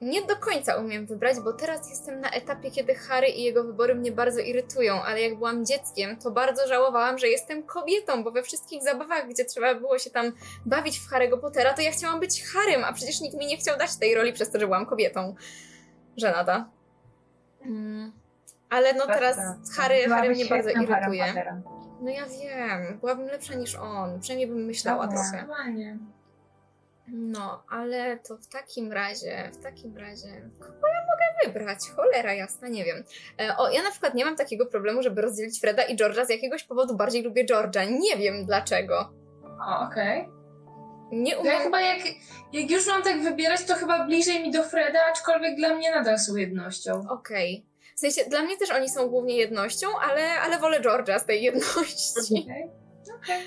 Nie 0.00 0.22
do 0.22 0.36
końca 0.36 0.76
umiem 0.76 1.06
wybrać, 1.06 1.40
bo 1.40 1.52
teraz 1.52 1.90
jestem 1.90 2.20
na 2.20 2.30
etapie, 2.30 2.70
kiedy 2.70 2.94
Harry 2.94 3.28
i 3.28 3.42
jego 3.42 3.64
wybory 3.64 3.94
mnie 3.94 4.12
bardzo 4.12 4.40
irytują, 4.40 5.02
ale 5.02 5.20
jak 5.20 5.36
byłam 5.36 5.66
dzieckiem, 5.66 6.16
to 6.16 6.30
bardzo 6.30 6.68
żałowałam, 6.68 7.18
że 7.18 7.28
jestem 7.28 7.62
kobietą, 7.62 8.24
bo 8.24 8.30
we 8.30 8.42
wszystkich 8.42 8.82
zabawach, 8.82 9.28
gdzie 9.28 9.44
trzeba 9.44 9.74
było 9.74 9.98
się 9.98 10.10
tam 10.10 10.32
bawić 10.66 10.98
w 10.98 11.10
Harry'ego 11.10 11.40
Pottera, 11.40 11.74
to 11.74 11.82
ja 11.82 11.90
chciałam 11.90 12.20
być 12.20 12.44
Harrym, 12.44 12.84
a 12.84 12.92
przecież 12.92 13.20
nikt 13.20 13.36
mi 13.36 13.46
nie 13.46 13.56
chciał 13.56 13.78
dać 13.78 13.96
tej 13.96 14.14
roli 14.14 14.32
przez 14.32 14.50
to, 14.50 14.60
że 14.60 14.66
byłam 14.66 14.86
kobietą. 14.86 15.34
Żenada. 16.16 16.68
Mm. 17.64 18.12
Ale 18.70 18.94
no 18.94 19.06
teraz 19.06 19.36
Harry, 19.76 20.08
Harry 20.08 20.30
mnie 20.30 20.46
bardzo 20.46 20.70
irytuje. 20.70 21.52
No 22.00 22.10
ja 22.10 22.26
wiem, 22.26 22.98
byłabym 22.98 23.26
lepsza 23.26 23.54
niż 23.54 23.74
on, 23.74 24.20
przynajmniej 24.20 24.48
bym 24.48 24.64
myślała 24.64 25.06
Dobra. 25.06 25.18
trochę. 25.18 25.28
Zdecydowanie. 25.28 25.98
No, 27.12 27.62
ale 27.68 28.18
to 28.18 28.36
w 28.36 28.46
takim 28.46 28.92
razie, 28.92 29.50
w 29.52 29.62
takim 29.62 29.96
razie, 29.96 30.50
kogo 30.58 30.72
ja 30.72 31.00
mogę 31.00 31.52
wybrać? 31.52 31.78
Cholera 31.96 32.34
jasna, 32.34 32.68
nie 32.68 32.84
wiem. 32.84 33.04
E, 33.40 33.56
o, 33.56 33.70
ja 33.70 33.82
na 33.82 33.90
przykład 33.90 34.14
nie 34.14 34.24
mam 34.24 34.36
takiego 34.36 34.66
problemu, 34.66 35.02
żeby 35.02 35.22
rozdzielić 35.22 35.60
Freda 35.60 35.82
i 35.82 35.96
George'a, 35.96 36.26
z 36.26 36.30
jakiegoś 36.30 36.64
powodu 36.64 36.96
bardziej 36.96 37.22
lubię 37.22 37.46
George'a, 37.46 37.90
nie 38.00 38.16
wiem 38.16 38.44
dlaczego. 38.46 39.12
O, 39.60 39.80
okej. 39.86 40.28
Nie 41.12 41.36
To 41.36 41.44
ja 41.44 41.50
umiem... 41.52 41.62
chyba 41.62 41.80
jak, 41.80 41.98
jak 42.52 42.70
już 42.70 42.86
mam 42.86 43.02
tak 43.02 43.22
wybierać, 43.22 43.64
to 43.64 43.74
chyba 43.74 44.04
bliżej 44.06 44.42
mi 44.42 44.50
do 44.50 44.62
Freda, 44.62 45.04
aczkolwiek 45.10 45.56
dla 45.56 45.74
mnie 45.74 45.90
nadal 45.90 46.18
są 46.18 46.36
jednością. 46.36 47.02
Okej. 47.10 47.66
W 47.96 48.00
sensie, 48.00 48.24
dla 48.30 48.42
mnie 48.42 48.56
też 48.56 48.70
oni 48.70 48.88
są 48.88 49.08
głównie 49.08 49.36
jednością, 49.36 49.86
ale, 50.00 50.40
ale 50.40 50.58
wolę 50.58 50.80
George'a 50.80 51.18
z 51.18 51.24
tej 51.24 51.42
jedności. 51.48 52.44
Okej. 52.44 52.70
Okej. 53.22 53.42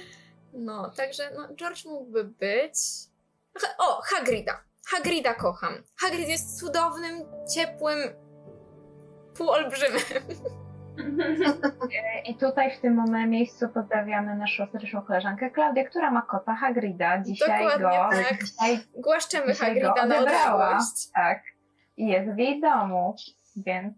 No, 0.54 0.92
także 0.98 1.32
no, 1.36 1.56
George 1.56 1.86
mógłby 1.86 2.24
być... 2.24 2.74
O, 3.78 4.02
Hagrida. 4.04 4.64
Hagrida 4.88 5.34
kocham. 5.34 5.74
Hagrid 6.02 6.30
jest 6.30 6.60
cudownym, 6.60 7.14
ciepłym, 7.56 8.00
półolbrzymem. 9.38 10.02
I 12.28 12.36
tutaj 12.36 12.78
w 12.78 12.82
tym 12.82 12.96
momencie 12.96 13.28
miejscu 13.30 13.70
pozdrawiamy 13.70 14.36
naszą 14.36 14.68
serdeczną 14.72 15.02
koleżankę 15.02 15.52
Klaudię, 15.52 15.86
która 15.86 16.12
ma 16.12 16.22
kota 16.22 16.56
Hagrida. 16.56 17.22
Dzisiaj 17.24 17.64
Dokładnie 17.64 17.86
go, 17.88 18.10
tak. 18.30 18.44
dzisiaj, 18.44 18.80
Głaszczemy 18.96 19.54
dzisiaj 19.54 19.82
go 19.82 19.88
Hagrida 19.88 20.06
na 20.06 20.16
odebrała. 20.18 20.66
odległość. 20.66 21.12
Tak. 21.16 21.44
I 21.98 22.08
jest 22.08 22.36
w 22.36 22.38
jej 22.38 22.62
domu, 22.62 23.16
więc 23.56 23.94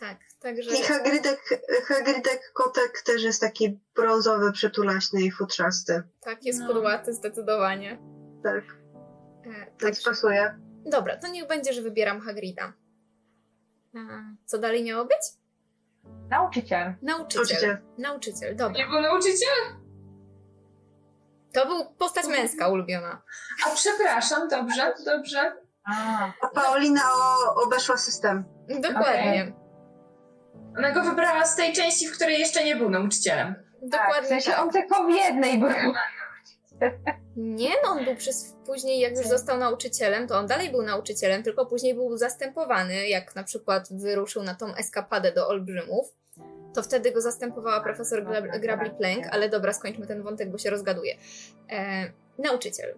Tak, 0.00 0.18
także... 0.40 0.76
I 0.78 0.82
Hagridek, 0.82 1.40
Hagridek 1.84 2.52
kotek 2.52 3.02
też 3.02 3.22
jest 3.22 3.40
taki 3.40 3.80
brązowy, 3.94 4.52
przytulaśny 4.52 5.22
i 5.22 5.30
futrzasty. 5.30 6.02
Tak, 6.20 6.44
jest 6.44 6.60
No. 6.60 7.12
zdecydowanie. 7.12 7.98
Tak, 8.42 8.64
E, 9.46 9.66
tak, 9.80 9.94
pasuje. 10.04 10.58
dobra, 10.86 11.16
to 11.16 11.28
niech 11.28 11.46
będzie, 11.48 11.72
że 11.72 11.82
wybieram 11.82 12.20
Hagrida. 12.20 12.72
E, 13.94 13.98
co 14.46 14.58
dalej 14.58 14.84
miało 14.84 15.04
być? 15.04 15.18
nauczyciel. 16.30 16.94
Nauczyciel. 17.02 17.44
Nauczyciel. 17.46 17.78
Nauczyciel, 17.98 18.56
dobra. 18.56 18.78
Nie 18.78 18.86
był 18.90 19.00
nauczyciel? 19.00 19.48
To 21.52 21.66
był 21.66 21.84
postać 21.94 22.26
męska 22.26 22.68
ulubiona. 22.68 23.22
A 23.66 23.70
przepraszam, 23.74 24.48
dobrze, 24.48 24.94
dobrze. 25.04 25.56
A, 25.84 26.24
A 26.42 26.48
Paulina 26.48 27.00
o, 27.14 27.54
obeszła 27.62 27.96
system. 27.96 28.44
Dokładnie. 28.80 29.52
Ona 30.78 30.90
go 30.92 31.02
wybrała 31.02 31.44
z 31.44 31.56
tej 31.56 31.72
części, 31.72 32.08
w 32.08 32.16
której 32.16 32.38
jeszcze 32.38 32.64
nie 32.64 32.76
był 32.76 32.90
nauczycielem. 32.90 33.54
tak, 33.54 33.82
w 33.82 33.90
Dokładnie 33.90 34.28
sensie 34.28 34.50
tak. 34.50 34.60
on 34.60 34.70
tylko 34.70 35.04
w 35.06 35.10
jednej 35.10 35.58
był. 35.58 35.68
Nie, 37.36 37.70
no 37.84 37.90
on 37.90 38.04
był 38.04 38.16
przez 38.16 38.54
później, 38.66 39.00
jak 39.00 39.16
już 39.16 39.26
został 39.26 39.58
nauczycielem, 39.58 40.28
to 40.28 40.38
on 40.38 40.46
dalej 40.46 40.70
był 40.70 40.82
nauczycielem, 40.82 41.42
tylko 41.42 41.66
później 41.66 41.94
był 41.94 42.16
zastępowany, 42.16 43.08
jak 43.08 43.34
na 43.34 43.44
przykład 43.44 43.88
wyruszył 43.90 44.42
na 44.42 44.54
tą 44.54 44.74
eskapadę 44.74 45.32
do 45.32 45.48
Olbrzymów. 45.48 46.14
To 46.74 46.82
wtedy 46.82 47.12
go 47.12 47.20
zastępowała 47.20 47.80
profesor 47.80 48.24
Gra- 48.24 48.58
Grabli 48.60 48.90
Plank, 48.90 49.26
ale 49.30 49.48
dobra, 49.48 49.72
skończmy 49.72 50.06
ten 50.06 50.22
wątek, 50.22 50.50
bo 50.50 50.58
się 50.58 50.70
rozgaduje. 50.70 51.16
E, 51.70 52.10
nauczyciel. 52.38 52.94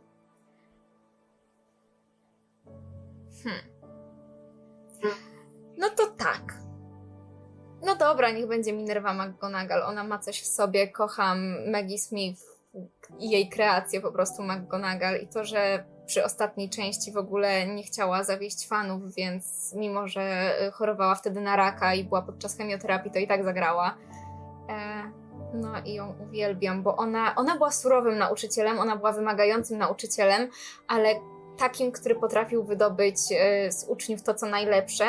Hmm. 3.44 3.60
No 5.78 5.90
to 5.90 6.06
tak. 6.06 6.42
No 7.82 7.96
dobra, 7.96 8.30
niech 8.30 8.46
będzie 8.46 8.72
Minerva 8.72 9.14
McGonagall. 9.14 9.82
Ona 9.82 10.04
ma 10.04 10.18
coś 10.18 10.40
w 10.40 10.46
sobie. 10.46 10.88
Kocham 10.88 11.70
Maggie 11.70 11.98
Smith 11.98 12.40
i 13.18 13.30
jej 13.30 13.48
kreację 13.48 14.00
po 14.00 14.12
prostu 14.12 14.42
McGonagall 14.42 15.20
i 15.20 15.28
to, 15.28 15.44
że 15.44 15.84
przy 16.06 16.24
ostatniej 16.24 16.70
części 16.70 17.12
w 17.12 17.16
ogóle 17.16 17.66
nie 17.66 17.82
chciała 17.82 18.24
zawieść 18.24 18.68
fanów, 18.68 19.14
więc 19.14 19.74
mimo, 19.76 20.08
że 20.08 20.54
chorowała 20.72 21.14
wtedy 21.14 21.40
na 21.40 21.56
raka 21.56 21.94
i 21.94 22.04
była 22.04 22.22
podczas 22.22 22.56
chemioterapii, 22.56 23.10
to 23.10 23.18
i 23.18 23.26
tak 23.26 23.44
zagrała. 23.44 23.94
E, 24.68 25.02
no 25.54 25.72
i 25.84 25.94
ją 25.94 26.14
uwielbiam, 26.28 26.82
bo 26.82 26.96
ona, 26.96 27.34
ona 27.34 27.56
była 27.56 27.70
surowym 27.70 28.18
nauczycielem, 28.18 28.78
ona 28.78 28.96
była 28.96 29.12
wymagającym 29.12 29.78
nauczycielem, 29.78 30.50
ale 30.88 31.08
takim, 31.58 31.92
który 31.92 32.14
potrafił 32.14 32.64
wydobyć 32.64 33.16
y, 33.16 33.72
z 33.72 33.84
uczniów 33.88 34.22
to, 34.22 34.34
co 34.34 34.46
najlepsze. 34.46 35.04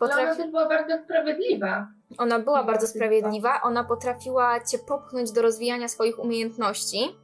Ale 0.00 0.10
Potrafi... 0.10 0.22
ona 0.22 0.36
też 0.36 0.50
była 0.50 0.68
bardzo 0.68 1.04
sprawiedliwa. 1.04 1.88
Ona 2.18 2.38
była 2.38 2.56
Bardzo 2.56 2.72
bardzo 2.72 2.86
sprawiedliwa, 2.86 3.60
ona 3.62 3.84
potrafiła 3.84 4.60
cię 4.60 4.78
popchnąć 4.78 5.32
do 5.32 5.42
rozwijania 5.42 5.88
swoich 5.88 6.18
umiejętności 6.18 7.16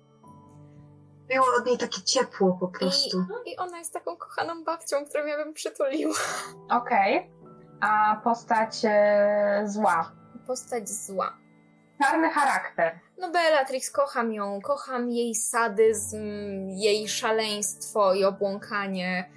Było 1.29 1.47
od 1.59 1.66
niej 1.66 1.79
takie 1.79 2.03
ciepło 2.03 2.57
po 2.61 2.68
prostu. 2.68 3.25
i 3.47 3.57
ona 3.57 3.79
jest 3.79 3.93
taką 3.93 4.16
kochaną 4.16 4.64
babcią, 4.64 5.07
którą 5.07 5.27
ja 5.27 5.37
bym 5.45 5.53
przytuliła. 5.55 6.14
Okej. 6.71 7.31
A 7.81 8.21
postać 8.25 8.81
e, 8.85 9.62
zła. 9.66 10.12
Postać 10.47 10.89
zła. 10.89 11.37
czarny 11.99 12.31
charakter. 12.31 12.99
No 13.18 13.31
Bellatrix, 13.31 13.91
kocham 13.91 14.33
ją, 14.33 14.61
kocham 14.61 15.11
jej 15.11 15.35
sadyzm, 15.35 16.18
jej 16.68 17.09
szaleństwo 17.09 18.14
i 18.14 18.25
obłąkanie. 18.25 19.31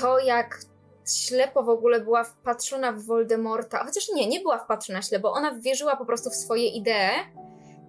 To 0.00 0.18
jak 0.18 0.58
ślepo 1.06 1.62
w 1.62 1.68
ogóle 1.68 2.00
była 2.00 2.24
wpatrzona 2.24 2.92
w 2.92 2.98
Voldemorta, 3.02 3.84
chociaż 3.84 4.08
nie, 4.14 4.26
nie 4.28 4.40
była 4.40 4.58
wpatrzona 4.58 5.02
ślepo, 5.02 5.32
ona 5.32 5.54
wierzyła 5.54 5.96
po 5.96 6.04
prostu 6.06 6.30
w 6.30 6.34
swoje 6.36 6.66
idee 6.68 7.10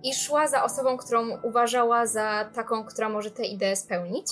i 0.03 0.13
szła 0.13 0.47
za 0.47 0.63
osobą, 0.63 0.97
którą 0.97 1.41
uważała 1.43 2.05
za 2.05 2.49
taką, 2.53 2.83
która 2.85 3.09
może 3.09 3.31
te 3.31 3.43
idee 3.43 3.75
spełnić. 3.75 4.27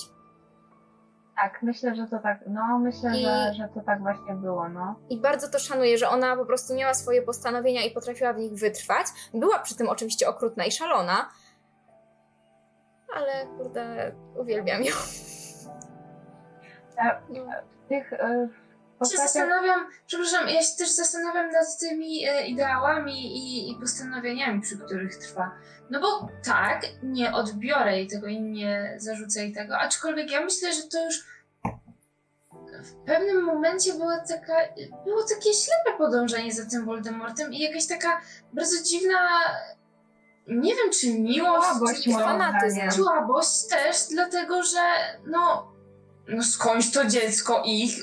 Tak, 1.36 1.62
myślę, 1.62 1.94
że 1.94 2.06
to 2.06 2.18
tak, 2.18 2.38
no 2.46 2.78
myślę, 2.78 3.10
I- 3.18 3.22
że, 3.24 3.54
że 3.54 3.68
to 3.74 3.80
tak 3.80 4.00
właśnie 4.02 4.34
było, 4.34 4.68
no. 4.68 4.94
I 5.10 5.20
bardzo 5.20 5.48
to 5.48 5.58
szanuję, 5.58 5.98
że 5.98 6.08
ona 6.08 6.36
po 6.36 6.46
prostu 6.46 6.74
miała 6.74 6.94
swoje 6.94 7.22
postanowienia 7.22 7.82
i 7.84 7.90
potrafiła 7.90 8.32
w 8.32 8.38
nich 8.38 8.52
wytrwać. 8.52 9.06
Była 9.34 9.58
przy 9.58 9.76
tym 9.76 9.88
oczywiście 9.88 10.28
okrutna 10.28 10.64
i 10.64 10.72
szalona, 10.72 11.28
ale 13.16 13.46
kurde, 13.58 14.12
uwielbiam 14.36 14.82
ją. 14.82 14.92
Ja- 16.96 17.20
No. 17.28 17.44
W 17.84 17.88
tych 17.88 18.12
y, 18.12 18.48
Ja 19.00 19.10
się 19.10 19.16
zastanawiam, 19.16 19.86
przepraszam, 20.06 20.48
ja 20.48 20.62
się 20.62 20.76
też 20.78 20.90
zastanawiam 20.90 21.50
nad 21.50 21.78
tymi 21.80 22.28
e, 22.28 22.46
ideałami 22.46 23.36
i, 23.36 23.70
i 23.70 23.80
postanowieniami, 23.80 24.60
przy 24.60 24.78
których 24.78 25.16
trwa. 25.16 25.50
No 25.90 26.00
bo 26.00 26.28
tak, 26.44 26.82
nie 27.02 27.32
odbiorę 27.32 27.96
jej 27.96 28.06
tego 28.06 28.26
i 28.26 28.40
nie 28.40 28.94
zarzucę 28.96 29.40
jej 29.40 29.52
tego, 29.52 29.78
aczkolwiek 29.78 30.30
ja 30.30 30.40
myślę, 30.40 30.72
że 30.72 30.82
to 30.82 31.04
już 31.04 31.24
w 32.84 32.94
pewnym 33.06 33.44
momencie 33.44 33.92
była 33.92 34.18
taka, 34.18 34.54
było 35.04 35.22
takie 35.22 35.54
ślepe 35.54 35.98
podążanie 35.98 36.52
za 36.52 36.70
tym 36.70 36.84
Voldemortem 36.84 37.52
i 37.52 37.58
jakaś 37.58 37.86
taka 37.86 38.20
bardzo 38.52 38.82
dziwna, 38.84 39.18
nie 40.46 40.74
wiem 40.74 40.90
czy 41.00 41.14
miłość, 41.18 41.68
Słabość 41.68 42.04
czy 42.04 42.10
fanatyzm. 42.10 42.90
słabość 42.90 43.68
też, 43.70 43.96
dlatego 44.10 44.62
że 44.62 44.80
no, 45.26 45.72
no 46.28 46.42
skądś 46.42 46.90
to 46.90 47.04
dziecko 47.04 47.62
ich 47.66 47.96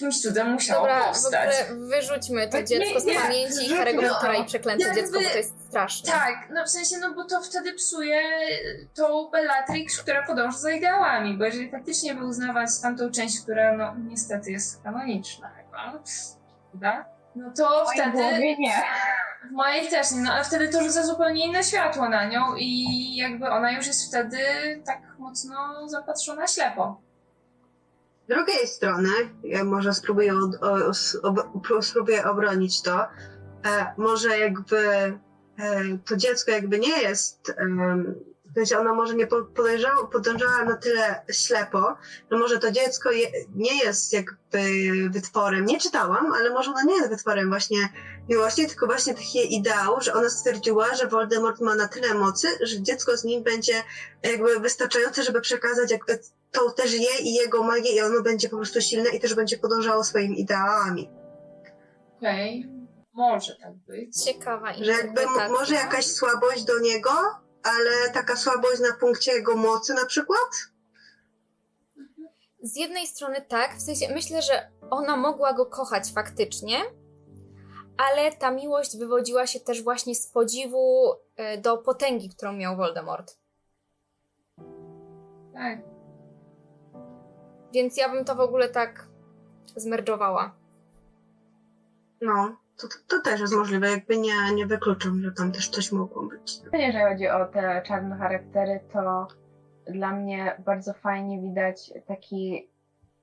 jakimś 0.00 0.22
cudem 0.22 0.52
musiało 0.52 0.80
Dobra, 0.80 1.02
w 1.02 1.06
powstać. 1.06 1.50
ogóle 1.70 1.86
wyrzućmy 1.88 2.48
to 2.48 2.56
Nie, 2.56 2.64
dziecko 2.64 3.00
z 3.00 3.04
nie, 3.04 3.14
pamięci 3.14 3.66
i 3.66 3.68
wyrzućmy, 3.68 3.76
Harry'ego 3.84 4.02
no. 4.02 4.14
Pottera 4.14 4.34
i 4.34 4.44
przeklęte 4.44 4.84
Jakby- 4.84 5.00
dziecko, 5.00 5.18
bo 5.20 5.28
to 5.30 5.36
jest 5.36 5.54
straszne. 5.68 6.12
Tak, 6.12 6.48
no 6.54 6.64
w 6.64 6.70
sensie, 6.70 6.98
no 6.98 7.14
bo 7.14 7.24
to 7.24 7.42
wtedy 7.42 7.72
psuje 7.72 8.20
tą 8.94 9.30
Bellatrix, 9.30 10.02
która 10.02 10.26
podąża 10.26 10.58
za 10.58 10.70
ideałami, 10.70 11.38
bo 11.38 11.44
jeżeli 11.44 11.70
faktycznie 11.70 12.14
by 12.14 12.24
uznawać 12.24 12.70
tamtą 12.82 13.10
część, 13.10 13.40
która 13.40 13.76
no 13.76 13.94
niestety 14.08 14.50
jest 14.50 14.82
kanoniczna 14.82 15.50
chyba, 15.56 15.92
prawda? 16.72 17.04
No 17.34 17.50
to 17.56 17.84
w 17.86 17.92
wtedy... 17.94 18.10
głowie 18.10 18.56
nie. 18.56 18.74
W 19.48 19.52
mojej 19.52 19.88
też 19.88 20.10
nie, 20.10 20.20
no 20.20 20.32
ale 20.32 20.44
wtedy 20.44 20.68
to 20.68 20.82
rzuca 20.82 21.02
zupełnie 21.06 21.46
inne 21.46 21.64
światło 21.64 22.08
na 22.08 22.24
nią 22.24 22.54
i 22.56 23.16
jakby 23.16 23.50
ona 23.50 23.72
już 23.72 23.86
jest 23.86 24.08
wtedy 24.08 24.38
tak 24.86 24.98
mocno 25.18 25.88
zapatrzona 25.88 26.46
ślepo. 26.46 27.00
Drugiej 28.30 28.66
strony, 28.66 29.08
ja 29.44 29.64
może 29.64 29.94
spróbuję, 29.94 30.34
od, 30.34 30.62
o, 31.74 31.82
spróbuję 31.82 32.24
obronić 32.24 32.82
to, 32.82 33.00
e, 33.02 33.06
może 33.96 34.38
jakby 34.38 34.78
e, 34.78 35.18
to 36.08 36.16
dziecko 36.16 36.50
jakby 36.50 36.78
nie 36.78 37.02
jest, 37.02 37.54
em, 37.56 38.14
w 38.50 38.54
sensie 38.54 38.78
ono 38.78 38.94
może 38.94 39.14
nie 39.14 39.26
po- 39.26 39.44
podejrzało, 39.44 40.06
podążała 40.06 40.64
na 40.64 40.76
tyle 40.76 41.22
ślepo, 41.32 41.96
że 42.30 42.38
może 42.38 42.58
to 42.58 42.70
dziecko 42.70 43.10
je, 43.10 43.26
nie 43.54 43.84
jest 43.84 44.12
jakby 44.12 44.60
wytworem, 45.10 45.64
nie 45.64 45.80
czytałam, 45.80 46.32
ale 46.32 46.50
może 46.50 46.70
ono 46.70 46.82
nie 46.82 46.96
jest 46.96 47.10
wytworem 47.10 47.48
właśnie 47.48 47.88
miłości, 48.28 48.66
tylko 48.66 48.86
właśnie 48.86 49.14
takich 49.14 49.50
ideałów, 49.50 50.04
że 50.04 50.14
ona 50.14 50.30
stwierdziła, 50.30 50.94
że 50.94 51.06
Voldemort 51.06 51.60
ma 51.60 51.74
na 51.74 51.88
tyle 51.88 52.14
mocy, 52.14 52.48
że 52.62 52.82
dziecko 52.82 53.16
z 53.16 53.24
nim 53.24 53.42
będzie 53.42 53.82
jakby 54.22 54.60
wystarczające, 54.60 55.22
żeby 55.22 55.40
przekazać 55.40 55.90
jakby 55.90 56.18
tą 56.50 56.60
też 56.76 56.92
je 56.92 57.18
i 57.20 57.34
jego 57.34 57.62
magię 57.62 57.92
i 57.92 58.00
ono 58.00 58.22
będzie 58.22 58.48
po 58.48 58.56
prostu 58.56 58.80
silne 58.80 59.10
i 59.10 59.20
też 59.20 59.34
będzie 59.34 59.58
podążało 59.58 60.04
swoimi 60.04 60.40
ideałami. 60.40 61.10
Okej, 62.16 62.68
może 63.12 63.56
tak 63.56 63.74
być. 63.74 64.16
Ciekawa 64.24 64.74
Że 64.74 64.92
jakby 64.92 65.20
m- 65.22 65.50
może 65.52 65.74
jakaś 65.74 66.06
słabość 66.06 66.64
do 66.64 66.78
niego, 66.78 67.10
ale 67.62 68.10
taka 68.14 68.36
słabość 68.36 68.80
na 68.80 68.92
punkcie 68.92 69.32
jego 69.32 69.56
mocy 69.56 69.94
na 69.94 70.06
przykład? 70.06 70.50
Z 72.62 72.76
jednej 72.76 73.06
strony 73.06 73.44
tak, 73.48 73.76
w 73.76 73.82
sensie 73.82 74.14
myślę, 74.14 74.42
że 74.42 74.70
ona 74.90 75.16
mogła 75.16 75.52
go 75.52 75.66
kochać 75.66 76.12
faktycznie, 76.14 76.76
ale 78.00 78.32
ta 78.32 78.50
miłość 78.50 78.98
wywodziła 78.98 79.46
się 79.46 79.60
też 79.60 79.82
właśnie 79.82 80.14
z 80.14 80.26
podziwu 80.26 81.14
e, 81.36 81.58
do 81.58 81.78
potęgi, 81.78 82.28
którą 82.28 82.52
miał 82.52 82.76
Voldemort. 82.76 83.38
Tak. 85.54 85.78
Więc 87.72 87.96
ja 87.96 88.08
bym 88.08 88.24
to 88.24 88.34
w 88.34 88.40
ogóle 88.40 88.68
tak 88.68 89.06
zmerdżowała. 89.76 90.54
No, 92.20 92.56
to, 92.76 92.88
to, 92.88 92.94
to 93.08 93.22
też 93.22 93.40
jest 93.40 93.54
możliwe, 93.54 93.90
jakby 93.90 94.16
nie, 94.16 94.54
nie 94.54 94.66
wykluczam, 94.66 95.22
że 95.22 95.32
tam 95.32 95.52
też 95.52 95.68
coś 95.68 95.92
mogło 95.92 96.22
być. 96.22 96.58
Jeżeli 96.72 97.04
chodzi 97.04 97.28
o 97.28 97.46
te 97.46 97.82
czarne 97.86 98.16
charaktery, 98.16 98.80
to 98.92 99.28
dla 99.86 100.12
mnie 100.12 100.62
bardzo 100.64 100.92
fajnie 100.92 101.40
widać 101.40 101.92
taki 102.06 102.69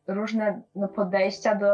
różne 0.08 0.62
no, 0.76 0.88
podejścia 0.88 1.56
do, 1.56 1.68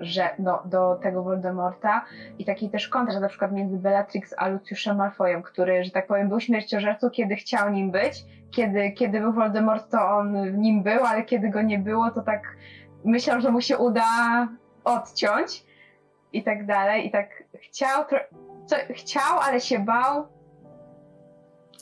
że, 0.00 0.30
do, 0.38 0.62
do 0.64 0.98
tego 1.02 1.22
Voldemorta 1.22 2.04
i 2.38 2.44
taki 2.44 2.70
też 2.70 2.88
kontrast 2.88 3.20
na 3.20 3.28
przykład 3.28 3.52
między 3.52 3.76
Bellatrix 3.76 4.34
a 4.36 4.48
Luciuszem 4.48 4.96
Malfoyem, 4.96 5.42
który, 5.42 5.84
że 5.84 5.90
tak 5.90 6.06
powiem, 6.06 6.28
był 6.28 6.40
śmierciożercą, 6.40 7.10
kiedy 7.10 7.36
chciał 7.36 7.70
nim 7.70 7.90
być, 7.90 8.24
kiedy, 8.50 8.92
kiedy 8.92 9.20
był 9.20 9.32
Voldemort, 9.32 9.90
to 9.90 10.08
on 10.08 10.56
nim 10.56 10.82
był, 10.82 11.04
ale 11.04 11.24
kiedy 11.24 11.48
go 11.48 11.62
nie 11.62 11.78
było, 11.78 12.10
to 12.10 12.22
tak 12.22 12.42
myślał, 13.04 13.40
że 13.40 13.50
mu 13.50 13.60
się 13.60 13.78
uda 13.78 14.48
odciąć 14.84 15.64
i 16.32 16.42
tak 16.42 16.66
dalej 16.66 17.06
i 17.06 17.10
tak 17.10 17.28
chciał, 17.54 18.04
co, 18.66 18.76
chciał, 18.94 19.38
ale 19.40 19.60
się 19.60 19.78
bał, 19.78 20.26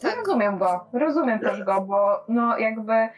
Tak. 0.03 0.17
Rozumiem 0.17 0.59
go, 0.59 0.87
rozumiem 0.93 1.39
też 1.39 1.63
go, 1.63 1.81
bo 1.81 2.25
no 2.29 2.59
jakby. 2.59 3.09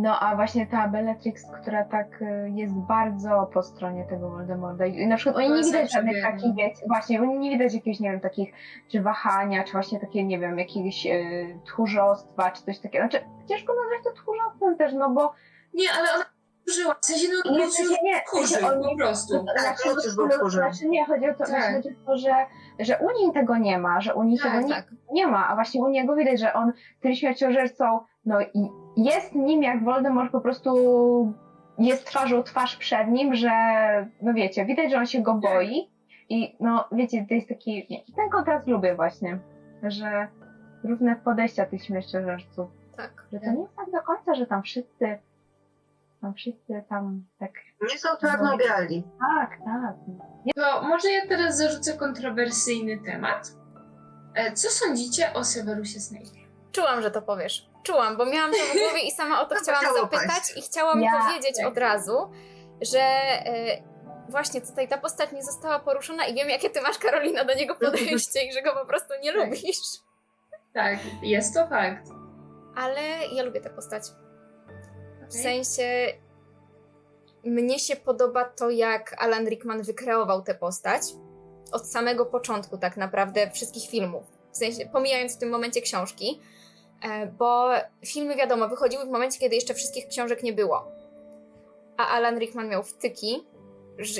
No 0.00 0.20
a 0.20 0.36
właśnie 0.36 0.66
ta 0.66 0.88
Bellatrix, 0.88 1.46
która 1.62 1.84
tak 1.84 2.22
y, 2.22 2.50
jest 2.54 2.72
bardzo 2.72 3.50
po 3.54 3.62
stronie 3.62 4.04
tego 4.04 4.30
Voldemorta 4.30 4.86
i, 4.86 5.06
na 5.06 5.16
przykład 5.16 5.36
oni 5.36 5.50
nie 5.50 5.64
widać 5.64 5.92
żadnych 5.92 6.22
takich, 6.22 6.54
wiecie, 6.56 6.82
właśnie 6.88 7.22
oni 7.22 7.38
nie 7.38 7.50
widać 7.50 7.74
jakiegoś, 7.74 8.00
nie 8.00 8.10
wiem, 8.10 8.20
takich, 8.20 8.52
czy 8.88 9.02
wahania, 9.02 9.64
czy 9.64 9.72
właśnie 9.72 10.00
takie, 10.00 10.24
nie 10.24 10.38
wiem, 10.38 10.58
jakiegoś 10.58 11.06
y, 11.06 11.60
tchórzostwa, 11.66 12.50
czy 12.50 12.62
coś 12.62 12.78
takiego. 12.78 13.08
Znaczy, 13.08 13.26
ciężko 13.48 13.72
nazwać 13.74 14.04
to 14.04 14.22
tchórzostwem 14.22 14.76
też, 14.76 14.92
no 14.94 15.10
bo 15.10 15.34
Nie, 15.74 15.88
ale 15.98 16.08
ona 16.14 16.24
użyła, 16.68 16.94
w 17.00 17.04
sensie 17.06 17.28
no 17.44 17.58
nie, 17.58 17.70
sensie 17.70 17.94
nie, 18.02 18.20
w 18.20 18.30
kurzył 18.30 18.46
sensie 18.46 18.66
on 18.66 18.82
po 18.82 18.88
nie, 18.88 18.96
prostu. 18.96 19.44
Tak, 19.56 19.78
znaczy, 19.78 20.16
był 20.16 20.26
no, 20.26 20.34
tchórzem. 20.38 20.60
znaczy 20.62 20.88
nie, 20.88 21.06
chodzi 21.06 21.28
o 21.28 21.32
to, 21.34 21.38
Tak. 21.38 21.48
znaczy, 21.48 21.72
chodzi 21.74 21.88
o 21.88 22.06
to 22.06 22.18
że, 22.18 22.34
że 22.78 22.98
u 22.98 23.10
niej 23.18 23.32
tego 23.32 23.56
nie 23.56 23.78
ma, 23.78 24.00
że 24.00 24.14
u 24.14 24.22
niej 24.22 24.38
Tak, 24.38 24.52
tego 24.52 24.66
nie, 24.66 24.74
tak. 24.74 24.86
nie 25.12 25.26
ma, 25.26 25.48
a 25.48 25.54
właśnie 25.54 25.82
u 25.82 25.88
niego 25.88 26.16
widać, 26.16 26.40
że 26.40 26.52
on 26.52 26.72
tym 27.00 27.14
śmierciożercą, 27.14 28.00
no 28.24 28.40
i 28.40 28.70
jest 29.04 29.34
nim 29.34 29.62
jak 29.62 29.84
Voldemort 29.84 30.32
po 30.32 30.40
prostu 30.40 31.34
jest 31.78 32.06
twarzą 32.06 32.42
twarz 32.42 32.76
przed 32.76 33.08
nim, 33.08 33.34
że 33.34 33.50
no 34.22 34.34
wiecie, 34.34 34.64
widać, 34.64 34.90
że 34.90 34.96
on 34.98 35.06
się 35.06 35.22
go 35.22 35.32
Tak. 35.32 35.40
boi 35.42 35.90
i 36.28 36.56
no 36.60 36.88
wiecie, 36.92 37.26
to 37.28 37.34
jest 37.34 37.48
taki, 37.48 37.86
nie, 37.90 38.14
ten 38.16 38.30
kontrast 38.30 38.66
lubię 38.66 38.94
właśnie, 38.94 39.38
że 39.82 40.28
różne 40.84 41.16
podejścia 41.16 41.66
tych 41.66 41.84
śmierciożerców, 41.84 42.70
Tak. 42.96 43.26
że 43.32 43.40
to 43.40 43.50
nie 43.52 43.60
jest 43.62 43.76
tak 43.76 43.90
do 43.90 44.02
końca, 44.02 44.34
że 44.34 44.46
tam 44.46 44.62
wszyscy, 44.62 45.18
tam 46.20 46.34
wszyscy 46.34 46.82
tam 46.88 47.24
tak, 47.38 47.52
Nie 47.92 47.98
są 47.98 48.08
czarno-biali. 48.20 49.02
tak, 49.20 49.50
tak, 49.64 49.94
To 50.56 50.82
może 50.82 51.08
ja 51.10 51.26
teraz 51.28 51.58
zarzucę 51.58 51.92
kontrowersyjny 51.96 52.98
temat. 52.98 53.52
E, 54.34 54.52
Co 54.52 54.68
sądzicie 54.70 55.32
o 55.34 55.44
Severusie 55.44 56.00
Snape? 56.00 56.24
Czułam, 56.72 57.02
że 57.02 57.10
to 57.10 57.22
powiesz. 57.22 57.67
Czułam, 57.82 58.16
bo 58.16 58.26
miałam 58.26 58.50
to 58.50 58.56
w 58.56 58.72
głowie 58.78 59.00
i 59.06 59.10
sama 59.10 59.40
o 59.40 59.46
to 59.46 59.54
chciałam 59.54 59.80
Chciało 59.80 59.98
zapytać 59.98 60.26
paść. 60.28 60.56
i 60.56 60.62
chciałam 60.62 61.02
Ja- 61.02 61.20
powiedzieć 61.26 61.64
od 61.64 61.78
razu, 61.78 62.30
że 62.80 63.00
e, 63.00 63.82
właśnie 64.28 64.60
tutaj 64.60 64.88
ta 64.88 64.98
postać 64.98 65.32
nie 65.32 65.42
została 65.44 65.78
poruszona 65.78 66.26
i 66.26 66.34
wiem, 66.34 66.48
jakie 66.50 66.70
ty 66.70 66.80
masz, 66.80 66.98
Karolina, 66.98 67.44
do 67.44 67.54
niego 67.54 67.74
podejście 67.74 68.44
i 68.44 68.52
że 68.52 68.62
go 68.62 68.72
po 68.74 68.86
prostu 68.86 69.12
nie 69.22 69.32
Tak. 69.32 69.44
lubisz. 69.44 69.78
Tak, 70.74 70.98
jest 71.22 71.54
to 71.54 71.66
fakt. 71.66 72.08
Ale 72.76 73.00
ja 73.32 73.42
lubię 73.42 73.60
tę 73.60 73.70
postać. 73.70 74.02
W 75.20 75.30
Okej. 75.30 75.42
sensie 75.42 76.06
mnie 77.44 77.78
się 77.78 77.96
podoba 77.96 78.44
to, 78.44 78.70
jak 78.70 79.14
Alan 79.22 79.46
Rickman 79.48 79.82
wykreował 79.82 80.42
tę 80.42 80.54
postać 80.54 81.02
od 81.72 81.86
samego 81.86 82.26
początku 82.26 82.78
tak 82.78 82.96
naprawdę 82.96 83.50
wszystkich 83.50 83.90
filmów. 83.90 84.24
W 84.52 84.56
sensie, 84.56 84.86
pomijając 84.92 85.36
w 85.36 85.38
tym 85.38 85.48
momencie 85.48 85.80
książki, 85.80 86.40
bo 87.38 87.70
filmy 88.04 88.36
wiadomo, 88.36 88.68
wychodziły 88.68 89.04
w 89.04 89.08
momencie, 89.08 89.38
kiedy 89.38 89.54
jeszcze 89.54 89.74
wszystkich 89.74 90.08
książek 90.08 90.42
nie 90.42 90.52
było. 90.52 90.92
A 91.96 92.08
Alan 92.08 92.38
Rickman 92.38 92.68
miał 92.68 92.82
wtyki 92.82 93.46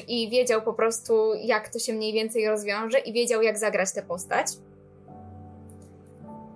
i 0.08 0.30
wiedział 0.30 0.62
po 0.62 0.74
prostu, 0.74 1.34
jak 1.34 1.68
to 1.68 1.78
się 1.78 1.92
mniej 1.92 2.12
więcej 2.12 2.48
rozwiąże 2.48 2.98
i 2.98 3.12
wiedział, 3.12 3.42
jak 3.42 3.58
zagrać 3.58 3.92
tę 3.92 4.02
postać. 4.02 4.46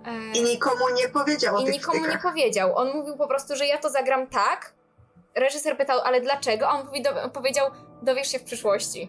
E, 0.06 0.38
I 0.38 0.42
nikomu 0.42 0.84
nie 1.02 1.08
powiedział 1.08 1.56
o 1.56 1.60
I 1.60 1.64
tych 1.64 1.74
nikomu 1.74 1.98
nie 1.98 2.04
wtykach. 2.04 2.22
powiedział. 2.22 2.76
On 2.76 2.92
mówił 2.96 3.16
po 3.16 3.28
prostu, 3.28 3.56
że 3.56 3.66
ja 3.66 3.78
to 3.78 3.90
zagram 3.90 4.26
tak. 4.26 4.74
Reżyser 5.34 5.76
pytał, 5.76 6.00
ale 6.00 6.20
dlaczego? 6.20 6.68
A 6.68 6.82
on 7.22 7.30
powiedział, 7.30 7.70
dowiesz 8.02 8.28
się 8.28 8.38
w 8.38 8.44
przyszłości. 8.44 9.08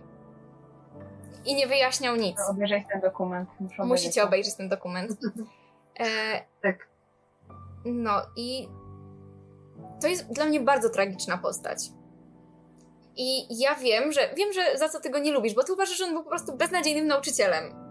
I 1.45 1.55
nie 1.55 1.68
wyjaśniał 1.68 2.16
nic. 2.16 2.38
Obejrzeć 2.49 2.84
ten 2.91 3.01
dokument. 3.01 3.49
Muszę 3.59 3.84
Musicie 3.86 4.24
obejrzeć 4.24 4.55
ten 4.55 4.70
dokument. 4.70 5.11
E, 5.99 6.05
Tak. 6.61 6.88
No 7.86 8.12
i 8.36 8.68
to 10.02 10.08
jest 10.08 10.32
dla 10.34 10.46
mnie 10.46 10.60
bardzo 10.60 10.90
tragiczna 10.90 11.38
postać. 11.38 11.80
I 13.16 13.60
ja 13.60 13.76
wiem, 13.76 14.12
że 14.12 14.34
wiem, 14.36 14.54
że 14.54 14.78
za 14.78 14.90
co 14.90 15.00
ty 15.00 15.10
go 15.10 15.20
nie 15.20 15.32
lubisz, 15.32 15.54
bo 15.56 15.64
ty 15.64 15.74
uważasz, 15.74 15.98
że 15.98 16.06
on 16.06 16.14
był 16.14 16.24
po 16.24 16.30
prostu 16.30 16.58
beznadziejnym 16.58 17.08
nauczycielem. 17.08 17.84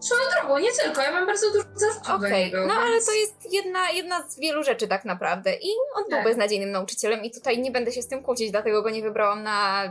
Swoją 0.00 0.20
drogą, 0.40 0.58
nie 0.58 0.72
tylko, 0.72 1.02
ja 1.02 1.12
mam 1.12 1.26
bardzo 1.26 1.52
dużo 1.52 1.64
zarzutów 1.74 2.06
do 2.08 2.14
Okej, 2.26 2.44
niego. 2.44 2.66
no 2.66 2.74
ale 2.74 3.02
to 3.06 3.12
jest 3.12 3.52
jedna, 3.52 3.90
jedna 3.90 4.28
z 4.28 4.40
wielu 4.40 4.62
rzeczy 4.62 4.88
tak 4.88 5.04
naprawdę. 5.04 5.54
I 5.54 5.68
on 5.96 6.02
był 6.02 6.10
Tak. 6.10 6.24
beznadziejnym 6.24 6.70
nauczycielem 6.70 7.24
i 7.24 7.30
tutaj 7.30 7.58
nie 7.58 7.70
będę 7.70 7.92
się 7.92 8.02
z 8.02 8.08
tym 8.08 8.22
kłócić, 8.22 8.50
dlatego 8.50 8.82
go 8.82 8.90
nie 8.90 9.02
wybrałam 9.02 9.42
na 9.42 9.82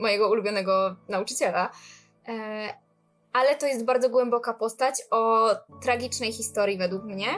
mojego 0.00 0.30
ulubionego 0.30 0.96
nauczyciela. 1.08 1.70
E, 2.28 2.32
ale 3.32 3.56
to 3.56 3.66
jest 3.66 3.84
bardzo 3.84 4.10
głęboka 4.10 4.54
postać 4.54 4.94
o 5.10 5.48
tragicznej 5.82 6.32
historii 6.32 6.78
według 6.78 7.04
mnie. 7.04 7.28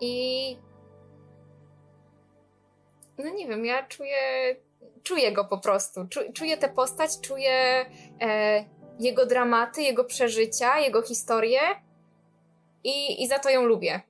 I 0.00 0.56
no 3.18 3.30
nie 3.30 3.48
wiem, 3.48 3.64
ja 3.64 3.82
czuję, 3.82 4.16
czuję 5.02 5.32
go 5.32 5.44
po 5.44 5.58
prostu. 5.58 6.08
Czu, 6.08 6.20
czuję 6.34 6.56
tę 6.56 6.68
postać, 6.68 7.20
czuję 7.20 7.86
e, 8.22 8.64
jego 9.00 9.26
dramaty, 9.26 9.82
jego 9.82 10.04
przeżycia, 10.04 10.78
jego 10.78 11.02
historię 11.02 11.60
i, 12.84 13.22
i 13.22 13.28
za 13.28 13.38
to 13.38 13.50
ją 13.50 13.64
lubię. 13.64 14.00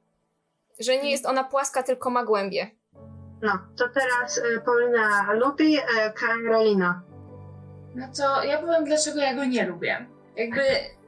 Że 0.80 0.98
nie 0.98 1.10
jest 1.10 1.26
ona 1.26 1.44
płaska, 1.44 1.82
tylko 1.82 2.10
ma 2.10 2.24
głębie. 2.24 2.70
No, 3.42 3.58
to 3.76 3.88
teraz 3.88 4.38
e, 4.38 4.60
Paulina 4.60 5.32
lubi, 5.32 5.78
e, 5.78 6.12
Karolina. 6.12 7.02
No 7.94 8.08
to 8.16 8.44
ja 8.44 8.58
powiem, 8.58 8.84
dlaczego 8.84 9.20
ja 9.20 9.34
go 9.34 9.44
nie 9.44 9.66
lubię. 9.66 10.06
Jakby, 10.36 10.62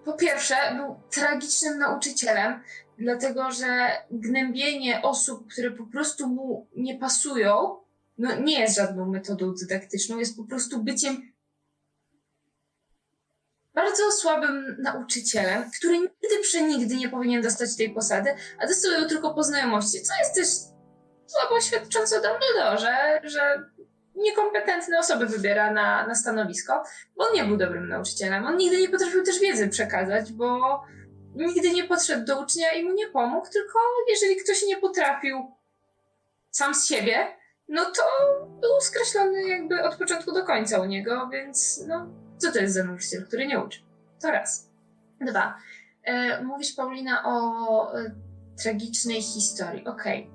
po 0.05 0.13
pierwsze, 0.13 0.55
był 0.77 1.01
tragicznym 1.11 1.79
nauczycielem, 1.79 2.63
dlatego 2.99 3.51
że 3.51 3.89
gnębienie 4.11 5.03
osób, 5.03 5.53
które 5.53 5.71
po 5.71 5.87
prostu 5.87 6.29
mu 6.29 6.67
nie 6.77 6.99
pasują, 6.99 7.77
no 8.19 8.41
nie 8.41 8.61
jest 8.61 8.77
żadną 8.77 9.07
metodą 9.07 9.55
dydaktyczną, 9.55 10.19
jest 10.19 10.37
po 10.37 10.45
prostu 10.45 10.83
byciem 10.83 11.33
bardzo 13.75 14.13
słabym 14.13 14.77
nauczycielem, 14.79 15.71
który 15.79 15.99
nigdy 15.99 16.41
przenigdy 16.43 16.97
nie 16.97 17.09
powinien 17.09 17.43
dostać 17.43 17.77
tej 17.77 17.95
posady, 17.95 18.35
a 18.59 18.67
dostał 18.67 18.93
ją 18.93 19.09
tylko 19.09 19.35
po 19.35 19.43
znajomości, 19.43 20.03
co 20.03 20.13
jest 20.19 20.35
też 20.35 20.49
słabo 21.27 21.61
świadczące 21.61 22.19
o 22.19 22.23
Dumbledore, 22.23 22.79
że, 22.79 23.21
że 23.25 23.71
niekompetentne 24.15 24.99
osoby 24.99 25.27
wybiera 25.27 25.73
na, 25.73 26.07
na 26.07 26.15
stanowisko, 26.15 26.83
bo 27.17 27.29
on 27.29 27.35
nie 27.35 27.45
był 27.45 27.57
dobrym 27.57 27.89
nauczycielem. 27.89 28.47
On 28.47 28.57
nigdy 28.57 28.81
nie 28.81 28.89
potrafił 28.89 29.23
też 29.23 29.41
wiedzy 29.41 29.69
przekazać, 29.69 30.33
bo 30.33 30.81
nigdy 31.35 31.71
nie 31.71 31.85
podszedł 31.85 32.27
do 32.27 32.41
ucznia 32.41 32.73
i 32.73 32.85
mu 32.85 32.93
nie 32.93 33.07
pomógł, 33.07 33.47
tylko 33.53 33.79
jeżeli 34.09 34.37
ktoś 34.37 34.63
nie 34.67 34.77
potrafił 34.77 35.53
sam 36.51 36.75
z 36.75 36.87
siebie, 36.87 37.37
no 37.69 37.85
to 37.85 38.03
był 38.61 38.81
skreślony 38.81 39.43
jakby 39.49 39.83
od 39.83 39.97
początku 39.97 40.33
do 40.33 40.45
końca 40.45 40.81
u 40.81 40.85
niego, 40.85 41.29
więc 41.33 41.85
no, 41.89 42.07
co 42.39 42.53
to 42.53 42.59
jest 42.59 42.75
za 42.75 42.85
nauczyciel, 42.85 43.27
który 43.27 43.47
nie 43.47 43.61
uczy? 43.61 43.81
To 44.21 44.31
raz. 44.31 44.71
Dwa. 45.21 45.59
E, 46.05 46.43
mówisz, 46.43 46.75
Paulina, 46.75 47.23
o 47.25 47.99
e, 47.99 48.11
tragicznej 48.63 49.23
historii. 49.23 49.87
Okej. 49.87 50.31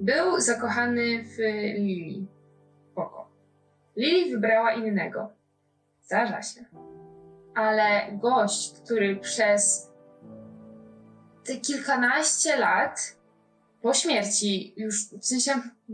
Był 0.00 0.40
zakochany 0.40 1.24
w 1.24 1.38
Lili. 1.74 2.28
Spoko. 2.92 3.30
Lili 3.96 4.30
wybrała 4.30 4.72
innego. 4.72 5.32
Zdarza 6.02 6.42
się. 6.42 6.64
Ale 7.54 8.12
gość, 8.12 8.72
który 8.84 9.16
przez 9.16 9.87
kilkanaście 11.56 12.56
lat 12.56 13.18
po 13.82 13.94
śmierci, 13.94 14.74
już 14.76 15.04
w 15.04 15.26
sensie 15.26 15.52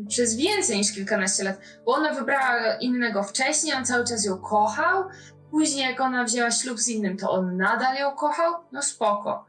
przez 0.08 0.36
więcej 0.36 0.76
niż 0.76 0.92
kilkanaście 0.92 1.44
lat, 1.44 1.56
bo 1.84 1.92
ona 1.92 2.14
wybrała 2.14 2.74
innego 2.80 3.22
wcześniej, 3.22 3.74
on 3.74 3.84
cały 3.84 4.04
czas 4.04 4.24
ją 4.24 4.38
kochał. 4.38 5.04
Później, 5.50 5.90
jak 5.90 6.00
ona 6.00 6.24
wzięła 6.24 6.50
ślub 6.50 6.78
z 6.80 6.88
innym, 6.88 7.16
to 7.16 7.30
on 7.30 7.56
nadal 7.56 7.96
ją 7.96 8.12
kochał. 8.12 8.54
No 8.72 8.82
spoko. 8.82 9.46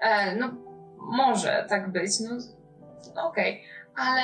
E, 0.00 0.36
no, 0.36 0.50
może 0.98 1.66
tak 1.68 1.92
być. 1.92 2.20
No, 2.20 2.36
no 3.14 3.28
okej. 3.28 3.64
Ale 3.96 4.22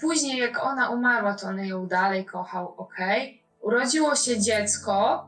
później, 0.00 0.38
jak 0.38 0.64
ona 0.64 0.90
umarła, 0.90 1.34
to 1.34 1.46
on 1.46 1.58
ją 1.58 1.86
dalej 1.86 2.24
kochał, 2.24 2.74
okej. 2.76 3.42
Urodziło 3.60 4.14
się 4.14 4.40
dziecko 4.40 5.26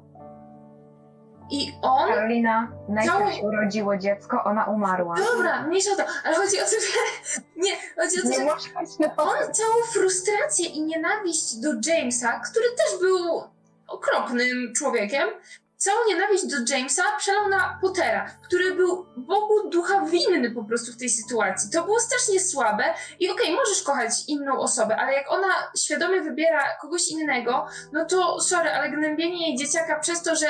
i 1.50 1.78
on 1.82 2.08
Karolina, 2.08 2.72
najpierw 2.88 3.34
się 3.34 3.42
urodziło 3.42 3.96
dziecko, 3.96 4.44
ona 4.44 4.64
umarła. 4.64 5.16
Dobra, 5.16 5.62
mniejsza 5.62 5.92
o 5.92 5.96
to, 5.96 6.04
ale 6.24 6.36
chodzi 6.36 6.60
o 6.60 6.64
to, 6.64 6.70
że. 6.70 7.40
Nie, 7.56 7.76
chodzi 7.76 8.20
o 8.20 8.22
to, 8.22 8.28
Nie 8.28 8.36
że 8.36 8.44
no. 8.44 9.14
on 9.16 9.54
całą 9.54 9.74
frustrację 9.92 10.66
i 10.66 10.82
nienawiść 10.82 11.56
do 11.56 11.68
Jamesa, 11.86 12.40
który 12.50 12.66
też 12.76 13.00
był 13.00 13.42
okropnym 13.88 14.72
człowiekiem, 14.76 15.28
całą 15.76 15.98
nienawiść 16.08 16.46
do 16.46 16.56
Jamesa 16.68 17.02
przelał 17.18 17.48
na 17.48 17.78
Pottera, 17.80 18.30
który 18.44 18.74
był 18.74 19.06
Bogu 19.16 19.70
ducha 19.70 20.04
winny 20.04 20.50
po 20.50 20.64
prostu 20.64 20.92
w 20.92 20.96
tej 20.96 21.10
sytuacji. 21.10 21.70
To 21.70 21.84
było 21.84 22.00
strasznie 22.00 22.40
słabe 22.40 22.84
i 23.20 23.30
okej, 23.30 23.54
możesz 23.54 23.82
kochać 23.82 24.12
inną 24.28 24.58
osobę, 24.58 24.96
ale 24.96 25.12
jak 25.12 25.32
ona 25.32 25.48
świadomie 25.78 26.22
wybiera 26.22 26.76
kogoś 26.80 27.08
innego, 27.08 27.66
no 27.92 28.04
to 28.04 28.40
sorry, 28.40 28.70
ale 28.70 28.90
gnębienie 28.90 29.48
jej 29.48 29.58
dzieciaka 29.58 29.98
przez 29.98 30.22
to, 30.22 30.36
że 30.36 30.46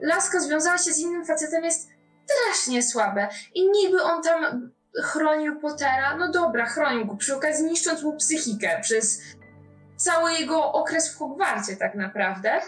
laska 0.00 0.40
związała 0.40 0.78
się 0.78 0.92
z 0.92 0.98
innym 0.98 1.24
facetem 1.24 1.64
jest 1.64 1.88
strasznie 2.24 2.82
słabe. 2.82 3.28
I 3.54 3.70
niby 3.70 4.02
on 4.02 4.22
tam 4.22 4.70
chronił 5.02 5.60
Pottera, 5.60 6.16
no 6.16 6.30
dobra, 6.30 6.66
chronił 6.66 7.06
go, 7.06 7.16
przy 7.16 7.36
okazji 7.36 7.64
niszcząc 7.64 8.02
mu 8.02 8.16
psychikę 8.16 8.80
przez 8.82 9.20
cały 9.96 10.32
jego 10.32 10.72
okres 10.72 11.14
w 11.14 11.18
Hogwarcie 11.18 11.76
tak 11.76 11.94
naprawdę. 11.94 12.60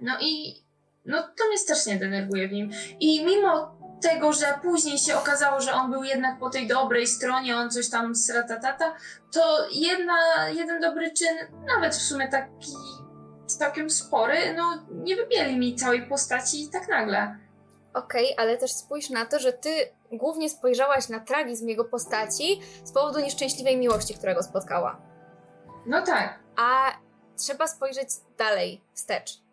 No 0.00 0.16
i 0.20 0.65
no 1.06 1.22
to 1.22 1.48
mnie 1.48 1.58
strasznie 1.58 1.96
denerwuje 1.96 2.48
w 2.48 2.52
nim. 2.52 2.70
I 3.00 3.24
mimo 3.24 3.76
tego, 4.02 4.32
że 4.32 4.58
później 4.62 4.98
się 4.98 5.16
okazało, 5.16 5.60
że 5.60 5.72
on 5.72 5.90
był 5.90 6.04
jednak 6.04 6.38
po 6.38 6.50
tej 6.50 6.66
dobrej 6.66 7.06
stronie, 7.06 7.56
on 7.56 7.70
coś 7.70 7.90
tam 7.90 8.14
sratatata, 8.16 8.94
to 9.32 9.66
jedna, 9.72 10.48
jeden 10.48 10.80
dobry 10.80 11.12
czyn, 11.12 11.36
nawet 11.66 11.94
w 11.94 12.02
sumie 12.02 12.28
taki 12.28 12.72
całkiem 13.46 13.90
spory, 13.90 14.54
no 14.56 14.86
nie 14.90 15.16
wybieli 15.16 15.58
mi 15.58 15.76
całej 15.76 16.08
postaci 16.08 16.68
tak 16.72 16.88
nagle. 16.88 17.38
Okej, 17.94 18.34
ale 18.38 18.56
też 18.56 18.72
spójrz 18.72 19.10
na 19.10 19.26
to, 19.26 19.38
że 19.38 19.52
ty 19.52 19.70
głównie 20.12 20.50
spojrzałaś 20.50 21.08
na 21.08 21.20
tragizm 21.20 21.68
jego 21.68 21.84
postaci 21.84 22.60
z 22.84 22.92
powodu 22.92 23.20
nieszczęśliwej 23.20 23.76
miłości, 23.76 24.14
która 24.14 24.34
go 24.34 24.42
spotkała. 24.42 25.00
No 25.86 26.02
tak. 26.02 26.38
A 26.56 26.92
trzeba 27.36 27.66
spojrzeć 27.66 28.08
dalej, 28.38 28.84
wstecz. 28.92 29.45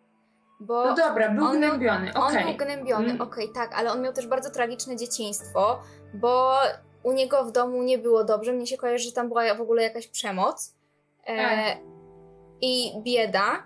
Bo 0.63 0.85
No 0.85 0.95
dobra, 0.95 1.29
był 1.29 1.45
on 1.45 1.57
gnębiony, 1.57 2.13
On 2.13 2.23
okej. 2.23 2.45
był 2.45 2.57
gnębiony, 2.57 3.09
Mm. 3.09 3.21
okej, 3.21 3.49
tak, 3.55 3.73
ale 3.75 3.91
on 3.91 4.01
miał 4.01 4.13
też 4.13 4.27
bardzo 4.27 4.49
tragiczne 4.49 4.95
dzieciństwo, 4.95 5.79
bo 6.13 6.55
u 7.03 7.11
niego 7.11 7.43
w 7.43 7.51
domu 7.51 7.83
nie 7.83 7.97
było 7.97 8.23
dobrze. 8.23 8.53
Mnie 8.53 8.67
się 8.67 8.77
kojarzy, 8.77 9.03
że 9.05 9.11
tam 9.11 9.27
była 9.27 9.55
w 9.55 9.61
ogóle 9.61 9.83
jakaś 9.83 10.07
przemoc 10.07 10.75
e, 11.25 11.37
Tak. 11.37 11.77
i 12.61 12.91
bieda. 13.03 13.63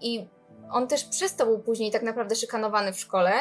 I 0.00 0.28
on 0.70 0.88
też 0.88 1.04
przez 1.04 1.36
to 1.36 1.46
był 1.46 1.58
później 1.58 1.90
tak 1.90 2.02
naprawdę 2.02 2.34
szykanowany 2.36 2.92
w 2.92 2.98
szkole, 3.00 3.32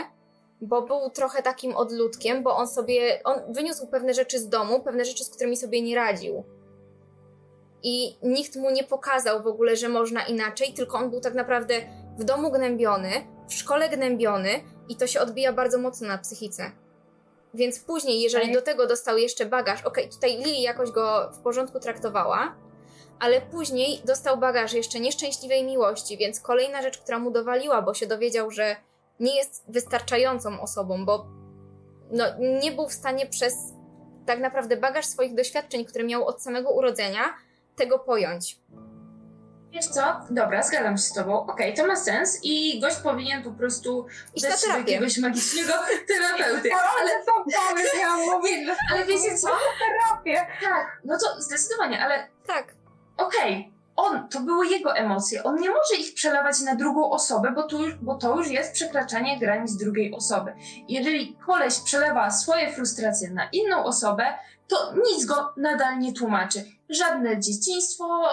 bo 0.62 0.82
był 0.82 1.10
trochę 1.10 1.44
takim 1.44 1.76
odludkiem, 1.76 2.44
bo 2.44 2.56
on 2.58 2.68
sobie, 2.68 3.20
on 3.24 3.54
wyniósł 3.54 3.88
pewne 3.88 4.14
rzeczy 4.14 4.40
z 4.40 4.50
domu, 4.50 4.80
pewne 4.80 5.06
rzeczy, 5.06 5.24
z 5.24 5.30
którymi 5.30 5.58
sobie 5.58 5.82
nie 5.82 5.96
radził. 5.96 6.44
I 7.84 8.18
nikt 8.24 8.56
mu 8.56 8.70
nie 8.72 8.84
pokazał 8.84 9.44
w 9.44 9.48
ogóle, 9.48 9.76
że 9.76 9.90
można 9.90 10.24
inaczej, 10.26 10.74
tylko 10.74 10.98
on 10.98 11.10
był 11.10 11.22
tak 11.22 11.34
naprawdę 11.34 11.74
w 12.18 12.24
domu 12.24 12.52
gnębiony, 12.52 13.10
w 13.50 13.54
szkole 13.54 13.90
gnębiony 13.90 14.50
i 14.90 14.96
to 14.96 15.08
się 15.08 15.20
odbija 15.20 15.54
bardzo 15.54 15.78
mocno 15.78 16.08
na 16.08 16.18
psychice. 16.18 16.72
Więc 17.54 17.80
później, 17.80 18.22
jeżeli 18.22 18.54
do 18.54 18.62
tego 18.62 18.88
dostał 18.88 19.18
jeszcze 19.18 19.46
bagaż, 19.46 19.82
okej, 19.82 20.10
tutaj 20.10 20.38
Lili 20.38 20.62
jakoś 20.62 20.92
go 20.92 21.32
w 21.34 21.40
porządku 21.40 21.80
traktowała, 21.80 22.56
ale 23.20 23.42
później 23.42 24.02
dostał 24.06 24.38
bagaż 24.38 24.74
jeszcze 24.74 25.00
nieszczęśliwej 25.00 25.64
miłości, 25.64 26.18
więc 26.18 26.40
kolejna 26.40 26.82
rzecz, 26.82 26.98
która 26.98 27.20
mu 27.20 27.32
dowaliła, 27.32 27.82
bo 27.82 27.94
się 27.94 28.08
dowiedział, 28.08 28.52
że 28.52 28.76
nie 29.20 29.36
jest 29.36 29.64
wystarczającą 29.68 30.62
osobą, 30.62 31.06
bo 31.06 31.26
no, 32.12 32.26
nie 32.62 32.72
był 32.72 32.88
w 32.88 32.94
stanie 32.94 33.26
przez 33.26 33.54
tak 34.26 34.40
naprawdę 34.40 34.78
bagaż 34.78 35.06
swoich 35.06 35.36
doświadczeń, 35.36 35.86
które 35.86 36.04
miał 36.04 36.26
od 36.26 36.42
samego 36.42 36.72
urodzenia, 36.72 37.34
tego 37.76 38.00
pojąć. 38.00 38.60
Wiesz 39.74 39.86
co? 39.88 40.02
Dobra, 40.30 40.64
zgadzam 40.64 40.98
się 40.98 41.04
z 41.04 41.14
tobą. 41.14 41.46
Okej, 41.46 41.74
to 41.74 41.88
ma 41.88 41.96
sens 41.96 42.40
i 42.44 42.80
gość 42.80 42.96
powinien 42.96 43.44
po 43.44 43.52
prostu 43.52 44.06
Iść 44.36 44.44
na 44.46 44.52
się 44.52 44.56
do 44.56 44.62
terapię. 44.74 44.92
jakiegoś 44.92 45.18
magicznego 45.18 45.74
terapeuty. 46.08 46.70
Ale 47.00 47.12
co 47.26 47.32
pomysł 47.34 47.98
miałam 48.00 48.20
mówić, 48.20 48.66
że 48.68 48.76
Ale 48.92 49.06
wiecie 49.06 49.38
co? 49.38 49.48
terapię. 49.80 50.48
Tak, 50.64 51.02
no 51.06 51.18
to 51.18 51.42
zdecydowanie, 51.42 52.04
ale 52.06 52.28
Tak. 52.48 52.74
okej, 53.18 53.74
on, 53.96 54.30
to 54.30 54.40
były 54.40 54.68
jego 54.68 54.96
emocje. 54.96 55.44
On 55.44 55.56
nie 55.56 55.70
może 55.70 55.96
ich 56.00 56.14
przelewać 56.14 56.60
na 56.62 56.76
drugą 56.76 57.12
osobę, 57.12 57.52
bo, 57.56 57.64
tu, 57.64 57.78
bo 58.02 58.16
to 58.16 58.38
już 58.38 58.48
jest 58.48 58.74
przekraczanie 58.74 59.40
granic 59.40 59.78
drugiej 59.78 60.14
osoby. 60.16 60.54
Jeżeli 60.88 61.38
koleś 61.46 61.80
przelewa 61.80 62.32
swoje 62.32 62.74
frustracje 62.74 63.30
na 63.30 63.50
inną 63.52 63.84
osobę, 63.84 64.26
to 64.68 64.94
nic 65.12 65.26
go 65.26 65.54
nadal 65.58 66.00
nie 66.00 66.14
tłumaczy. 66.14 66.66
Żadne 66.90 67.40
dzieciństwo, 67.40 68.24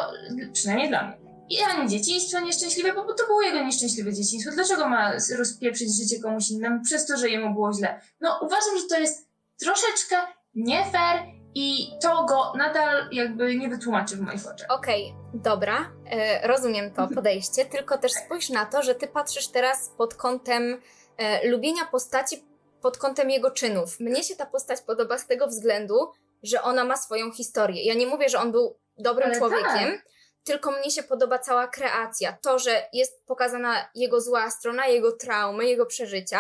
przynajmniej 0.53 0.89
dla 0.89 1.03
mnie. 1.03 1.17
I 1.51 1.63
ani 1.63 1.89
dzieciństwo 1.89 2.41
nieszczęśliwe, 2.41 2.93
bo, 2.93 3.15
to 3.15 3.27
było 3.27 3.43
jego 3.43 3.63
nieszczęśliwe 3.63 4.13
dzieciństwo. 4.13 4.51
Dlaczego 4.55 4.89
ma 4.89 5.13
rozpieprzyć 5.39 5.97
życie 5.97 6.23
komuś 6.23 6.51
innemu 6.51 6.85
przez 6.85 7.07
to, 7.07 7.17
że 7.17 7.29
jemu 7.29 7.55
było 7.55 7.73
źle? 7.73 8.01
No 8.21 8.39
uważam, 8.43 8.79
że 8.79 8.87
to 8.89 9.01
jest 9.01 9.29
troszeczkę 9.61 10.17
nie 10.55 10.85
fair 10.85 11.23
i 11.55 11.87
to 12.03 12.25
go 12.25 12.53
nadal 12.57 13.09
jakby 13.13 13.57
nie 13.57 13.69
wytłumaczy 13.69 14.17
w 14.17 14.21
moich 14.21 14.47
oczach. 14.47 14.71
Okej, 14.71 15.15
dobra, 15.35 15.93
e, 16.11 16.49
rozumiem 16.49 16.95
to 16.95 17.09
podejście, 17.15 17.65
tylko 17.65 17.99
też 17.99 18.13
spójrz 18.13 18.49
na 18.51 18.67
to, 18.67 18.83
że 18.83 18.95
ty 18.95 19.09
patrzysz 19.09 19.49
teraz 19.49 19.91
pod 19.99 20.15
kątem 20.15 20.81
e, 21.17 21.49
lubienia 21.49 21.85
postaci, 21.85 22.45
pod 22.83 22.99
kątem 22.99 23.31
jego 23.31 23.51
czynów. 23.51 24.01
Mnie 24.01 24.25
się 24.25 24.37
ta 24.37 24.47
postać 24.47 24.81
podoba 24.81 25.19
z 25.19 25.27
tego 25.27 25.47
względu, 25.47 26.13
że 26.43 26.63
ona 26.63 26.85
ma 26.85 26.97
swoją 26.97 27.33
historię. 27.33 27.85
Ja 27.85 27.95
nie 27.95 28.07
mówię, 28.07 28.29
że 28.29 28.39
on 28.39 28.53
był 28.53 28.77
dobrym 28.99 29.29
Ale 29.29 29.39
człowiekiem, 29.39 29.93
tak. 29.93 30.05
Tylko 30.45 30.71
mnie 30.71 30.91
się 30.91 31.03
podoba 31.03 31.39
cała 31.39 31.69
kreacja. 31.69 32.39
To, 32.43 32.59
że 32.59 32.83
jest 32.93 33.27
pokazana 33.27 33.91
jego 33.95 34.21
zła 34.21 34.51
strona, 34.51 34.87
jego 34.87 35.13
traumy, 35.13 35.67
jego 35.67 35.87
przeżycia. 35.87 36.39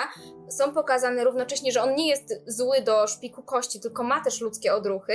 Są 0.50 0.74
pokazane 0.74 1.24
równocześnie, 1.24 1.72
że 1.72 1.82
on 1.82 1.94
nie 1.94 2.08
jest 2.08 2.42
zły 2.46 2.82
do 2.82 3.06
szpiku 3.06 3.42
kości, 3.42 3.80
tylko 3.80 4.02
ma 4.02 4.24
też 4.24 4.40
ludzkie 4.40 4.74
odruchy. 4.74 5.14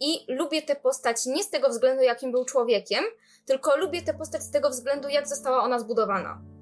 I 0.00 0.24
lubię 0.28 0.62
tę 0.62 0.76
postać 0.76 1.26
nie 1.26 1.44
z 1.44 1.50
tego 1.50 1.68
względu, 1.68 2.02
jakim 2.02 2.32
był 2.32 2.44
człowiekiem, 2.44 3.04
tylko 3.46 3.76
lubię 3.76 4.02
tę 4.02 4.14
postać 4.14 4.42
z 4.42 4.50
tego 4.50 4.70
względu, 4.70 5.08
jak 5.08 5.28
została 5.28 5.62
ona 5.62 5.78
zbudowana. 5.78 6.53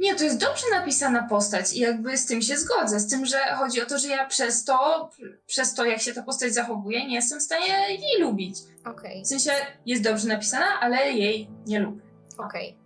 Nie, 0.00 0.14
to 0.14 0.24
jest 0.24 0.40
dobrze 0.40 0.66
napisana 0.72 1.28
postać 1.28 1.72
i 1.76 1.80
jakby 1.80 2.16
z 2.16 2.26
tym 2.26 2.42
się 2.42 2.56
zgodzę. 2.56 3.00
Z 3.00 3.10
tym, 3.10 3.26
że 3.26 3.38
chodzi 3.38 3.82
o 3.82 3.86
to, 3.86 3.98
że 3.98 4.08
ja 4.08 4.26
przez 4.26 4.64
to, 4.64 5.10
przez 5.46 5.74
to 5.74 5.84
jak 5.84 6.00
się 6.00 6.14
ta 6.14 6.22
postać 6.22 6.54
zachowuje, 6.54 7.06
nie 7.06 7.14
jestem 7.14 7.38
w 7.40 7.42
stanie 7.42 7.66
jej 7.88 8.20
lubić. 8.20 8.58
Okej, 8.84 9.24
W 9.24 9.26
sensie 9.26 9.50
jest 9.86 10.02
dobrze 10.02 10.28
napisana, 10.28 10.66
ale 10.80 11.12
jej 11.12 11.50
nie 11.66 11.80
lubię. 11.80 12.02
okej. 12.38 12.76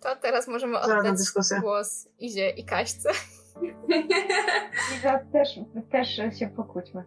To 0.00 0.16
teraz 0.16 0.48
możemy 0.48 0.80
oddać 0.80 1.16
głos 1.60 2.08
Izie 2.18 2.50
i 2.50 2.64
Kaśce. 2.64 3.10
Liza, 4.94 5.20
też, 5.32 5.48
też 5.92 6.38
się 6.38 6.48
pokłóćmy. 6.56 7.04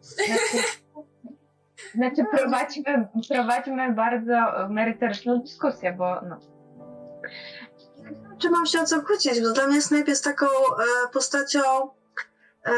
Znaczy, 0.00 0.68
znaczy 1.94 2.24
prowadźmy, 2.36 3.08
prowadźmy 3.28 3.92
bardzo 3.92 4.68
merytoryczną 4.68 5.40
dyskusję, 5.40 5.92
bo 5.92 6.20
no, 6.20 6.57
Czy 8.38 8.50
mam 8.50 8.66
się 8.66 8.80
o 8.80 8.84
co 8.84 9.02
kłócić? 9.02 9.40
Bo 9.40 9.52
dla 9.52 9.66
mnie 9.66 9.82
Snape 9.82 10.10
jest 10.10 10.24
taką 10.24 10.46
e, 10.46 11.08
postacią 11.12 11.60
e, 12.66 12.72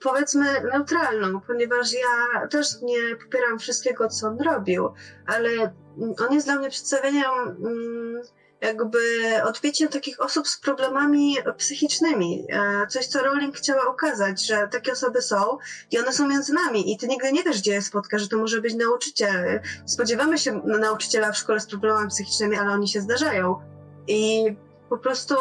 powiedzmy 0.00 0.62
neutralną, 0.72 1.40
ponieważ 1.40 1.92
ja 1.92 2.46
też 2.48 2.66
nie 2.82 3.16
popieram 3.24 3.58
wszystkiego, 3.58 4.08
co 4.08 4.26
on 4.28 4.40
robił, 4.40 4.88
ale 5.26 5.48
mm, 5.48 6.14
on 6.28 6.34
jest 6.34 6.46
dla 6.46 6.56
mnie 6.56 6.70
przedstawieniem 6.70 7.30
mm, 7.48 8.22
jakby 8.60 8.98
odbiciem 9.44 9.88
takich 9.88 10.20
osób 10.20 10.48
z 10.48 10.60
problemami 10.60 11.36
psychicznymi. 11.56 12.46
E, 12.50 12.86
coś, 12.86 13.06
co 13.06 13.22
Rowling 13.22 13.56
chciała 13.56 13.90
ukazać, 13.90 14.46
że 14.46 14.68
takie 14.68 14.92
osoby 14.92 15.22
są 15.22 15.58
i 15.90 15.98
one 15.98 16.12
są 16.12 16.28
między 16.28 16.52
nami 16.52 16.92
i 16.92 16.98
ty 16.98 17.08
nigdy 17.08 17.32
nie 17.32 17.42
wiesz, 17.42 17.60
gdzie 17.60 17.72
je 17.72 17.82
spotka, 17.82 18.18
że 18.18 18.28
to 18.28 18.36
może 18.36 18.60
być 18.60 18.74
nauczyciel. 18.74 19.60
Spodziewamy 19.86 20.38
się 20.38 20.62
nauczyciela 20.64 21.32
w 21.32 21.36
szkole 21.36 21.60
z 21.60 21.66
problemami 21.66 22.08
psychicznymi, 22.08 22.56
ale 22.56 22.72
oni 22.72 22.88
się 22.88 23.00
zdarzają. 23.00 23.77
I 24.08 24.56
po 24.88 24.98
prostu 24.98 25.34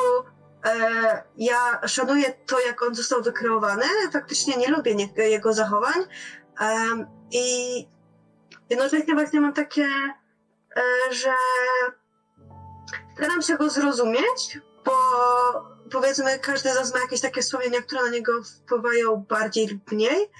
e, 0.65 1.23
ja 1.37 1.87
szanuję 1.87 2.33
to, 2.45 2.59
jak 2.59 2.83
on 2.83 2.95
został 2.95 3.23
wykreowany. 3.23 3.85
Faktycznie 4.13 4.57
nie 4.57 4.67
lubię 4.67 4.95
nie, 4.95 5.09
jego 5.17 5.53
zachowań. 5.53 6.03
Em, 6.59 7.07
I 7.31 7.87
jednocześnie 8.69 9.13
właśnie 9.13 9.41
mam 9.41 9.53
takie, 9.53 9.87
e, 10.77 11.13
że 11.13 11.33
staram 13.17 13.41
się 13.41 13.57
go 13.57 13.69
zrozumieć, 13.69 14.59
bo 14.85 14.93
powiedzmy 15.91 16.39
każdy 16.39 16.71
z 16.71 16.75
nas 16.75 16.93
ma 16.93 16.99
jakieś 16.99 17.21
takie 17.21 17.41
wspomnienia, 17.41 17.81
które 17.81 18.03
na 18.03 18.09
niego 18.09 18.31
wpływają 18.43 19.25
bardziej 19.29 19.67
lub 19.67 19.91
mniej. 19.91 20.31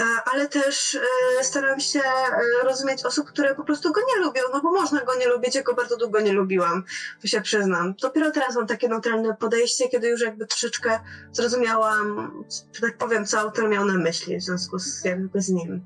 E, 0.00 0.04
Ale 0.32 0.48
też 0.48 0.94
e, 1.40 1.44
staram 1.44 1.80
się 1.80 2.00
e, 2.00 2.64
rozumieć 2.64 3.04
osób, 3.04 3.26
które 3.28 3.54
po 3.54 3.64
prostu 3.64 3.92
go 3.92 4.00
nie 4.00 4.24
lubią, 4.24 4.42
no 4.52 4.60
bo 4.62 4.72
można 4.72 5.00
go 5.04 5.14
nie 5.14 5.28
lubić, 5.28 5.54
ja 5.54 5.62
go 5.62 5.74
bardzo 5.74 5.96
długo 5.96 6.20
nie 6.20 6.32
lubiłam, 6.32 6.84
to 7.20 7.26
się 7.26 7.40
przyznam. 7.40 7.94
Dopiero 8.02 8.30
teraz 8.30 8.56
mam 8.56 8.66
takie 8.66 8.88
neutralne 8.88 9.36
podejście, 9.36 9.88
kiedy 9.88 10.08
już 10.08 10.20
jakby 10.22 10.46
troszeczkę 10.46 11.00
zrozumiałam, 11.32 12.32
że 12.72 12.80
tak 12.80 12.98
powiem, 12.98 13.26
co 13.26 13.38
autor 13.40 13.68
miał 13.68 13.84
na 13.84 13.94
myśli 13.98 14.36
w 14.38 14.42
związku 14.42 14.78
z, 14.78 15.04
jakby 15.04 15.40
z 15.40 15.48
nim. 15.48 15.84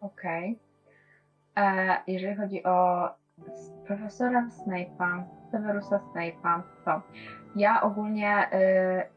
okej. 0.00 0.58
E, 1.56 1.96
Jeżeli 2.06 2.36
chodzi 2.36 2.64
o 2.64 3.08
profesora 3.86 4.48
Snape'a, 4.66 5.24
Severusa 5.52 6.00
Snape'a, 6.14 6.62
to 6.84 7.02
ja 7.56 7.82
ogólnie 7.82 8.48
y, 8.52 9.15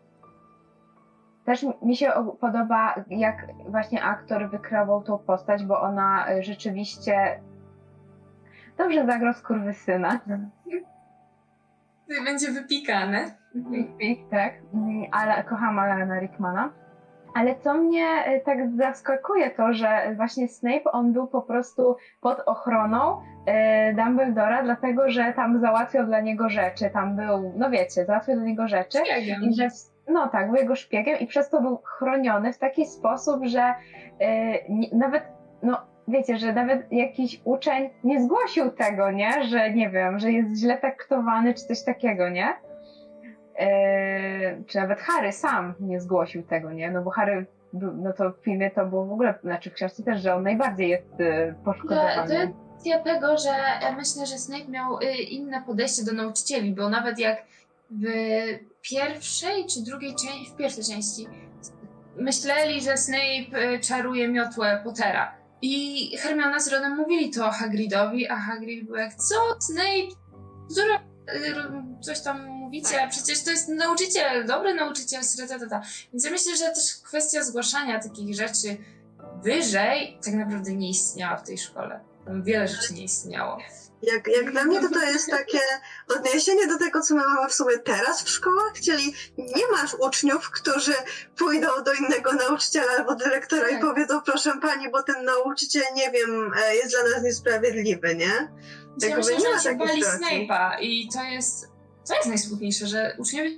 też 1.49 1.65
mi 1.81 1.95
się 1.95 2.11
podoba, 2.39 2.95
jak 3.09 3.47
właśnie 3.67 4.03
aktor 4.03 4.49
wykreował 4.49 5.03
tą 5.03 5.17
postać, 5.17 5.63
bo 5.63 5.81
ona 5.81 6.31
y, 6.31 6.43
rzeczywiście 6.43 7.41
dobrze 8.77 9.05
zagrał 9.05 9.33
skurwysyna. 9.33 10.19
Będzie 12.25 12.51
wypikane. 12.51 13.35
Pik, 13.99 14.29
tak. 14.31 14.53
Ale 15.11 15.43
kocham 15.43 15.79
Alana 15.79 16.19
Rickmana. 16.19 16.73
Ale 17.35 17.55
co 17.59 17.73
mnie 17.73 18.05
e, 18.25 18.39
tak 18.39 18.57
zaskakuje, 18.77 19.49
to 19.49 19.73
że 19.73 20.13
właśnie 20.15 20.47
Snape, 20.47 20.91
on 20.91 21.13
był 21.13 21.27
po 21.27 21.41
prostu 21.41 21.95
pod 22.21 22.39
ochroną 22.39 23.21
e, 23.45 23.93
Dumbledora, 23.93 24.63
dlatego 24.63 25.09
że 25.09 25.33
tam 25.33 25.61
załatwiał 25.61 26.05
dla 26.05 26.21
niego 26.21 26.49
rzeczy, 26.49 26.89
tam 26.93 27.15
był, 27.15 27.53
no 27.57 27.69
wiecie, 27.69 28.05
załatwiał 28.05 28.35
dla 28.35 28.45
niego 28.45 28.67
rzeczy. 28.67 28.99
I 29.41 29.53
że, 29.53 29.69
no 30.09 30.27
tak, 30.27 30.47
był 30.47 30.55
jego 30.55 30.75
szpiegiem 30.75 31.19
i 31.19 31.27
przez 31.27 31.49
to 31.49 31.61
był 31.61 31.77
chroniony 31.77 32.53
w 32.53 32.57
taki 32.57 32.85
sposób, 32.85 33.45
że 33.45 33.73
nie, 34.69 34.87
nawet, 34.91 35.23
no 35.63 35.77
wiecie, 36.07 36.37
że 36.37 36.53
nawet 36.53 36.91
jakiś 36.91 37.41
uczeń 37.43 37.89
nie 38.03 38.21
zgłosił 38.23 38.71
tego, 38.71 39.11
nie? 39.11 39.43
Że 39.43 39.73
nie 39.73 39.89
wiem, 39.89 40.19
że 40.19 40.31
jest 40.31 40.59
źle 40.59 40.77
traktowany 40.77 41.53
czy 41.53 41.65
coś 41.65 41.83
takiego, 41.83 42.29
nie? 42.29 42.47
E, 43.59 44.63
czy 44.67 44.77
nawet 44.77 44.99
Harry 44.99 45.31
sam 45.31 45.73
nie 45.79 45.99
zgłosił 46.01 46.43
tego, 46.43 46.71
nie? 46.71 46.91
No 46.91 47.01
bo 47.01 47.09
Harry, 47.09 47.45
no 47.73 48.13
to 48.13 48.31
w 48.31 48.37
filmie 48.37 48.71
to 48.71 48.85
było 48.85 49.05
w 49.05 49.11
ogóle, 49.11 49.33
znaczy 49.43 49.69
w 49.69 49.73
książce 49.73 50.03
też, 50.03 50.21
że 50.21 50.35
on 50.35 50.43
najbardziej 50.43 50.89
jest 50.89 51.11
To, 51.11 51.23
poszkodowany. 51.65 52.53
kwestia 52.79 52.99
tego, 53.03 53.37
że 53.37 53.49
myślę, 53.97 54.25
że 54.25 54.37
Snape 54.37 54.67
miał 54.71 54.97
y, 54.99 55.05
inne 55.29 55.61
podejście 55.61 56.03
do 56.05 56.13
nauczycieli, 56.13 56.73
bo 56.73 56.89
nawet 56.89 57.19
jak 57.19 57.37
w 57.91 58.03
pierwszej 58.81 59.65
czy 59.65 59.81
drugiej 59.81 60.15
części, 60.15 60.51
w 60.53 60.55
pierwszej 60.55 60.83
części 60.83 61.27
myśleli, 62.19 62.81
że 62.81 62.97
Snape 62.97 63.73
y, 63.75 63.79
czaruje 63.79 64.27
miotłę 64.27 64.81
Pottera. 64.83 65.39
I 65.61 66.17
Hermiona 66.17 66.59
z 66.59 66.67
Ronem 66.67 66.97
mówili 66.97 67.31
to 67.31 67.51
Hagridowi, 67.51 68.27
a 68.27 68.35
Hagrid 68.35 68.85
był 68.85 68.95
jak, 68.95 69.15
co? 69.15 69.35
Snape? 69.59 70.15
Która 70.71 70.95
y, 70.99 72.01
coś 72.01 72.21
tam 72.21 72.45
mówicie, 72.45 73.07
przecież 73.09 73.43
to 73.43 73.51
jest 73.51 73.69
nauczyciel, 73.69 74.45
dobry 74.45 74.73
nauczyciel, 74.73 75.21
ta. 75.69 75.81
Więc 76.13 76.25
ja 76.25 76.31
myślę, 76.31 76.57
że 76.57 76.65
też 76.65 76.95
kwestia 77.03 77.43
zgłaszania 77.43 77.99
takich 77.99 78.35
rzeczy 78.35 78.77
wyżej 79.43 80.17
tak 80.25 80.33
naprawdę 80.33 80.73
nie 80.73 80.89
istniała 80.89 81.37
w 81.37 81.43
tej 81.43 81.57
szkole. 81.57 81.99
Tam 82.25 82.43
wiele 82.43 82.67
rzeczy 82.67 82.93
nie 82.93 83.03
istniało. 83.03 83.57
Jak, 84.01 84.27
jak 84.27 84.51
dla 84.51 84.63
mnie 84.63 84.81
to 84.81 84.89
to 84.89 85.03
jest 85.03 85.29
takie 85.29 85.59
odniesienie 86.17 86.67
do 86.67 86.77
tego, 86.77 87.01
co 87.01 87.15
my 87.15 87.21
mamy 87.35 87.49
w 87.49 87.53
sumie 87.53 87.77
teraz 87.77 88.23
w 88.23 88.29
szkołach, 88.29 88.73
czyli 88.83 89.13
nie 89.37 89.67
masz 89.71 89.93
uczniów, 89.93 90.49
którzy 90.51 90.93
pójdą 91.37 91.67
do 91.85 91.93
innego 91.93 92.33
nauczyciela 92.33 92.91
albo 92.97 93.15
dyrektora 93.15 93.69
i 93.69 93.71
Tak. 93.71 93.81
powiedzą, 93.81 94.21
proszę 94.21 94.53
pani, 94.61 94.91
bo 94.91 95.03
ten 95.03 95.25
nauczyciel, 95.25 95.83
nie 95.95 96.11
wiem, 96.11 96.51
e, 96.63 96.75
jest 96.75 96.91
dla 96.91 97.03
nas 97.03 97.23
niesprawiedliwy, 97.23 98.15
nie? 98.15 98.51
Więc 99.01 99.03
ja 99.03 99.17
myślę, 99.17 99.37
nie 99.37 99.49
ma 99.55 99.59
się 99.59 99.75
bali. 99.75 100.03
Snape'a 100.03 100.79
i 100.81 101.09
to 101.13 101.23
jest, 101.23 101.67
to 102.07 102.15
jest 102.15 102.27
najsmutniejsze, 102.27 102.87
że 102.87 103.15
uczniowie 103.17 103.49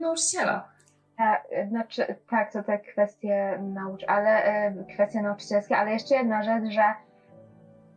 nauczyciela. 0.00 0.70
Tak, 1.18 1.42
znaczy, 1.68 2.14
tak, 2.30 2.52
to 2.52 2.62
te 2.62 2.78
kwestie 2.78 3.58
naucz, 3.62 4.04
ale 4.06 4.44
e, 4.44 4.84
kwestie 4.94 5.22
nauczycielskie, 5.22 5.76
ale 5.76 5.92
jeszcze 5.92 6.14
jedna 6.14 6.42
rzecz, 6.42 6.72
że 6.74 6.82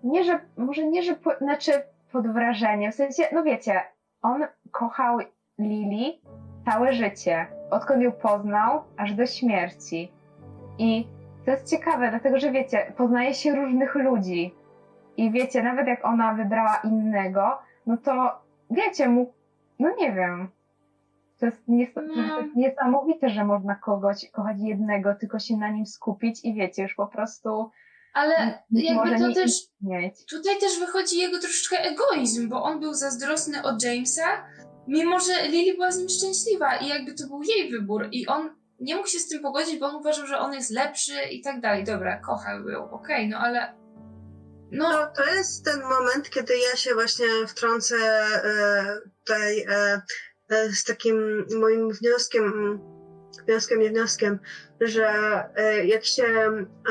nie, 0.04 0.24
że, 0.24 0.40
może 0.58 0.88
nie, 0.88 1.04
że, 1.04 1.16
po, 1.16 1.32
znaczy 1.38 1.72
pod 2.12 2.28
wrażeniem, 2.28 2.92
w 2.92 2.96
sensie, 2.96 3.24
no 3.32 3.44
wiecie, 3.44 3.82
on 4.22 4.44
kochał 4.72 5.18
Lili 5.60 6.22
całe 6.66 6.94
życie, 6.94 7.48
odkąd 7.72 8.02
ją 8.02 8.12
poznał, 8.12 8.84
aż 8.98 9.14
do 9.14 9.26
śmierci. 9.26 10.12
I 10.78 11.08
to 11.46 11.52
jest 11.52 11.70
ciekawe, 11.70 12.10
dlatego 12.10 12.40
że 12.40 12.52
wiecie, 12.52 12.94
poznaje 12.98 13.34
się 13.34 13.56
różnych 13.56 13.96
ludzi. 13.96 14.56
I 15.18 15.32
wiecie, 15.32 15.64
nawet 15.64 15.88
jak 15.88 16.06
ona 16.06 16.34
wybrała 16.34 16.76
innego, 16.84 17.58
no 17.86 17.98
to 17.98 18.42
wiecie, 18.72 19.10
mu, 19.10 19.34
no 19.80 19.90
nie 19.98 20.12
wiem. 20.12 20.50
To 21.40 21.46
jest, 21.46 21.68
nies- 21.68 21.94
to 21.94 22.02
No. 22.02 22.40
jest 22.42 22.56
niesamowite, 22.56 23.30
że 23.30 23.46
można 23.46 23.76
kogoś 23.76 24.30
kochać 24.32 24.58
jednego, 24.60 25.16
tylko 25.16 25.40
się 25.40 25.58
na 25.58 25.70
nim 25.70 25.86
skupić 25.86 26.46
i 26.46 26.54
wiecie, 26.54 26.84
już 26.84 26.96
po 26.96 27.08
prostu 27.08 27.70
Ale 28.14 28.64
być 28.70 28.84
jakby 28.84 29.20
to 29.20 29.34
też 29.34 29.52
istnieć. 29.52 30.26
tutaj 30.30 30.60
też 30.60 30.80
wychodzi 30.80 31.18
jego 31.18 31.40
troszeczkę 31.40 31.80
egoizm, 31.80 32.50
bo 32.50 32.64
on 32.64 32.80
był 32.80 32.94
zazdrosny 32.94 33.64
o 33.64 33.78
Jamesa, 33.84 34.46
mimo 34.88 35.20
że 35.20 35.48
Lily 35.48 35.74
była 35.74 35.92
z 35.92 35.98
nim 35.98 36.10
szczęśliwa 36.10 36.78
i 36.78 36.88
jakby 36.88 37.14
to 37.14 37.28
był 37.28 37.44
jej 37.44 37.72
wybór 37.72 38.08
i 38.12 38.28
on 38.28 38.56
nie 38.80 38.96
mógł 38.96 39.08
się 39.08 39.20
z 39.20 39.28
tym 39.28 39.42
pogodzić, 39.42 39.80
bo 39.80 39.86
on 39.86 39.96
uważał, 39.96 40.28
że 40.28 40.38
on 40.38 40.54
jest 40.54 40.72
lepszy 40.72 41.22
i 41.32 41.42
tak 41.42 41.62
dalej. 41.62 41.84
Dobra, 41.84 42.20
kochał 42.20 42.70
ją, 42.70 42.92
okej, 42.92 43.30
no 43.30 43.38
ale 43.38 43.74
no, 44.72 44.90
No, 44.92 45.08
to 45.16 45.26
jest 45.36 45.66
ten 45.66 45.82
moment, 45.82 46.30
kiedy 46.30 46.54
ja 46.58 46.76
się 46.76 46.94
właśnie 46.94 47.26
wtrącę 47.48 47.96
e, 47.96 49.00
tutaj 49.20 49.60
e, 49.60 50.02
e, 50.50 50.70
z 50.70 50.84
takim 50.84 51.46
moim 51.60 51.92
wnioskiem, 51.92 52.80
wnioskiem, 53.48 53.80
nie 53.80 53.90
wnioskiem, 53.90 54.40
że 54.82 55.08
e, 55.56 55.86
jak 55.86 56.06
się 56.06 56.26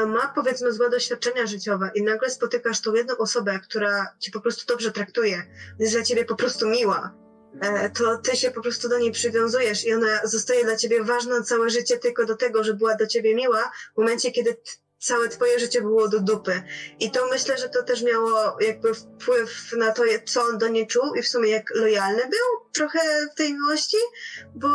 ma 0.07 0.33
powiedzmy 0.35 0.73
złe 0.73 0.91
doświadczenia 0.91 1.47
życiowe 1.47 1.91
i 1.95 2.03
nagle 2.03 2.31
spotykasz 2.31 2.81
tą 2.81 2.95
jedną 2.95 3.17
osobę, 3.17 3.61
która 3.63 4.15
ci 4.21 4.31
po 4.31 4.41
prostu 4.41 4.67
dobrze 4.67 4.93
traktuje, 4.93 5.43
jest 5.79 5.95
dla 5.95 6.03
ciebie 6.03 6.25
po 6.25 6.37
prostu 6.37 6.69
miła, 6.69 7.15
e, 7.61 7.91
to 7.91 8.19
ty 8.19 8.37
się 8.37 8.51
po 8.51 8.63
prostu 8.63 8.89
do 8.89 8.99
niej 8.99 9.13
przywiązujesz 9.13 9.85
i 9.85 9.95
ona 9.95 10.21
zostaje 10.25 10.65
dla 10.65 10.77
ciebie 10.77 11.05
ważna 11.05 11.43
całe 11.43 11.71
życie 11.71 11.99
tylko 11.99 12.27
do 12.27 12.37
tego, 12.37 12.65
że 12.65 12.75
była 12.75 12.95
do 12.95 13.07
ciebie 13.07 13.35
miła 13.35 13.73
w 13.95 13.99
momencie, 13.99 14.33
kiedy 14.33 14.57
całe 15.03 15.29
twoje 15.29 15.59
życie 15.59 15.81
było 15.81 16.09
do 16.09 16.21
dupy. 16.21 16.63
I 17.01 17.11
to 17.11 17.27
myślę, 17.27 17.59
że 17.59 17.69
to 17.69 17.83
też 17.83 18.03
miało 18.03 18.57
jakby 18.61 18.95
wpływ 18.95 19.73
na 19.77 19.93
to, 19.93 20.03
co 20.27 20.43
on 20.43 20.59
do 20.59 20.69
niej 20.69 20.87
czuł 20.87 21.15
i 21.15 21.23
w 21.23 21.29
sumie 21.29 21.51
jak 21.51 21.75
lojalny 21.75 22.23
był 22.23 22.71
trochę 22.73 22.99
w 23.33 23.35
tej 23.35 23.55
miłości, 23.55 23.97
bo 24.55 24.69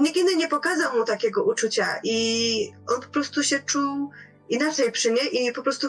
nikt 0.00 0.16
inny 0.16 0.36
nie 0.36 0.48
pokazał 0.48 0.98
mu 0.98 1.04
takiego 1.04 1.44
uczucia 1.44 1.86
i 2.04 2.72
on 2.94 3.00
po 3.02 3.08
prostu 3.08 3.42
się 3.42 3.58
czuł 3.58 4.10
inaczej 4.48 4.92
przy 4.92 5.12
niej 5.12 5.46
i 5.46 5.52
po 5.52 5.62
prostu 5.62 5.86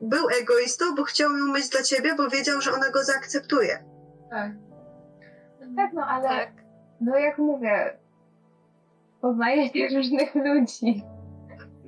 był 0.00 0.28
egoistą, 0.42 0.94
bo 0.94 1.02
chciał 1.04 1.30
ją 1.36 1.52
mieć 1.54 1.68
dla 1.68 1.82
ciebie, 1.82 2.14
bo 2.14 2.28
wiedział, 2.28 2.60
że 2.60 2.72
ona 2.72 2.90
go 2.90 3.04
zaakceptuje. 3.04 3.84
tak. 4.30 4.52
Tak, 5.76 5.92
no 5.92 6.06
ale 6.06 6.28
Tak. 6.28 6.52
no 7.00 7.18
jak 7.18 7.38
mówię, 7.38 7.98
poznaje 9.20 9.68
się 9.68 9.96
różnych 9.96 10.34
ludzi. 10.34 11.04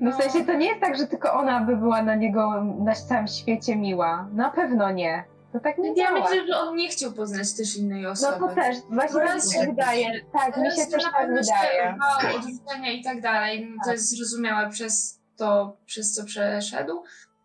No 0.01 0.13
w 0.13 0.23
sensie 0.23 0.45
to 0.47 0.55
nie 0.55 0.67
jest 0.67 0.81
tak, 0.81 0.97
że 0.99 1.07
tylko 1.07 1.33
ona 1.33 1.61
by 1.61 1.77
była 1.77 2.03
na 2.03 2.15
niego 2.15 2.65
na 2.79 2.95
całym 2.95 3.27
świecie 3.29 3.77
miła. 3.77 4.29
Na 4.33 4.51
pewno 4.51 4.91
nie. 4.91 5.25
To 5.53 5.61
tak 5.61 5.79
nie 5.79 5.89
Ja 5.89 5.95
działa. 5.95 6.21
myślę, 6.21 6.47
że 6.47 6.57
on 6.61 6.77
nie 6.77 6.89
chciał 6.89 7.13
poznać 7.13 7.53
też 7.55 7.77
innej 7.77 8.03
No 8.03 8.11
osoby. 8.11 8.39
to 8.39 8.55
też, 8.55 8.77
właśnie 8.91 8.99
tak 9.01 9.15
mi 9.15 9.21
Raz 9.35 9.53
się 9.53 9.59
się- 9.61 9.67
wydaje. 9.67 10.25
Tak, 10.33 10.57
mi 10.57 10.71
się 10.71 10.87
też 10.87 11.03
tak 11.05 11.29
wydaje. 11.29 11.97
odrzucenia 12.37 12.93
i 12.93 13.05
tak 13.05 13.21
dalej. 13.21 13.67
No, 13.71 13.77
To 13.77 13.85
Tak. 13.85 13.93
jest 13.95 14.17
zrozumiałe 14.17 14.71
przez 14.71 15.21
to, 15.37 15.77
przez 15.87 16.15
co 16.15 16.25
przeszedł, 16.25 17.03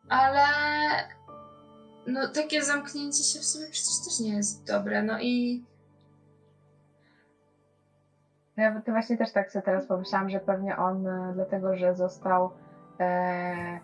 ale 0.09 0.39
no 2.07 2.27
takie 2.27 2.61
zamknięcie 2.63 3.23
się 3.23 3.39
w 3.39 3.45
sobie 3.45 3.65
przecież 3.71 3.99
też 4.05 4.19
nie 4.19 4.35
jest 4.35 4.67
dobre. 4.67 5.03
No 5.03 5.19
i 5.19 5.65
Ja 8.57 8.81
to 8.81 8.91
właśnie 8.91 9.17
też 9.17 9.31
tak 9.33 9.51
sobie 9.51 9.63
teraz 9.65 9.85
pomyślałam, 9.87 10.29
że 10.29 10.39
pewnie 10.39 10.77
on 10.77 11.07
e, 11.07 11.31
dlatego, 11.35 11.75
że 11.75 11.95
został 11.95 12.51
e, 12.99 13.79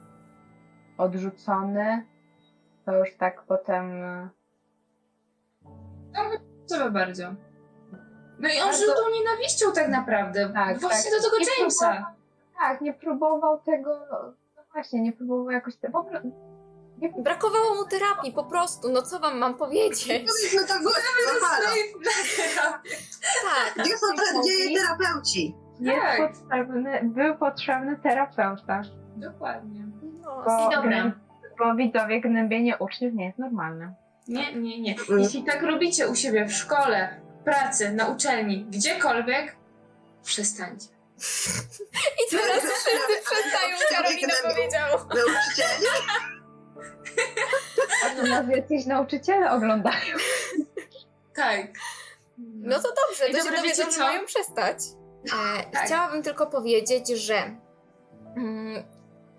odrzucony, 0.97 2.05
to 2.85 2.97
już 2.97 3.17
tak 3.17 3.43
potem 3.43 3.91
co 6.65 6.91
bardzo. 6.91 7.23
No 8.39 8.49
i 8.49 8.59
on 8.61 8.67
Ale 8.67 8.77
żył 8.77 8.87
to- 8.87 9.03
tą 9.03 9.09
nienawiścią 9.09 9.71
tak 9.71 9.87
naprawdę. 9.89 10.49
Tak, 10.53 10.79
Właśnie 10.79 11.11
tak. 11.11 11.21
do 11.21 11.25
tego 11.29 11.37
Nie 11.39 11.45
Jamesa. 11.59 12.13
tak, 12.59 12.81
nie 12.81 12.93
próbował 12.93 13.59
tego, 13.61 13.99
no 14.55 14.63
właśnie, 14.73 15.01
nie 15.01 15.13
próbował 15.13 15.51
jakoś 15.51 15.75
tego, 15.75 16.03
nie 16.03 17.09
próbował 17.09 17.23
Brakowało 17.23 17.75
mu 17.75 17.85
terapii, 17.85 18.31
po 18.33 18.43
prostu. 18.43 18.89
No 18.91 19.01
co 19.01 19.19
wam 19.19 19.37
mam 19.37 19.53
powiedzieć? 19.57 20.05
Powiedzmy 20.07 20.67
to 20.67 20.73
głośno, 20.81 21.01
no 21.41 21.47
halo. 21.47 21.67
Tak. 22.61 22.83
Gdzie 23.85 23.97
są 23.97 24.07
te, 24.15 24.39
gdzie 24.39 24.51
jej 24.53 24.75
terapeuci? 24.77 25.55
Jest 25.79 26.01
Tak. 26.01 26.33
potrzebny, 26.33 27.01
był 27.03 27.35
potrzebny 27.37 27.97
terapeuta. 28.03 28.81
Dokładnie. 29.15 29.85
No, 30.21 30.43
Bo, 30.45 30.67
I 30.67 30.75
dobra. 30.75 31.11
Bo 31.59 31.75
widzowie 31.75 32.21
gnębienie 32.21 32.77
uczniów 32.77 33.13
nie 33.13 33.25
jest 33.25 33.37
normalne. 33.39 33.93
Nie, 34.27 34.53
nie, 34.53 34.81
nie. 34.81 34.95
Mm. 35.09 35.19
Jeśli 35.23 35.43
tak 35.43 35.63
robicie 35.63 36.07
u 36.07 36.15
siebie 36.15 36.45
w 36.45 36.53
szkole, 36.53 37.21
w 37.41 37.43
pracy, 37.43 37.91
na 37.93 38.07
uczelni, 38.07 38.65
gdziekolwiek, 38.65 39.55
przestańcie. 40.23 40.87
I 42.27 42.31
teraz 42.31 42.63
wszyscy 42.63 43.13
przestają, 43.25 43.77
Karolina 43.91 44.33
powiedziała. 44.43 44.91
Nauczycieli? 44.97 45.87
A 48.05 48.09
to 48.15 48.27
nas 48.27 48.45
jacyś 48.49 48.85
nauczyciele 48.85 49.51
oglądają. 49.51 50.17
Tak. 51.35 51.61
No 52.37 52.75
to 52.79 52.89
dobrze, 53.07 53.27
I 53.29 53.31
to 53.31 53.37
się 53.37 53.43
dobra, 53.43 53.57
dowiedzą, 53.57 53.83
wiecie 53.83 53.91
że 53.91 53.97
co? 53.97 54.03
mają 54.03 54.25
przestać. 54.25 54.77
E, 55.25 55.63
Tak. 55.71 55.85
Chciałabym 55.85 56.23
tylko 56.23 56.47
powiedzieć, 56.47 57.07
że 57.09 57.35
mm, 58.37 58.83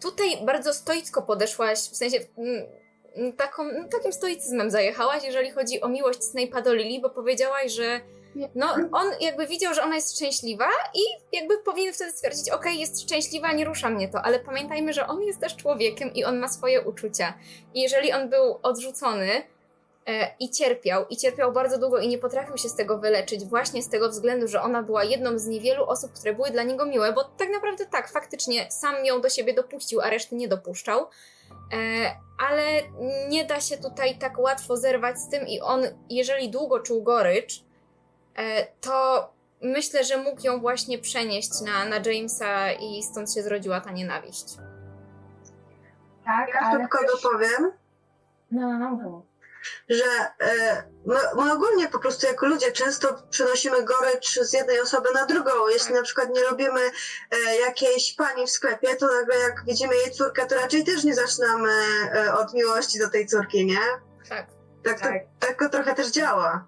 tutaj 0.05 0.45
bardzo 0.47 0.75
stoicko 0.75 1.23
podeszłaś, 1.23 1.79
w 1.79 1.97
sensie 1.97 2.19
mm, 2.39 3.33
taką, 3.33 3.65
no, 3.65 3.89
takim 3.89 4.13
stoicyzmem 4.13 4.71
zajechałaś, 4.71 5.25
jeżeli 5.25 5.51
chodzi 5.51 5.81
o 5.81 5.89
miłość 5.89 6.21
Snape'a 6.21 6.63
do 6.63 6.75
Lily, 6.75 7.01
bo 7.01 7.11
powiedziałaś, 7.11 7.73
że 7.73 8.01
no, 8.55 8.77
on 8.93 9.07
jakby 9.21 9.47
widział, 9.47 9.75
że 9.75 9.83
ona 9.83 9.95
jest 9.95 10.17
szczęśliwa 10.17 10.69
i 10.95 11.01
jakby 11.37 11.59
powinien 11.59 11.95
wtedy 11.95 12.13
stwierdzić, 12.13 12.51
okej, 12.51 12.81
jest 12.81 13.03
szczęśliwa, 13.03 13.53
nie 13.53 13.65
rusza 13.65 13.91
mnie 13.91 14.09
to, 14.09 14.23
ale 14.23 14.41
pamiętajmy, 14.41 14.93
że 14.93 15.07
on 15.07 15.23
jest 15.23 15.41
też 15.41 15.57
człowiekiem 15.57 16.15
i 16.15 16.25
on 16.25 16.39
ma 16.39 16.49
swoje 16.49 16.83
uczucia. 16.83 17.35
I 17.75 17.81
jeżeli 17.81 18.13
on 18.13 18.29
był 18.29 18.59
odrzucony 18.63 19.43
i 20.41 20.51
cierpiał, 20.51 21.07
i 21.11 21.17
cierpiał 21.17 21.53
bardzo 21.53 21.79
długo 21.79 21.99
i 21.99 22.09
nie 22.09 22.19
potrafił 22.19 22.57
się 22.57 22.69
z 22.69 22.75
tego 22.77 22.99
wyleczyć, 22.99 23.45
właśnie 23.45 23.83
z 23.83 23.89
tego 23.89 24.09
względu, 24.09 24.49
że 24.49 24.63
ona 24.63 24.83
była 24.83 25.05
jedną 25.05 25.39
z 25.39 25.47
niewielu 25.47 25.85
osób, 25.85 26.13
które 26.13 26.35
były 26.35 26.51
dla 26.51 26.63
niego 26.63 26.87
miłe, 26.87 27.13
bo 27.13 27.25
tak 27.25 27.49
naprawdę 27.51 27.87
tak, 27.87 28.09
faktycznie 28.09 28.71
sam 28.71 29.05
ją 29.05 29.21
do 29.21 29.29
siebie 29.29 29.55
dopuścił, 29.55 30.01
a 30.01 30.11
reszty 30.11 30.35
nie 30.35 30.49
dopuszczał. 30.49 31.07
E, 31.73 31.77
ale 32.49 32.63
nie 33.29 33.45
da 33.45 33.61
się 33.61 33.77
tutaj 33.77 34.19
tak 34.19 34.39
łatwo 34.39 34.77
zerwać 34.77 35.19
z 35.19 35.29
tym 35.29 35.47
i 35.47 35.61
on, 35.61 35.83
jeżeli 36.11 36.51
długo 36.51 36.81
czuł 36.81 37.03
gorycz, 37.03 37.65
e, 38.37 38.67
to 38.81 39.29
myślę, 39.63 40.05
że 40.05 40.17
mógł 40.17 40.47
ją 40.47 40.61
właśnie 40.61 40.99
przenieść 40.99 41.51
na, 41.61 41.85
na 41.85 42.11
Jamesa 42.11 42.73
i 42.73 43.03
stąd 43.03 43.35
się 43.35 43.43
zrodziła 43.43 43.81
ta 43.81 43.91
nienawiść. 43.91 44.45
Tak, 46.25 46.49
Ja 46.49 46.61
ale 46.61 46.81
szybko 46.83 46.99
też... 46.99 47.23
dopowiem. 47.23 47.73
No, 48.51 48.79
no, 48.79 48.99
no. 49.03 49.23
Że 49.89 50.05
e, 50.41 50.83
my, 51.07 51.15
my 51.37 51.53
ogólnie 51.53 51.89
po 51.89 51.99
prostu 51.99 52.27
jako 52.27 52.47
ludzie 52.47 52.73
często 52.73 53.23
przenosimy 53.31 53.85
gorycz 53.85 54.41
z 54.41 54.53
jednej 54.53 54.81
osoby 54.81 55.09
na 55.15 55.27
drugą. 55.27 55.51
Jeśli 55.69 55.89
Tak. 55.89 55.97
na 55.97 56.03
przykład 56.03 56.29
nie 56.35 56.45
lubimy 56.51 56.81
e, 56.81 57.57
jakiejś 57.67 58.15
pani 58.15 58.47
w 58.47 58.51
sklepie, 58.51 58.97
to 58.97 59.07
nagle 59.07 59.39
jak 59.39 59.65
widzimy 59.67 59.95
jej 59.97 60.11
córkę, 60.11 60.47
to 60.47 60.55
raczej 60.55 60.85
też 60.85 61.05
nie 61.05 61.15
zaczynamy 61.15 61.71
e, 62.15 62.35
od 62.35 62.55
miłości 62.55 62.99
do 62.99 63.11
tej 63.11 63.27
córki, 63.27 63.67
nie? 63.67 63.79
Tak. 64.29 64.47
Tak 64.85 65.01
to, 65.01 65.05
Tak. 65.07 65.23
tak 65.39 65.59
to 65.59 65.69
trochę 65.69 65.95
też 65.95 66.11
działa. 66.11 66.67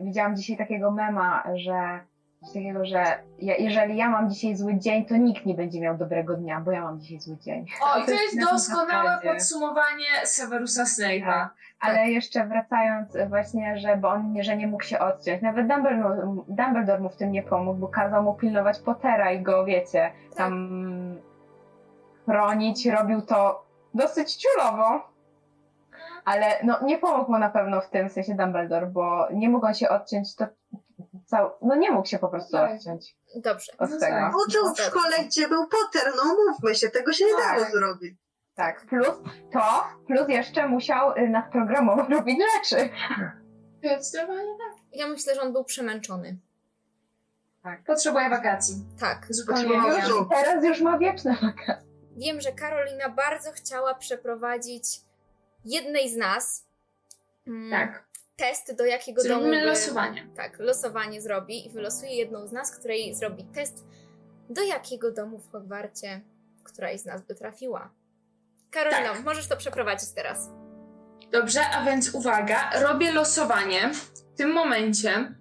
Widziałam 0.00 0.36
dzisiaj 0.36 0.58
takiego 0.58 0.90
mema, 0.90 1.44
że 1.64 2.04
coś 2.40 2.52
takiego, 2.54 2.84
że 2.84 3.04
ja, 3.38 3.56
jeżeli 3.56 3.96
ja 3.96 4.10
mam 4.10 4.30
dzisiaj 4.30 4.56
zły 4.56 4.78
dzień, 4.78 5.04
to 5.04 5.16
nikt 5.16 5.46
nie 5.46 5.54
będzie 5.54 5.80
miał 5.80 5.96
dobrego 5.96 6.36
dnia, 6.36 6.60
bo 6.60 6.70
ja 6.70 6.80
mam 6.82 7.00
dzisiaj 7.00 7.20
zły 7.20 7.36
dzień. 7.36 7.66
O, 7.82 7.98
i 7.98 8.04
to 8.04 8.10
jest 8.10 8.36
na 8.36 8.46
tym 8.46 8.54
doskonałe 8.54 9.20
podsumowanie 9.22 10.06
Severusa 10.24 10.84
Snape'a. 10.84 11.24
Tak. 11.24 11.54
Ale 11.80 12.10
jeszcze 12.10 12.46
wracając 12.46 13.16
właśnie, 13.28 13.78
że 13.78 13.96
bo 13.96 14.08
on 14.08 14.32
nie, 14.32 14.44
że 14.44 14.56
nie 14.56 14.66
mógł 14.66 14.84
się 14.84 14.98
odciąć. 14.98 15.42
Nawet 15.42 15.66
Dumbledore, 15.68 16.42
Dumbledore 16.48 17.00
mu 17.00 17.08
w 17.08 17.16
tym 17.16 17.32
nie 17.32 17.42
pomógł, 17.42 17.78
bo 17.78 17.88
kazał 17.88 18.22
mu 18.22 18.34
pilnować 18.34 18.78
Pottera 18.78 19.32
i 19.32 19.42
go, 19.42 19.64
wiecie, 19.64 20.12
tam 20.36 21.18
chronić. 22.24 22.86
Robił 22.86 23.22
to 23.22 23.64
dosyć 23.94 24.34
ciulowo. 24.34 25.10
Ale 26.24 26.46
no, 26.64 26.78
nie 26.82 26.98
pomógł 26.98 27.32
mu 27.32 27.38
na 27.38 27.50
pewno 27.50 27.80
w 27.80 27.90
tym 27.90 28.08
w 28.08 28.12
sensie 28.12 28.34
Dumbledore, 28.34 28.86
bo 28.86 29.28
nie 29.32 29.48
mógł 29.48 29.66
on 29.66 29.74
się 29.74 29.88
odciąć, 29.88 30.36
to 30.36 30.46
cał... 31.26 31.50
no 31.62 31.74
nie 31.76 31.90
mógł 31.90 32.08
się 32.08 32.18
po 32.18 32.28
prostu 32.28 32.52
Tak. 32.52 32.70
odciąć 32.76 33.16
Dobrze. 33.36 33.72
od 33.78 33.90
No 33.90 33.98
tego. 33.98 34.16
tak. 34.16 34.32
Uczył 34.46 34.74
w 34.74 34.80
szkole, 34.80 35.16
gdzie 35.26 35.48
był 35.48 35.66
Potter, 35.68 36.12
no 36.16 36.36
mówmy 36.48 36.74
się, 36.74 36.88
tego 36.90 37.12
się 37.12 37.24
nie 37.24 37.34
Tak. 37.34 37.58
dało 37.58 37.70
zrobić. 37.70 38.14
Tak, 38.54 38.86
plus 38.86 39.08
to, 39.52 39.84
plus 40.06 40.28
jeszcze 40.28 40.68
musiał 40.68 41.16
y, 41.16 41.28
nadprogramowo 41.28 42.02
robić 42.16 42.38
rzeczy. 42.56 42.90
Zdecydowanie 43.78 44.56
tak. 44.58 44.82
Ja 44.92 45.08
myślę, 45.08 45.34
że 45.34 45.40
on 45.40 45.52
był 45.52 45.64
przemęczony. 45.64 46.38
Wakacji. 48.30 48.74
Tak. 49.00 49.26
Zupełnie 49.30 49.62
Potrzebuję 49.64 49.92
nie. 49.92 49.98
Jezu. 49.98 50.28
Teraz 50.30 50.64
już 50.64 50.80
ma 50.80 50.98
wieczne 50.98 51.36
wakacje. 51.42 51.90
Wiem, 52.16 52.40
że 52.40 52.52
Karolina 52.52 53.08
bardzo 53.08 53.52
chciała 53.52 53.94
przeprowadzić 53.94 54.84
jednej 55.64 56.08
z 56.10 56.16
nas 56.16 56.66
mm, 57.46 57.70
Tak. 57.70 58.04
Test, 58.40 58.76
do 58.76 58.84
jakiego 58.84 59.22
domu. 59.22 59.34
Zrobimy 59.34 59.60
by- 59.60 59.66
losowanie. 59.66 60.26
Tak, 60.36 60.58
losowanie 60.58 61.20
zrobi 61.20 61.66
i 61.66 61.70
wylosuje 61.70 62.14
jedną 62.14 62.46
z 62.46 62.52
nas, 62.52 62.76
której 62.76 63.14
zrobi 63.14 63.44
test, 63.44 63.84
do 64.50 64.62
jakiego 64.62 65.12
domu 65.12 65.38
w 65.38 65.52
Hogwarcie 65.52 66.20
któraś 66.64 67.00
z 67.00 67.04
nas 67.04 67.22
by 67.22 67.34
trafiła. 67.34 67.90
Karolina, 68.70 69.12
Tak. 69.14 69.24
możesz 69.24 69.48
to 69.48 69.56
przeprowadzić 69.56 70.10
teraz. 70.14 70.48
Dobrze, 71.32 71.60
a 71.74 71.84
więc 71.84 72.14
uwaga, 72.14 72.70
robię 72.80 73.12
losowanie. 73.12 73.90
W 73.94 74.36
tym 74.36 74.52
momencie 74.52 75.34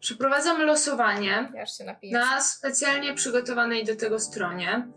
przeprowadzam 0.00 0.62
losowanie 0.62 1.52
Ja 1.54 1.64
na 2.12 2.40
specjalnie 2.40 3.14
przygotowanej 3.14 3.84
do 3.84 3.96
tego 3.96 4.18
stronie. 4.20 4.88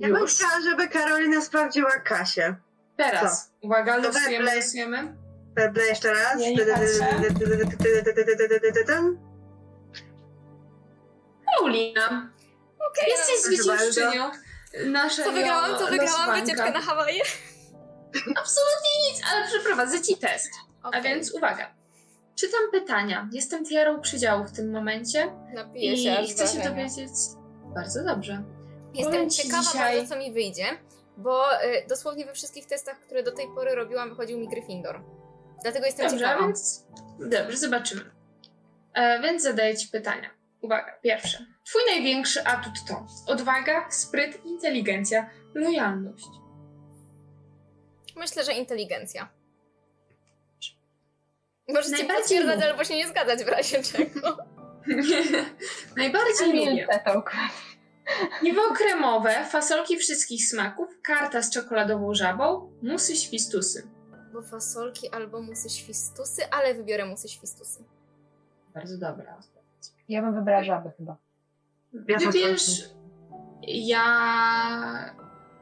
Ja 0.00 0.08
bym 0.08 0.26
chciała, 0.26 0.60
żeby 0.64 0.88
Karolina 0.88 1.40
sprawdziła 1.40 1.90
Kasię. 2.00 2.56
Teraz. 2.96 3.52
Uwaga, 3.62 4.00
To 4.00 4.08
losujemy, 4.08 4.56
losujemy. 4.56 5.16
Weble 5.56 5.84
jeszcze 5.84 6.14
raz. 6.14 6.40
Ja 6.42 6.50
nie 6.50 6.58
patrzę. 6.58 7.16
Paulina, 11.58 12.30
Okej, 12.90 13.10
jesteś 13.10 13.66
naszego 14.86 15.28
co 15.28 15.32
wygrałam? 15.34 15.78
Co 15.78 15.86
wygrałam? 15.86 16.40
Wycieczkę 16.40 16.70
na 16.70 16.80
Hawaje? 16.80 17.22
Absolutnie 18.14 18.90
nic, 19.10 19.22
ale 19.32 19.46
przeprowadzę 19.46 20.02
ci 20.02 20.16
test. 20.16 20.50
A 20.82 20.88
Okej, 20.88 21.02
więc 21.02 21.34
uwaga. 21.34 21.74
Czytam 22.34 22.60
pytania. 22.72 23.28
Jestem 23.32 23.64
tiarą 23.64 24.00
przydziału 24.00 24.44
w 24.44 24.52
tym 24.52 24.72
momencie 24.72 25.32
napiję 25.54 25.96
się 25.96 26.22
i 26.22 26.28
chcę 26.28 26.46
się 26.46 26.68
dowiedzieć... 26.68 27.10
Bardzo 27.74 28.04
dobrze. 28.04 28.42
Jestem 28.94 29.12
Powiem 29.14 29.30
ciekawa 29.30 29.62
dzisiaj- 29.62 29.96
bardzo, 29.96 30.14
co 30.14 30.20
mi 30.20 30.32
wyjdzie, 30.32 30.64
bo 31.16 31.62
y, 31.64 31.86
dosłownie 31.88 32.26
we 32.26 32.32
wszystkich 32.32 32.66
testach, 32.66 33.00
które 33.00 33.22
do 33.22 33.32
tej 33.32 33.46
pory 33.54 33.74
robiłam, 33.74 34.10
wychodził 34.10 34.38
mi 34.38 34.48
Gryffindor. 34.48 35.02
Dlatego 35.62 35.86
jestem 35.86 36.08
Dobrze, 36.08 36.24
ciekawa. 36.24 36.46
więc... 36.46 36.86
Dobrze, 37.18 37.56
zobaczymy. 37.56 38.10
E, 38.94 39.20
więc 39.20 39.42
zadaję 39.42 39.76
ci 39.76 39.88
pytania. 39.88 40.30
Uwaga, 40.60 40.98
pierwsze. 41.02 41.46
Twój 41.64 41.82
największy 41.90 42.44
atut 42.44 42.72
to 42.88 43.06
odwaga, 43.26 43.90
spryt, 43.90 44.44
inteligencja, 44.44 45.30
lojalność. 45.54 46.28
Myślę, 48.16 48.44
że 48.44 48.52
inteligencja. 48.52 49.28
Możecie 51.68 51.90
Najbardziej 51.90 52.16
potwierdzać 52.38 52.70
albo 52.70 52.84
się 52.84 52.94
nie 52.94 53.08
zgadzać 53.08 53.44
w 53.44 53.48
razie 53.48 53.82
czego. 53.82 54.36
Najbardziej 55.96 56.66
lubię. 56.66 56.86
Piwo 58.40 58.62
kremowe, 58.74 59.44
fasolki 59.44 59.96
wszystkich 59.96 60.48
smaków, 60.48 60.88
karta 61.02 61.42
z 61.42 61.50
czekoladową 61.50 62.14
żabą, 62.14 62.72
musy 62.82 63.16
świstusy. 63.16 63.88
Bo 64.32 64.42
fasolki 64.42 65.10
albo 65.10 65.42
musy 65.42 65.70
świstusy, 65.70 66.42
ale 66.50 66.74
wybiorę 66.74 67.06
musy 67.06 67.28
świstusy. 67.28 67.84
Bardzo 68.74 68.98
dobra. 68.98 69.38
Ja 70.08 70.22
bym 70.22 70.34
wybrała 70.34 70.64
żabę 70.64 70.90
chyba. 70.96 71.16
Ja 72.08 72.18
Wybierz... 72.18 72.90
Ja... 73.62 74.04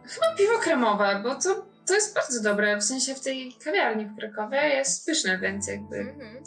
Chyba 0.04 0.26
piwo 0.38 0.58
kremowe, 0.58 1.20
bo 1.22 1.34
to, 1.34 1.66
to 1.86 1.94
jest 1.94 2.14
bardzo 2.14 2.42
dobre. 2.42 2.76
W 2.76 2.84
sensie 2.84 3.14
w 3.14 3.20
tej 3.20 3.54
kawiarni 3.64 4.06
w 4.06 4.16
Krakowie 4.16 4.68
jest 4.68 5.06
pyszne, 5.06 5.38
więc 5.38 5.68
jakby... 5.68 5.96
Mhm. 5.96 6.44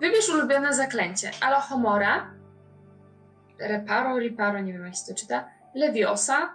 Wybierz 0.00 0.28
ulubione 0.28 0.74
zaklęcie. 0.74 1.30
Alohomora, 1.40 2.34
Reparo, 3.58 4.18
Riparo, 4.18 4.60
nie 4.60 4.72
wiem 4.72 4.84
jak 4.86 4.94
się 4.94 5.02
to 5.08 5.14
czyta, 5.14 5.48
Leviosa, 5.74 6.54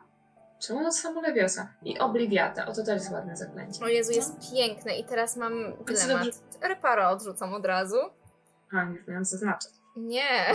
czemu 0.59 0.81
no 0.83 0.91
samo 0.91 1.21
Leviosa? 1.21 1.73
I 1.83 1.99
Obliviata. 1.99 2.65
O, 2.65 2.73
to 2.73 2.83
też 2.83 2.95
jest 2.95 3.11
ładne 3.11 3.35
zaklęcie. 3.37 3.85
O 3.85 3.87
Jezu, 3.87 4.11
jest 4.11 4.51
piękne 4.51 4.97
i 4.97 5.03
teraz 5.03 5.37
mam 5.37 5.53
dylemat. 5.85 6.27
Reparo 6.61 7.09
odrzucam 7.09 7.53
od 7.53 7.65
razu. 7.65 7.97
A, 8.73 8.83
już 8.83 9.07
miałam 9.07 9.25
zaznaczać. 9.25 9.71
Nie, 9.97 10.45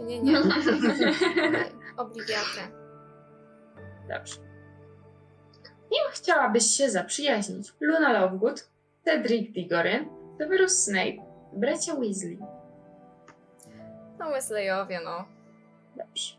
nie, 0.00 0.22
nie, 0.22 0.32
nie. 0.32 1.64
Obliwiatę. 1.96 2.60
Dobrze. 4.08 4.34
Kim 5.90 6.04
chciałabyś 6.12 6.64
się 6.64 6.90
zaprzyjaźnić? 6.90 7.72
Luna 7.80 8.12
Lovegood, 8.12 8.68
Cedric 9.04 9.52
Diggory, 9.54 10.08
Severus 10.38 10.84
Snape, 10.84 11.16
bracia 11.52 11.94
Weasley. 11.94 12.38
No 14.18 14.30
Wesleyowie, 14.30 15.00
no. 15.04 15.24
Dobrze. 15.96 16.34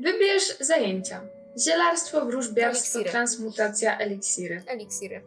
Wybierz 0.00 0.58
zajęcia. 0.60 1.20
Zielarstwo, 1.58 2.24
wróżbiarstwo, 2.26 2.98
Eliksiry. 2.98 3.10
transmutacja, 3.10 3.98
eliksiry. 3.98 4.62
Eliksiry. 4.66 5.22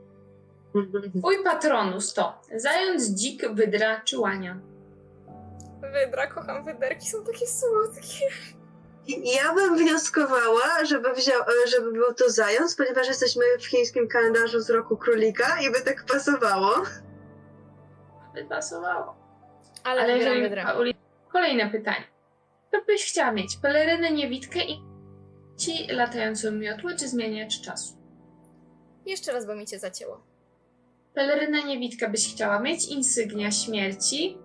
Twój 1.20 1.44
patronus 1.44 2.14
to 2.14 2.42
zając, 2.56 3.10
dzik, 3.10 3.50
wydra 3.54 4.02
czy 4.02 4.20
łania. 4.20 4.60
Wydra, 5.82 6.28
kocham 6.28 6.66
wyderki, 6.66 7.10
są 7.10 7.24
takie 7.26 7.48
słodkie. 7.48 8.28
Ja 9.08 9.54
bym 9.54 9.78
wnioskowała, 9.78 10.86
żeby, 10.86 11.14
wziął, 11.14 11.42
żeby 11.68 11.92
był 11.92 12.14
to 12.14 12.30
zając, 12.30 12.76
ponieważ 12.76 13.08
jesteśmy 13.08 13.44
w 13.60 13.66
chińskim 13.66 14.08
kalendarzu 14.08 14.60
z 14.60 14.70
roku 14.70 14.98
królika 14.98 15.62
i 15.62 15.72
by 15.72 15.82
tak 15.82 16.06
pasowało. 16.06 16.72
By 18.34 18.46
pasowało. 18.46 19.16
Ale, 19.84 20.02
Ale 20.02 20.14
wybieram 20.14 20.34
jeżeli... 20.34 20.50
wydra. 20.50 20.64
Pauli... 20.66 20.96
Kolejne 21.32 21.70
pytanie. 21.70 22.04
Byś 22.88 23.06
chciała 23.06 23.32
mieć 23.32 23.58
pelerynę, 23.58 24.12
niewidkę 24.12 24.60
i 24.66 24.82
ci 25.58 25.88
latającą 25.88 26.52
miotłę, 26.52 26.96
czy 26.96 27.08
zmieniacz 27.08 27.62
czasu? 27.62 27.94
Jeszcze 29.06 29.32
raz, 29.32 29.46
bo 29.46 29.56
mi 29.56 29.68
cię 29.68 29.80
zacięło. 29.80 30.24
Pelerynę, 31.14 31.64
niewidkę 31.64 32.10
byś 32.10 32.34
chciała 32.34 32.60
mieć, 32.60 32.88
insygnia 32.88 33.52
śmierci. 33.52 34.38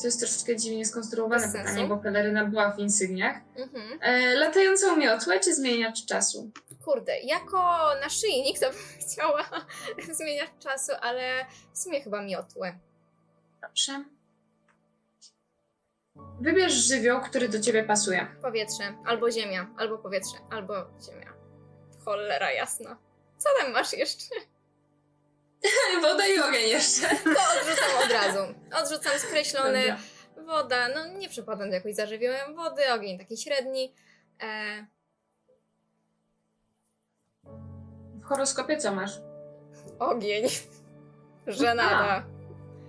To 0.00 0.06
jest 0.06 0.18
troszeczkę 0.18 0.56
dziwnie 0.56 0.84
skonstruowane 0.84 1.42
Bez 1.42 1.52
sensu. 1.52 1.68
pytanie, 1.68 1.88
bo 1.88 1.96
peleryna 1.96 2.44
była 2.44 2.72
w 2.72 2.78
insygniach. 2.78 3.36
Mhm. 3.56 3.98
E, 4.02 4.34
latającą 4.34 4.96
miotłę, 4.96 5.40
czy 5.40 5.54
zmieniacz 5.54 6.04
czasu? 6.06 6.50
Kurde, 6.84 7.20
jako 7.20 7.90
naszyjnik 8.00 8.58
to 8.58 8.66
bym 8.70 8.78
chciała 9.00 9.44
zmieniać 10.12 10.50
czasu, 10.60 10.92
ale 11.00 11.46
w 11.72 11.78
sumie 11.78 12.00
chyba 12.00 12.22
miotłę. 12.22 12.78
Dobrze. 13.62 14.04
Wybierz 16.40 16.72
żywioł, 16.72 17.20
który 17.20 17.48
do 17.48 17.60
ciebie 17.60 17.84
pasuje. 17.84 18.26
Powietrze, 18.42 18.94
albo 19.06 19.30
ziemia, 19.30 19.66
albo 19.78 19.98
powietrze, 19.98 20.36
albo 20.50 20.74
ziemia. 21.06 21.32
Cholera 22.04 22.52
jasna. 22.52 22.98
Co 23.38 23.48
tam 23.60 23.72
masz 23.72 23.92
jeszcze? 23.92 24.24
Woda 26.02 26.26
i 26.26 26.38
ogień 26.40 26.68
jeszcze. 26.70 27.08
To 27.08 27.30
odrzucam 27.30 28.04
od 28.04 28.12
razu. 28.12 28.54
Odrzucam 28.82 29.18
skreślony. 29.18 29.80
Dobra. 29.80 29.98
Woda, 30.46 30.88
no 30.94 31.06
nie 31.18 31.28
przypadam 31.28 31.68
do 31.70 31.74
jakoś 31.74 31.94
zażywiołem 31.94 32.54
wody, 32.56 32.92
ogień 32.92 33.18
taki 33.18 33.36
średni. 33.36 33.94
E, 34.42 34.86
W 38.20 38.24
horoskopie 38.24 38.76
co 38.76 38.92
masz? 38.94 39.12
ogień. 39.98 40.44
Żenada. 41.46 42.24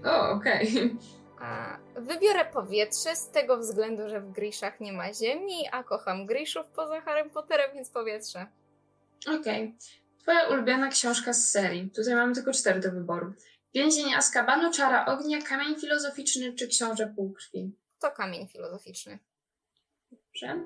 O, 0.06 0.30
okej. 0.30 0.72
A, 0.78 1.21
wybiorę 1.96 2.46
powietrze 2.46 3.16
z 3.16 3.30
tego 3.30 3.58
względu, 3.58 4.10
że 4.10 4.22
w 4.22 4.32
Griszach 4.32 4.80
nie 4.80 4.94
ma 4.94 5.14
ziemi, 5.14 5.70
a 5.72 5.84
kocham 5.84 6.26
Griszów 6.26 6.68
poza 6.68 7.02
Harrym 7.02 7.30
Potterem, 7.30 7.72
więc 7.74 7.90
powietrze. 7.90 8.46
Okej. 9.40 9.78
Twoja 10.20 10.48
ulubiona 10.48 10.88
książka 10.88 11.34
z 11.34 11.50
serii. 11.50 11.90
Tutaj 11.90 12.16
mamy 12.16 12.36
tylko 12.36 12.52
cztery 12.52 12.80
do 12.80 12.92
wyboru. 12.92 13.34
Więzień 13.74 14.14
Azkabanu, 14.14 14.74
Czara 14.74 15.06
Ognia, 15.06 15.42
Kamień 15.42 15.76
Filozoficzny 15.76 16.54
czy 16.54 16.68
Książę 16.68 17.14
Półkrwi? 17.16 17.76
To 18.00 18.12
kamień 18.12 18.48
filozoficzny. 18.48 19.20
Dobrze. 20.12 20.64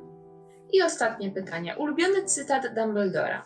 I 0.71 0.81
ostatnie 0.81 1.31
pytanie. 1.31 1.75
Ulubiony 1.77 2.25
cytat 2.25 2.75
Dumbledora. 2.75 3.45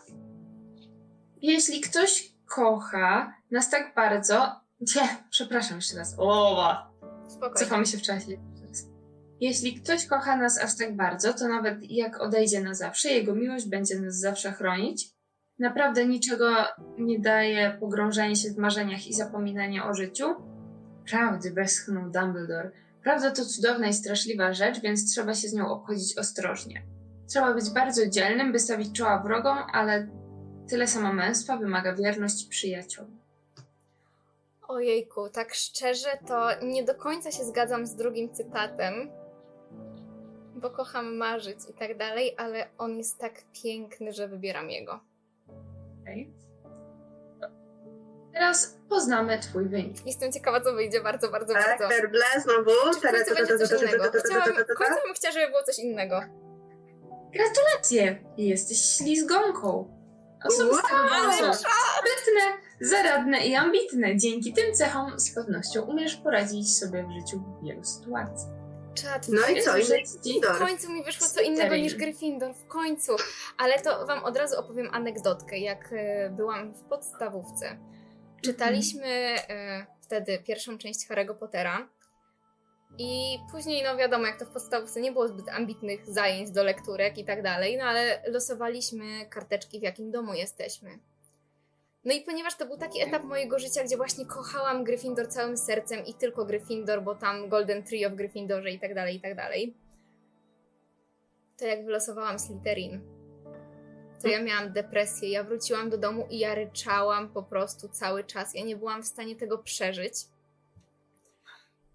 Jeśli 1.42 1.80
ktoś 1.80 2.32
kocha 2.46 3.34
nas 3.50 3.70
tak 3.70 3.94
bardzo... 3.94 4.60
Nie, 4.96 5.24
przepraszam 5.30 5.76
jeszcze 5.76 5.96
raz. 5.96 6.14
O, 6.18 6.89
Spokojnie. 7.30 7.56
cofamy 7.56 7.86
się 7.86 7.98
w 7.98 8.02
czasie. 8.02 8.50
Jeśli 9.40 9.74
ktoś 9.74 10.06
kocha 10.06 10.36
nas 10.36 10.58
aż 10.58 10.76
tak 10.76 10.96
bardzo, 10.96 11.32
to 11.32 11.48
nawet 11.48 11.90
jak 11.90 12.20
odejdzie 12.20 12.60
na 12.60 12.74
zawsze, 12.74 13.08
jego 13.08 13.34
miłość 13.34 13.68
będzie 13.68 14.00
nas 14.00 14.18
zawsze 14.18 14.52
chronić. 14.52 15.10
Naprawdę 15.58 16.06
niczego 16.06 16.54
nie 16.98 17.20
daje 17.20 17.76
pogrążenie 17.80 18.36
się 18.36 18.50
w 18.50 18.58
marzeniach 18.58 19.06
i 19.06 19.14
zapominanie 19.14 19.84
o 19.84 19.94
życiu. 19.94 20.24
Prawdy, 21.10 21.50
westchnął 21.50 22.10
Dumbledore. 22.10 22.70
Prawda 23.02 23.30
to 23.30 23.44
cudowna 23.44 23.88
i 23.88 23.94
straszliwa 23.94 24.52
rzecz, 24.52 24.80
więc 24.80 25.12
trzeba 25.12 25.34
się 25.34 25.48
z 25.48 25.52
nią 25.52 25.68
obchodzić 25.68 26.18
ostrożnie. 26.18 26.82
Trzeba 27.28 27.54
być 27.54 27.70
bardzo 27.70 28.08
dzielnym, 28.08 28.52
by 28.52 28.58
stawić 28.58 28.92
czoła 28.92 29.22
wrogom, 29.22 29.58
ale 29.72 30.08
tyle 30.68 30.86
samo 30.86 31.12
męstwa 31.12 31.56
wymaga 31.56 31.94
wierność 31.94 32.48
przyjaciół. 32.48 33.06
Ojejku, 34.70 35.28
tak 35.28 35.54
szczerze 35.54 36.18
to 36.28 36.48
nie 36.62 36.84
do 36.84 36.94
końca 36.94 37.30
się 37.30 37.44
zgadzam 37.44 37.86
z 37.86 37.96
drugim 37.96 38.34
cytatem, 38.34 39.10
bo 40.54 40.70
kocham 40.70 41.16
marzyć 41.16 41.58
i 41.70 41.74
tak 41.74 41.96
dalej, 41.96 42.34
ale 42.38 42.68
on 42.78 42.98
jest 42.98 43.18
tak 43.18 43.32
piękny, 43.62 44.12
że 44.12 44.28
wybieram 44.28 44.70
jego. 44.70 45.00
Okej. 46.02 46.32
Teraz 48.32 48.78
poznamy 48.88 49.38
Twój 49.38 49.68
wynik. 49.68 50.06
Jestem 50.06 50.32
ciekawa, 50.32 50.60
co 50.60 50.72
wyjdzie 50.72 51.00
bardzo, 51.00 51.30
bardzo, 51.30 51.52
Tak, 51.52 51.66
bardzo. 51.78 51.88
werble 51.88 52.24
znowu. 52.42 52.70
W 52.70 53.00
końcu 53.00 53.34
będzie 53.34 53.58
coś 53.58 53.82
innego? 53.82 54.04
Chciałam, 54.24 54.48
w 54.48 54.78
końcu 54.78 54.94
bym 55.06 55.14
chciała, 55.14 55.32
żeby 55.32 55.46
było 55.48 55.62
coś 55.62 55.78
innego. 55.78 56.20
Gratulacje! 57.32 58.24
Jesteś 58.36 58.78
ślizgonką. 58.96 59.96
Osoby 60.44 60.74
z 60.74 60.82
tego 60.82 60.96
ale. 60.96 61.52
Zaradne 62.80 63.46
i 63.46 63.54
ambitne. 63.54 64.16
Dzięki 64.16 64.52
tym 64.52 64.74
cechom 64.74 65.20
z 65.20 65.34
pewnością 65.34 65.82
umiesz 65.82 66.16
poradzić 66.16 66.76
sobie 66.76 67.04
w 67.04 67.12
życiu 67.12 67.40
w 67.40 67.64
wielu 67.64 67.84
sytuacjach. 67.84 68.60
Czad, 68.94 69.28
No 69.28 69.48
i 69.48 69.62
co? 69.62 69.78
I 70.24 70.40
w 70.54 70.58
końcu 70.58 70.92
mi 70.92 71.04
wyszło 71.04 71.26
co 71.26 71.40
innego 71.40 71.76
niż 71.76 71.94
Gryffindor, 71.94 72.54
w 72.54 72.66
końcu. 72.66 73.12
Ale 73.58 73.80
to 73.80 74.06
wam 74.06 74.24
od 74.24 74.36
razu 74.36 74.58
opowiem 74.58 74.88
anegdotkę, 74.92 75.58
jak 75.58 75.92
e, 75.92 76.30
byłam 76.30 76.74
w 76.74 76.82
podstawówce. 76.82 77.78
Czytaliśmy 78.42 79.06
e, 79.06 79.86
wtedy 80.00 80.38
pierwszą 80.38 80.78
część 80.78 81.08
Harry'ego 81.08 81.34
Pottera 81.34 81.88
i 82.98 83.38
później, 83.50 83.82
no 83.84 83.96
wiadomo, 83.96 84.26
jak 84.26 84.38
to 84.38 84.46
w 84.46 84.48
podstawówce 84.50 85.00
nie 85.00 85.12
było 85.12 85.28
zbyt 85.28 85.48
ambitnych 85.48 86.06
zajęć 86.06 86.50
do 86.50 86.64
lekturek 86.64 87.18
i 87.18 87.24
tak 87.24 87.42
dalej, 87.42 87.76
no 87.78 87.84
ale 87.84 88.22
losowaliśmy 88.26 89.26
karteczki, 89.26 89.80
w 89.80 89.82
jakim 89.82 90.10
domu 90.10 90.34
jesteśmy. 90.34 90.98
No 92.04 92.14
i 92.14 92.20
ponieważ 92.20 92.56
to 92.56 92.66
był 92.66 92.76
taki 92.76 93.02
etap 93.02 93.24
mojego 93.24 93.58
życia, 93.58 93.84
gdzie 93.84 93.96
właśnie 93.96 94.26
kochałam 94.26 94.84
Gryffindor 94.84 95.28
całym 95.28 95.56
sercem 95.56 96.06
i 96.06 96.14
tylko 96.14 96.44
Gryffindor, 96.44 97.02
bo 97.02 97.14
tam 97.14 97.48
Golden 97.48 97.82
Trio 97.82 98.10
w 98.10 98.14
Gryffindorze 98.14 98.70
i 98.70 98.78
tak 98.78 98.94
dalej, 98.94 99.16
i 99.16 99.20
tak 99.20 99.36
dalej, 99.36 99.74
to 101.56 101.66
jak 101.66 101.84
wylosowałam 101.84 102.38
Slytherin, 102.38 103.00
to 104.22 104.28
ja 104.28 104.42
miałam 104.42 104.72
depresję. 104.72 105.30
Ja 105.30 105.44
wróciłam 105.44 105.90
do 105.90 105.98
domu 105.98 106.26
i 106.30 106.38
ja 106.38 106.54
ryczałam 106.54 107.28
po 107.28 107.42
prostu 107.42 107.88
cały 107.88 108.24
czas. 108.24 108.54
Ja 108.54 108.64
nie 108.64 108.76
byłam 108.76 109.02
w 109.02 109.06
stanie 109.06 109.36
tego 109.36 109.58
przeżyć. 109.58 110.14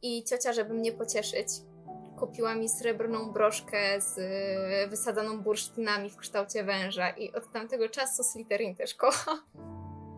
I 0.01 0.23
ciocia, 0.23 0.53
żeby 0.53 0.73
mnie 0.73 0.91
pocieszyć, 0.91 1.47
kupiła 2.19 2.55
mi 2.55 2.69
srebrną 2.69 3.31
broszkę 3.31 4.01
z 4.01 4.19
wysadzoną 4.89 5.41
bursztynami 5.41 6.09
w 6.09 6.17
kształcie 6.17 6.63
węża 6.63 7.09
i 7.09 7.31
od 7.33 7.51
tamtego 7.51 7.89
czasu 7.89 8.23
Slytherin 8.23 8.75
też 8.75 8.95
kocha. 8.95 9.31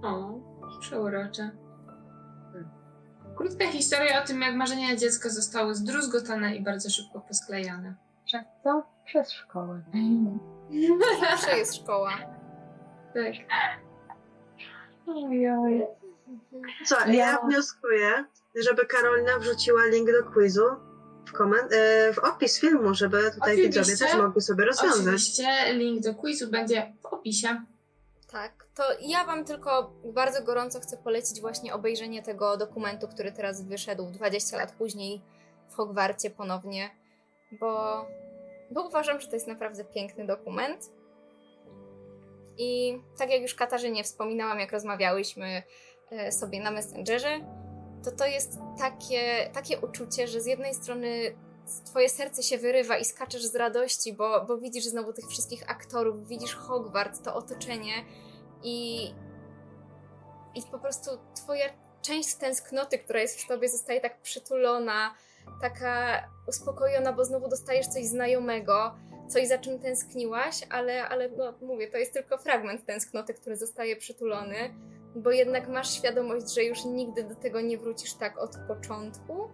O, 0.04 0.40
przeurocze. 0.80 1.52
Krótka 3.38 3.68
historia 3.68 4.24
o 4.24 4.28
tym, 4.28 4.42
jak 4.42 4.56
marzenia 4.56 4.96
dziecka 4.96 5.30
zostały 5.30 5.76
zdruzgotane 5.76 6.56
i 6.56 6.64
bardzo 6.64 6.90
szybko 6.90 7.20
posklejane. 7.22 7.96
Przez 8.26 8.42
co? 8.64 8.84
Przez 9.06 9.32
szkołę. 9.32 9.82
Zawsze 11.30 11.58
jest 11.58 11.76
szkoła. 11.76 12.12
Tak. 13.14 13.34
Ojoj. 15.08 15.86
Co, 16.86 16.96
ja 17.00 17.14
Ja- 17.14 17.40
wnioskuję, 17.48 18.26
żeby 18.66 18.86
Karolina 18.86 19.40
wrzuciła 19.40 19.82
link 19.86 20.10
do 20.12 20.32
quizu 20.32 20.64
w, 21.26 21.34
koment- 21.34 21.72
e, 21.74 22.14
w 22.14 22.20
opis 22.20 22.60
filmu, 22.60 22.94
żeby 22.94 23.32
tutaj 23.32 23.54
Oczywiście. 23.54 23.80
widzowie 23.82 23.98
też 24.12 24.18
mogli 24.22 24.42
sobie 24.42 24.66
rozwiązać. 24.66 25.00
Oczywiście 25.08 25.74
link 25.74 26.04
do 26.04 26.16
quizu 26.16 26.52
będzie 26.52 26.94
w 27.02 27.06
opisie. 27.06 27.62
Tak, 28.32 28.68
to 28.76 28.84
ja 29.02 29.26
Wam 29.26 29.46
tylko 29.46 29.94
bardzo 30.14 30.44
gorąco 30.44 30.80
chcę 30.80 30.98
polecić 30.98 31.42
właśnie 31.42 31.74
obejrzenie 31.74 32.24
tego 32.24 32.58
dokumentu, 32.58 33.08
który 33.08 33.32
teraz 33.32 33.64
wyszedł 33.64 34.12
20 34.12 34.58
lat 34.58 34.72
później 34.72 35.22
w 35.70 35.76
Hogwarcie 35.76 36.30
ponownie, 36.30 36.90
bo, 37.52 38.06
bo 38.72 38.88
uważam, 38.88 39.22
że 39.22 39.28
to 39.28 39.34
jest 39.34 39.48
naprawdę 39.48 39.86
piękny 39.86 40.26
dokument. 40.26 40.92
I 42.58 43.00
tak 43.18 43.32
jak 43.32 43.42
już 43.42 43.56
Katarzynie 43.56 44.04
wspominałam, 44.04 44.60
jak 44.60 44.72
rozmawiałyśmy 44.72 45.64
e, 46.12 46.32
sobie 46.32 46.60
na 46.60 46.72
Messengerze, 46.72 47.40
to 48.04 48.12
to 48.12 48.26
jest 48.26 48.60
takie, 48.78 49.50
takie 49.54 49.80
uczucie, 49.80 50.28
że 50.28 50.42
z 50.42 50.46
jednej 50.46 50.74
strony 50.74 51.38
twoje 51.86 52.10
serce 52.10 52.44
się 52.44 52.58
wyrywa 52.58 52.98
i 52.98 53.06
skaczesz 53.06 53.46
z 53.46 53.56
radości, 53.56 54.14
bo, 54.14 54.46
bo 54.46 54.58
widzisz 54.58 54.86
znowu 54.86 55.14
tych 55.14 55.26
wszystkich 55.26 55.72
aktorów, 55.72 56.28
widzisz 56.28 56.56
Hogwart, 56.56 57.24
to 57.24 57.36
otoczenie 57.36 57.94
i, 58.64 59.08
i 60.56 60.62
po 60.72 60.80
prostu 60.80 61.12
twoja 61.36 61.66
część 62.02 62.36
tęsknoty, 62.36 62.98
która 62.98 63.22
jest 63.22 63.42
w 63.42 63.48
tobie, 63.48 63.70
zostaje 63.70 64.02
tak 64.02 64.22
przytulona, 64.22 65.16
taka 65.62 66.24
uspokojona, 66.48 67.14
bo 67.14 67.26
znowu 67.26 67.48
dostajesz 67.48 67.88
coś 67.88 68.06
znajomego, 68.06 68.96
coś 69.28 69.48
za 69.48 69.58
czym 69.58 69.80
tęskniłaś, 69.80 70.62
ale, 70.70 71.08
ale 71.08 71.30
no, 71.30 71.54
mówię, 71.62 71.88
to 71.88 71.98
jest 71.98 72.14
tylko 72.14 72.38
fragment 72.38 72.86
tęsknoty, 72.86 73.34
który 73.34 73.56
zostaje 73.56 73.96
przytulony, 73.96 74.76
bo 75.16 75.32
jednak 75.32 75.68
masz 75.68 75.94
świadomość, 75.94 76.54
że 76.56 76.64
już 76.64 76.86
nigdy 76.86 77.24
do 77.24 77.36
tego 77.36 77.62
nie 77.62 77.78
wrócisz 77.78 78.14
tak 78.14 78.38
od 78.38 78.58
początku. 78.68 79.50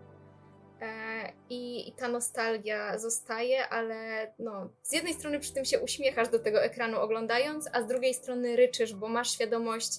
I, 1.50 1.90
I 1.90 1.92
ta 1.92 2.08
nostalgia 2.08 2.98
zostaje, 2.98 3.68
ale 3.68 4.32
no, 4.40 4.70
z 4.84 4.94
jednej 4.94 5.14
strony 5.14 5.40
przy 5.40 5.54
tym 5.54 5.66
się 5.66 5.80
uśmiechasz 5.80 6.30
do 6.30 6.40
tego 6.40 6.64
ekranu 6.64 7.00
oglądając, 7.00 7.70
a 7.74 7.82
z 7.82 7.88
drugiej 7.88 8.14
strony 8.14 8.56
ryczysz, 8.56 8.94
bo 8.94 9.08
masz 9.08 9.32
świadomość 9.32 9.92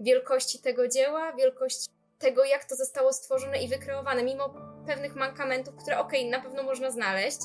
wielkości 0.00 0.58
tego 0.58 0.88
dzieła, 0.88 1.32
wielkość 1.32 1.86
tego, 2.18 2.44
jak 2.44 2.64
to 2.64 2.76
zostało 2.76 3.12
stworzone 3.12 3.62
i 3.62 3.68
wykreowane, 3.68 4.22
mimo 4.22 4.54
pewnych 4.86 5.14
mankamentów, 5.14 5.74
które 5.82 5.98
okej, 5.98 6.30
na 6.30 6.40
pewno 6.40 6.62
można 6.62 6.90
znaleźć 6.90 7.38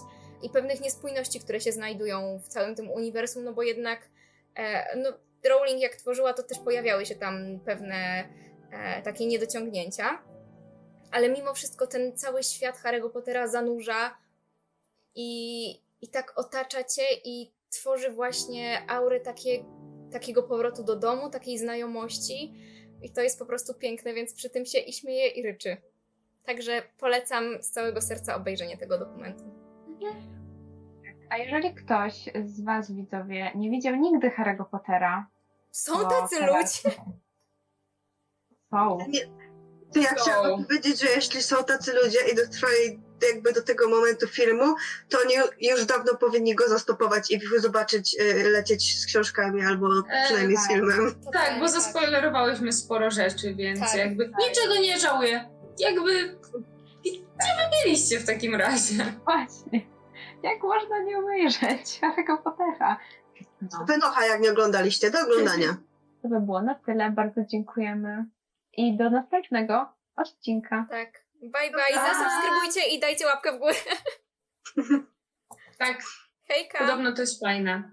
i 0.44 0.50
pewnych 0.50 0.82
niespójności, 0.82 1.40
które 1.40 1.62
się 1.62 1.72
znajdują 1.72 2.40
w 2.40 2.48
całym 2.48 2.76
tym 2.76 2.92
uniwersum, 2.92 3.44
no 3.44 3.54
bo 3.54 3.64
jednak 3.64 4.10
e, 4.56 4.98
no, 4.98 5.10
Rowling 5.50 5.82
jak 5.82 5.96
tworzyła, 5.96 6.34
to 6.34 6.44
też 6.44 6.60
pojawiały 6.60 7.06
się 7.06 7.16
tam 7.16 7.60
pewne 7.66 8.30
e, 8.72 9.02
takie 9.02 9.26
niedociągnięcia 9.26 10.24
ale 11.12 11.30
mimo 11.30 11.54
wszystko 11.54 11.88
ten 11.88 12.18
cały 12.18 12.44
świat 12.44 12.78
Harry'ego 12.84 13.10
Pottera 13.10 13.48
zanurza 13.48 14.18
i, 15.16 15.70
i 16.02 16.08
tak 16.08 16.40
otacza 16.40 16.84
cię 16.84 17.04
i 17.26 17.52
tworzy 17.70 18.12
właśnie 18.12 18.82
aurę 18.90 19.20
takie, 19.20 19.64
takiego 20.12 20.44
powrotu 20.44 20.84
do 20.84 20.96
domu, 20.96 21.30
takiej 21.30 21.58
znajomości 21.58 22.54
i 23.02 23.10
to 23.12 23.22
jest 23.22 23.40
po 23.40 23.46
prostu 23.46 23.74
piękne, 23.74 24.14
więc 24.14 24.34
przy 24.34 24.50
tym 24.50 24.66
się 24.66 24.80
i 24.80 24.94
śmieje 24.94 25.28
i 25.28 25.44
ryczy. 25.44 25.78
Także 26.46 26.82
polecam 27.00 27.64
z 27.64 27.72
całego 27.72 28.02
serca 28.02 28.36
obejrzenie 28.36 28.78
tego 28.78 28.98
dokumentu. 28.98 29.44
A 31.30 31.38
jeżeli 31.38 31.74
ktoś 31.76 32.30
z 32.46 32.62
Was, 32.62 32.92
widzowie, 32.92 33.52
nie 33.56 33.70
widział 33.70 33.96
nigdy 33.96 34.30
Harry'ego 34.30 34.66
Pottera, 34.66 35.28
Są 35.72 36.10
tacy 36.10 36.36
teraz- 36.40 36.84
ludzie! 36.86 36.98
Są. 38.72 38.98
To 39.94 40.00
ja 40.00 40.10
So. 40.10 40.16
chciałam 40.24 40.64
powiedzieć, 40.66 41.00
że 41.02 41.08
jeśli 41.16 41.44
są 41.44 41.64
tacy 41.64 41.94
ludzie 42.04 42.20
i 42.32 42.36
do 42.36 42.48
twojej, 42.48 43.00
jakby 43.34 43.54
do 43.54 43.62
tego 43.64 43.90
momentu 43.90 44.28
filmu, 44.28 44.76
to 45.10 45.18
oni 45.26 45.34
już 45.72 45.86
dawno 45.86 46.16
powinni 46.16 46.56
go 46.56 46.68
zastopować 46.70 47.32
i 47.32 47.40
zobaczyć, 47.58 48.16
y, 48.22 48.50
lecieć 48.50 49.00
z 49.00 49.06
książkami 49.06 49.66
albo 49.66 49.88
E, 50.12 50.24
przynajmniej 50.26 50.58
z 50.58 50.62
tak. 50.62 50.72
filmem. 50.72 51.16
Tak, 51.34 51.60
bo 51.60 51.68
zaspoilerowałyśmy 51.70 52.72
sporo 52.74 53.12
rzeczy, 53.12 53.56
więc 53.56 53.80
Tak, 53.80 53.96
jakby 53.96 54.26
niczego 54.50 54.76
nie 54.82 55.00
żałuję. 55.00 55.50
Jakby 55.80 56.38
gdzie 57.04 57.50
wy 57.58 57.84
byliście 57.84 58.20
w 58.20 58.26
takim 58.26 58.56
razie? 58.56 59.14
Właśnie. 59.26 59.82
Jak 60.44 60.64
można 60.64 61.00
nie 61.04 61.18
obejrzeć 61.20 62.00
Harry'ego 62.02 62.38
Pottera? 62.44 62.98
No, 63.62 63.86
Wynocha, 63.88 64.26
jak 64.26 64.42
nie 64.42 64.52
oglądaliście, 64.52 65.12
do 65.12 65.20
oglądania. 65.22 65.78
to 66.22 66.28
by 66.30 66.40
było 66.42 66.62
na 66.62 66.76
tyle. 66.76 67.12
Bardzo 67.12 67.42
dziękujemy. 67.46 68.26
I 68.78 68.98
do 68.98 69.10
następnego 69.10 69.94
odcinka. 70.16 70.86
Tak. 70.90 71.28
Bye 71.42 71.72
bye, 71.72 71.96
zasubskrybujcie 71.96 72.96
i 72.96 73.00
dajcie 73.00 73.26
łapkę 73.26 73.52
w 73.52 73.60
górę. 73.60 73.76
Tak, 75.78 76.02
Hejka! 76.48 76.78
podobno 76.78 77.12
to 77.12 77.22
jest 77.22 77.40
fajne. 77.40 77.84